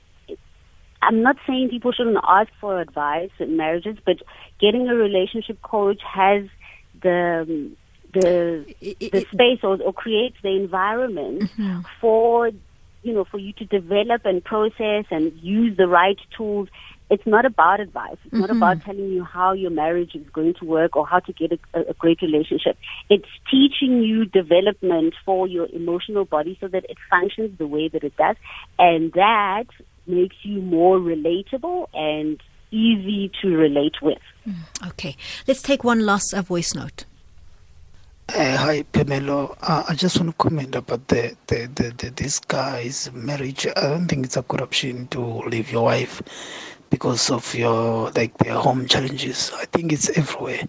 I'm 1.02 1.22
not 1.22 1.36
saying 1.47 1.70
people 1.70 1.91
shouldn't 1.91 2.18
ask 2.28 2.49
for 2.60 2.80
advice 2.80 3.32
in 3.39 3.58
marriages, 3.58 3.97
but 4.06 4.18
getting 4.60 4.88
a 4.88 4.93
relationship 4.95 5.62
coach 5.62 5.99
has 6.04 6.43
the 7.02 7.72
the 8.14 8.66
the 8.99 9.26
space 9.32 9.60
or, 9.64 9.82
or 9.82 9.93
creates 9.93 10.36
the 10.43 10.49
environment 10.49 11.43
mm-hmm. 11.43 11.80
for 11.99 12.52
you 13.04 13.14
know, 13.14 13.24
for 13.24 13.38
you 13.38 13.54
to 13.54 13.66
develop 13.66 14.26
and 14.26 14.43
process 14.43 15.06
and 15.10 15.34
use 15.41 15.78
the 15.78 15.88
right 15.88 16.18
tools. 16.36 16.70
It's 17.10 17.26
not 17.26 17.45
about 17.45 17.82
advice. 17.82 18.18
It's 18.24 18.34
mm-hmm. 18.34 18.39
not 18.39 18.49
about 18.52 18.86
telling 18.86 19.10
you 19.10 19.26
how 19.26 19.52
your 19.52 19.72
marriage 19.72 20.16
is 20.16 20.26
going 20.30 20.54
to 20.56 20.66
work 20.66 20.95
or 20.95 21.06
how 21.06 21.20
to 21.20 21.34
get 21.34 21.52
a, 21.52 21.80
a 21.89 21.93
great 21.95 22.22
relationship. 22.22 22.78
It's 23.10 23.28
teaching 23.49 24.02
you 24.02 24.26
development 24.26 25.16
for 25.26 25.45
your 25.45 25.68
emotional 25.74 26.24
body 26.24 26.58
so 26.62 26.70
that 26.70 26.86
it 26.89 26.97
functions 27.10 27.58
the 27.58 27.68
way 27.68 27.89
that 27.89 28.04
it 28.04 28.16
does. 28.16 28.38
And 28.80 29.12
that 29.14 29.66
makes 30.08 30.38
you 30.43 30.62
more 30.62 30.99
relatable 30.99 31.88
and 31.93 32.41
easy 32.72 33.30
to 33.41 33.49
relate 33.49 33.95
with. 34.02 34.22
Mm, 34.47 34.88
okay. 34.88 35.18
Let's 35.47 35.62
take 35.62 35.84
one 35.84 36.06
last 36.06 36.34
voice 36.34 36.74
note. 36.74 37.04
Uh, 38.34 38.55
hi, 38.55 38.82
Phemelo. 38.93 39.57
Uh, 39.61 39.84
I 39.89 39.93
just 39.93 40.17
want 40.17 40.29
to 40.29 40.36
comment 40.38 40.73
about 40.75 41.05
the, 41.09 41.36
the, 41.47 41.69
the, 41.75 41.93
the, 41.97 42.09
this 42.11 42.39
guy's 42.39 43.11
marriage. 43.11 43.67
I 43.75 43.82
don't 43.82 44.07
think 44.07 44.25
it's 44.25 44.38
a 44.38 44.41
good 44.43 44.61
option 44.61 45.07
to 45.07 45.19
leave 45.19 45.69
your 45.69 45.84
wife 45.84 46.21
because 46.89 47.29
of 47.29 47.53
your 47.53 48.09
like 48.11 48.38
their 48.38 48.53
home 48.53 48.88
challenges. 48.88 49.51
I 49.57 49.65
think 49.65 49.91
it's 49.91 50.09
everywhere, 50.17 50.63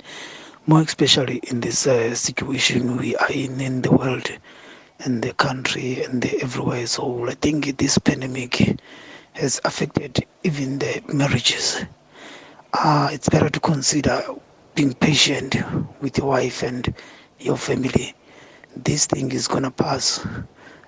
more 0.66 0.80
especially 0.80 1.36
in 1.44 1.60
this 1.60 1.86
uh, 1.86 2.16
situation 2.16 2.96
we 2.96 3.14
are 3.14 3.30
in 3.30 3.60
in 3.60 3.82
the 3.82 3.92
world 3.92 4.28
and 4.98 5.22
the 5.22 5.32
country 5.34 6.02
and 6.02 6.20
the 6.20 6.42
everywhere. 6.42 6.88
So 6.88 7.28
I 7.28 7.34
think 7.34 7.78
this 7.78 7.96
pandemic 7.96 8.76
has 9.34 9.60
affected 9.64 10.26
even 10.42 10.80
the 10.80 11.00
marriages. 11.14 11.84
Uh, 12.72 13.08
it's 13.12 13.28
better 13.28 13.50
to 13.50 13.60
consider 13.60 14.20
being 14.74 14.94
patient 14.94 15.54
with 16.00 16.18
your 16.18 16.26
wife 16.26 16.64
and 16.64 16.92
your 17.44 17.56
family. 17.56 18.14
This 18.76 19.06
thing 19.06 19.32
is 19.32 19.48
gonna 19.48 19.70
pass. 19.70 20.26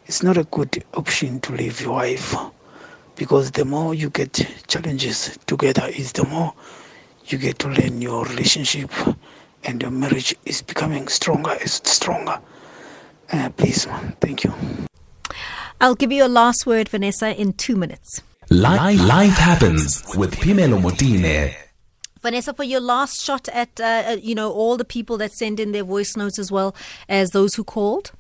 It's 0.07 0.23
not 0.23 0.37
a 0.37 0.45
good 0.45 0.85
option 0.95 1.41
to 1.41 1.53
leave 1.53 1.81
your 1.81 1.93
wife 1.93 2.35
because 3.17 3.51
the 3.53 3.65
more 3.65 3.95
you 3.95 4.11
get 4.11 4.47
challenges 4.67 5.39
together 5.47 5.87
is 5.87 6.13
the 6.13 6.25
more 6.27 6.53
you 7.27 7.39
get 7.39 7.59
to 7.61 7.69
learn 7.69 8.03
your 8.03 8.25
relationship 8.27 8.91
and 9.65 9.81
your 9.81 9.91
marriage 9.91 10.35
is 10.45 10.63
becoming 10.63 11.09
stronger 11.09 11.53
and 11.53 11.71
stronger. 11.71 12.39
Uh, 13.33 13.49
please, 13.51 13.87
thank 14.21 14.45
you. 14.45 14.53
I'll 15.81 15.95
give 15.95 16.13
you 16.13 16.25
a 16.25 16.29
last 16.29 16.67
word, 16.67 16.89
Vanessa, 16.89 17.35
in 17.35 17.55
two 17.55 17.77
minutes. 17.77 18.23
Life, 18.51 19.01
life 19.03 19.33
happens 19.33 20.03
with 20.17 20.35
Phemelo 20.35 20.81
Motene. 20.81 21.64
Vanessa, 22.25 22.55
for 22.55 22.65
your 22.65 22.81
last 22.81 23.21
shot 23.21 23.51
at 23.51 23.79
uh, 23.79 23.85
uh, 23.85 24.17
you 24.19 24.35
know 24.35 24.51
all 24.51 24.79
the 24.79 24.85
people 24.85 25.19
that 25.19 25.31
send 25.33 25.61
in 25.61 25.73
their 25.73 25.85
voice 25.85 26.17
notes 26.17 26.39
as 26.39 26.51
well 26.51 26.75
as 27.07 27.31
those 27.31 27.55
who 27.55 27.63
called. 27.63 28.13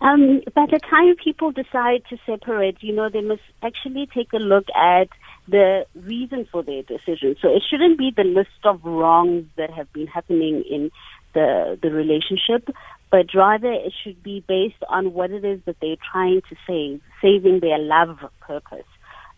Um, 0.00 0.40
by 0.54 0.66
the 0.70 0.78
time 0.78 1.16
people 1.16 1.50
decide 1.50 2.04
to 2.10 2.16
separate, 2.24 2.76
you 2.80 2.94
know, 2.94 3.10
they 3.10 3.22
must 3.22 3.42
actually 3.60 4.06
take 4.14 4.32
a 4.32 4.38
look 4.38 4.66
at 4.74 5.08
the 5.48 5.84
reason 5.96 6.46
for 6.50 6.62
their 6.62 6.82
decision. 6.82 7.34
So 7.42 7.48
it 7.48 7.64
shouldn't 7.68 7.98
be 7.98 8.12
the 8.16 8.22
list 8.22 8.62
of 8.64 8.84
wrongs 8.84 9.46
that 9.56 9.70
have 9.70 9.92
been 9.92 10.06
happening 10.06 10.62
in 10.70 10.92
the 11.34 11.76
the 11.82 11.90
relationship, 11.90 12.68
but 13.10 13.34
rather 13.34 13.72
it 13.72 13.92
should 14.04 14.22
be 14.22 14.44
based 14.46 14.82
on 14.88 15.12
what 15.12 15.32
it 15.32 15.44
is 15.44 15.60
that 15.64 15.76
they're 15.82 16.04
trying 16.12 16.42
to 16.48 16.56
save, 16.68 17.00
saving 17.20 17.58
their 17.58 17.78
love 17.78 18.16
purpose. 18.40 18.90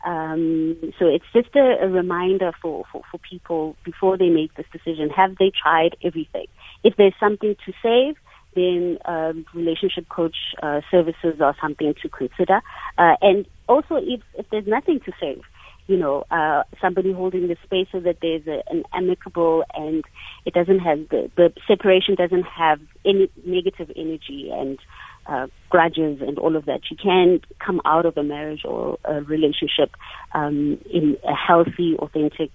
Um, 0.05 0.77
so 0.99 1.07
it's 1.07 1.25
just 1.33 1.55
a, 1.55 1.77
a 1.83 1.89
reminder 1.89 2.53
for, 2.61 2.85
for, 2.91 3.03
for 3.11 3.19
people 3.19 3.77
before 3.85 4.19
they 4.19 4.29
make 4.29 4.55
this 4.55 4.67
decision. 4.73 5.11
Have 5.11 5.37
they 5.39 5.51
tried 5.51 5.97
everything? 6.03 6.47
If 6.83 6.97
there's 6.97 7.15
something 7.21 7.57
to 7.67 7.73
save, 7.83 8.17
then 8.55 8.99
um, 9.05 9.47
relationship 9.55 10.09
coach 10.09 10.37
uh, 10.63 10.81
services 10.91 11.41
are 11.41 11.57
something 11.61 11.95
to 12.03 12.09
consider. 12.09 12.61
Uh, 12.99 13.15
and 13.23 13.47
also, 13.69 13.97
if, 13.97 14.21
if 14.37 14.47
there's 14.51 14.67
nothing 14.67 15.01
to 15.07 15.13
save, 15.21 15.43
you 15.87 15.97
know, 15.97 16.25
uh, 16.31 16.63
somebody 16.81 17.13
holding 17.13 17.49
the 17.49 17.57
space 17.65 17.89
so 17.91 18.01
that 18.01 18.19
there's 18.21 18.47
a, 18.47 18.63
an 18.71 18.85
amicable 18.93 19.65
and 19.75 20.05
it 20.45 20.55
doesn't 20.55 20.79
have 20.79 21.09
the, 21.09 21.31
the 21.37 21.53
separation 21.67 22.15
doesn't 22.15 22.45
have 22.45 22.81
any 23.05 23.31
negative 23.45 23.91
energy 23.97 24.51
and 24.53 24.79
uh, 25.27 25.47
grudges 25.71 26.21
and 26.21 26.39
all 26.39 26.57
of 26.57 26.65
that. 26.67 26.81
You 26.91 26.97
can 26.97 27.41
come 27.59 27.81
out 27.85 28.07
of 28.07 28.17
a 28.17 28.23
marriage 28.23 28.63
or 28.65 28.99
a 29.05 29.23
relationship 29.23 29.95
um, 30.35 30.79
in 30.91 31.17
a 31.25 31.35
healthy, 31.35 31.97
authentic, 31.99 32.51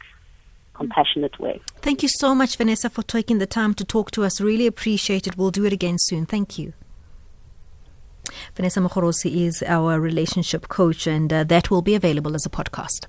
compassionate 0.74 1.40
way. 1.40 1.62
Thank 1.82 2.04
you 2.04 2.10
so 2.10 2.36
much, 2.36 2.58
Vanessa, 2.58 2.90
for 2.90 3.04
taking 3.04 3.40
the 3.40 3.48
time 3.48 3.74
to 3.76 3.86
talk 3.86 4.12
to 4.12 4.24
us. 4.24 4.40
Really 4.42 4.68
appreciate 4.68 5.28
it. 5.28 5.38
We'll 5.38 5.52
do 5.52 5.66
it 5.66 5.74
again 5.74 5.98
soon. 6.00 6.26
Thank 6.26 6.60
you. 6.60 6.74
Vanessa 8.56 8.80
Mogorosi 8.80 9.46
is 9.46 9.64
our 9.64 10.00
relationship 10.00 10.68
coach, 10.68 11.08
and 11.08 11.32
uh, 11.32 11.44
that 11.46 11.72
will 11.72 11.82
be 11.82 11.96
available 11.96 12.36
as 12.36 12.46
a 12.46 12.50
podcast. 12.50 13.08